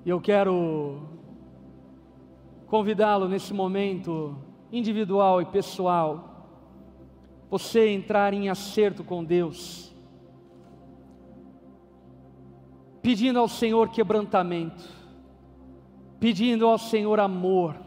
E 0.04 0.10
eu 0.10 0.20
quero 0.20 1.00
convidá-lo 2.66 3.28
nesse 3.28 3.54
momento 3.54 4.36
individual 4.72 5.40
e 5.40 5.44
pessoal, 5.44 6.48
você 7.48 7.88
entrar 7.90 8.34
em 8.34 8.48
acerto 8.48 9.04
com 9.04 9.22
Deus, 9.22 9.94
pedindo 13.00 13.38
ao 13.38 13.46
Senhor 13.46 13.90
quebrantamento, 13.90 14.82
pedindo 16.18 16.66
ao 16.66 16.78
Senhor 16.78 17.20
amor, 17.20 17.85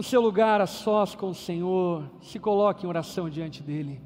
no 0.00 0.04
seu 0.04 0.22
lugar 0.22 0.62
a 0.62 0.66
sós 0.66 1.14
com 1.14 1.28
o 1.28 1.34
Senhor, 1.34 2.10
se 2.22 2.38
coloque 2.38 2.86
em 2.86 2.88
oração 2.88 3.28
diante 3.28 3.62
dEle. 3.62 4.00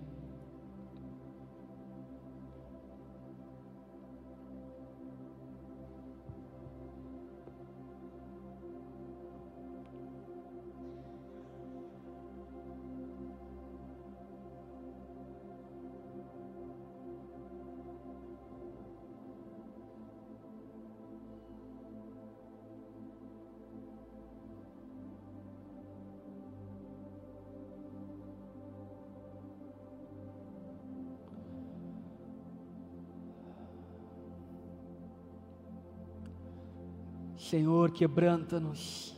Senhor, 37.55 37.93
quebranta-nos, 37.93 39.17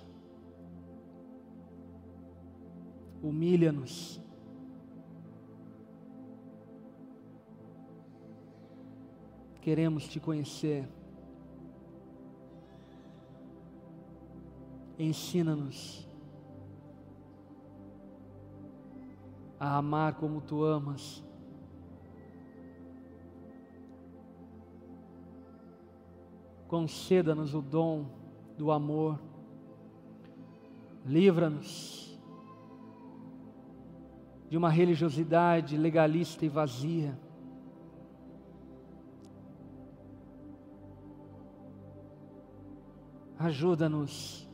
humilha-nos. 3.23 4.21
Queremos 9.63 10.07
te 10.07 10.21
conhecer. 10.21 10.87
Ensina-nos 14.99 16.07
a 19.59 19.79
amar 19.79 20.15
como 20.17 20.43
tu 20.43 20.63
amas. 20.63 21.25
conceda-nos 26.69 27.55
o 27.55 27.63
dom 27.63 28.26
do 28.57 28.71
amor, 28.71 29.21
livra-nos 31.05 32.19
de 34.49 34.57
uma 34.57 34.71
religiosidade 34.71 35.77
legalista 35.77 36.45
e 36.45 36.49
vazia. 36.49 37.19
Ajuda-nos 43.39 44.49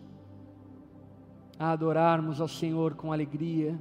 a 1.59 1.71
adorarmos 1.71 2.41
ao 2.41 2.49
Senhor 2.49 2.95
com 2.95 3.13
alegria, 3.13 3.79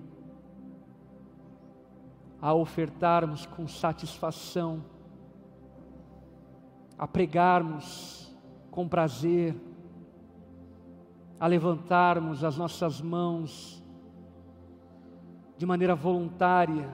a 2.40 2.54
ofertarmos 2.54 3.46
com 3.46 3.68
satisfação, 3.68 4.84
a 6.98 7.08
pregarmos 7.08 8.32
com 8.70 8.88
prazer, 8.88 9.56
a 11.42 11.48
levantarmos 11.48 12.44
as 12.44 12.56
nossas 12.56 13.02
mãos 13.02 13.84
de 15.58 15.66
maneira 15.66 15.96
voluntária. 15.96 16.88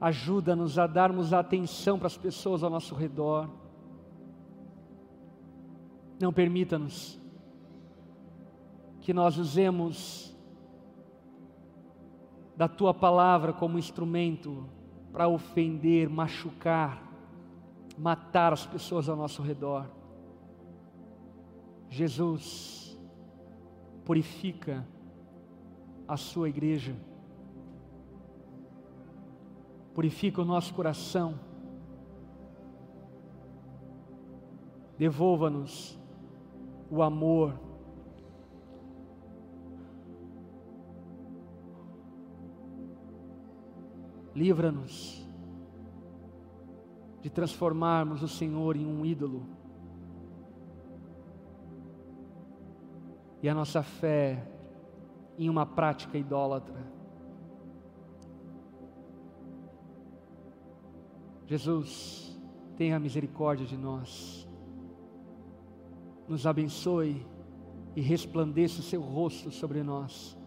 Ajuda-nos 0.00 0.76
a 0.76 0.88
darmos 0.88 1.32
atenção 1.32 1.96
para 1.96 2.08
as 2.08 2.16
pessoas 2.16 2.64
ao 2.64 2.68
nosso 2.68 2.92
redor. 2.92 3.48
Não 6.20 6.32
permita-nos 6.32 7.20
que 9.00 9.14
nós 9.14 9.38
usemos 9.38 10.36
da 12.56 12.66
tua 12.66 12.92
palavra 12.92 13.52
como 13.52 13.78
instrumento 13.78 14.68
para 15.12 15.28
ofender, 15.28 16.10
machucar, 16.10 17.00
matar 17.96 18.52
as 18.52 18.66
pessoas 18.66 19.08
ao 19.08 19.14
nosso 19.14 19.40
redor. 19.40 19.99
Jesus, 21.90 22.96
purifica 24.04 24.86
a 26.06 26.16
sua 26.16 26.48
igreja, 26.48 26.96
purifica 29.92 30.40
o 30.40 30.44
nosso 30.44 30.72
coração, 30.72 31.34
devolva-nos 34.96 35.98
o 36.88 37.02
amor, 37.02 37.58
livra-nos 44.32 45.28
de 47.20 47.28
transformarmos 47.28 48.22
o 48.22 48.28
Senhor 48.28 48.76
em 48.76 48.86
um 48.86 49.04
ídolo. 49.04 49.59
E 53.42 53.48
a 53.48 53.54
nossa 53.54 53.82
fé 53.82 54.46
em 55.38 55.48
uma 55.48 55.64
prática 55.64 56.18
idólatra. 56.18 56.76
Jesus, 61.46 62.38
tenha 62.76 62.98
misericórdia 62.98 63.66
de 63.66 63.76
nós. 63.76 64.48
Nos 66.28 66.46
abençoe 66.46 67.26
e 67.96 68.00
resplandeça 68.00 68.80
o 68.80 68.84
seu 68.84 69.00
rosto 69.00 69.50
sobre 69.50 69.82
nós. 69.82 70.38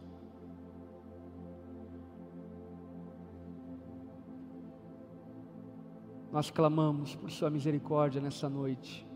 Nós 6.31 6.49
clamamos 6.49 7.15
por 7.15 7.29
Sua 7.29 7.49
misericórdia 7.49 8.19
nessa 8.19 8.49
noite. 8.49 9.07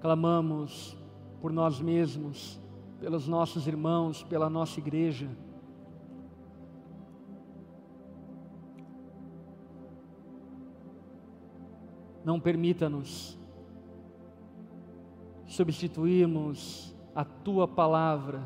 Clamamos 0.00 0.98
por 1.40 1.52
nós 1.52 1.80
mesmos, 1.80 2.60
pelos 3.00 3.28
nossos 3.28 3.66
irmãos, 3.66 4.22
pela 4.22 4.48
nossa 4.48 4.80
igreja. 4.80 5.28
Não 12.24 12.40
permita-nos 12.40 13.38
substituirmos 15.46 16.94
a 17.14 17.24
tua 17.24 17.68
palavra 17.68 18.42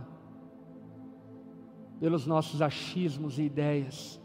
pelos 1.98 2.26
nossos 2.26 2.62
achismos 2.62 3.38
e 3.38 3.42
ideias. 3.42 4.20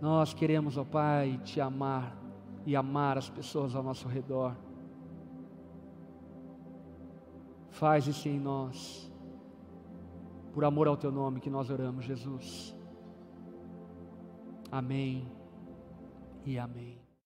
Nós 0.00 0.32
queremos, 0.32 0.76
ó 0.76 0.84
Pai, 0.84 1.40
te 1.44 1.60
amar 1.60 2.16
e 2.64 2.74
amar 2.74 3.18
as 3.18 3.28
pessoas 3.28 3.74
ao 3.74 3.82
nosso 3.82 4.08
redor. 4.08 4.56
Faz 7.80 8.06
isso 8.06 8.28
em 8.28 8.38
nós, 8.38 9.10
por 10.52 10.66
amor 10.66 10.86
ao 10.86 10.98
teu 10.98 11.10
nome 11.10 11.40
que 11.40 11.48
nós 11.48 11.70
oramos, 11.70 12.04
Jesus. 12.04 12.76
Amém 14.70 15.26
e 16.44 16.58
amém. 16.58 16.99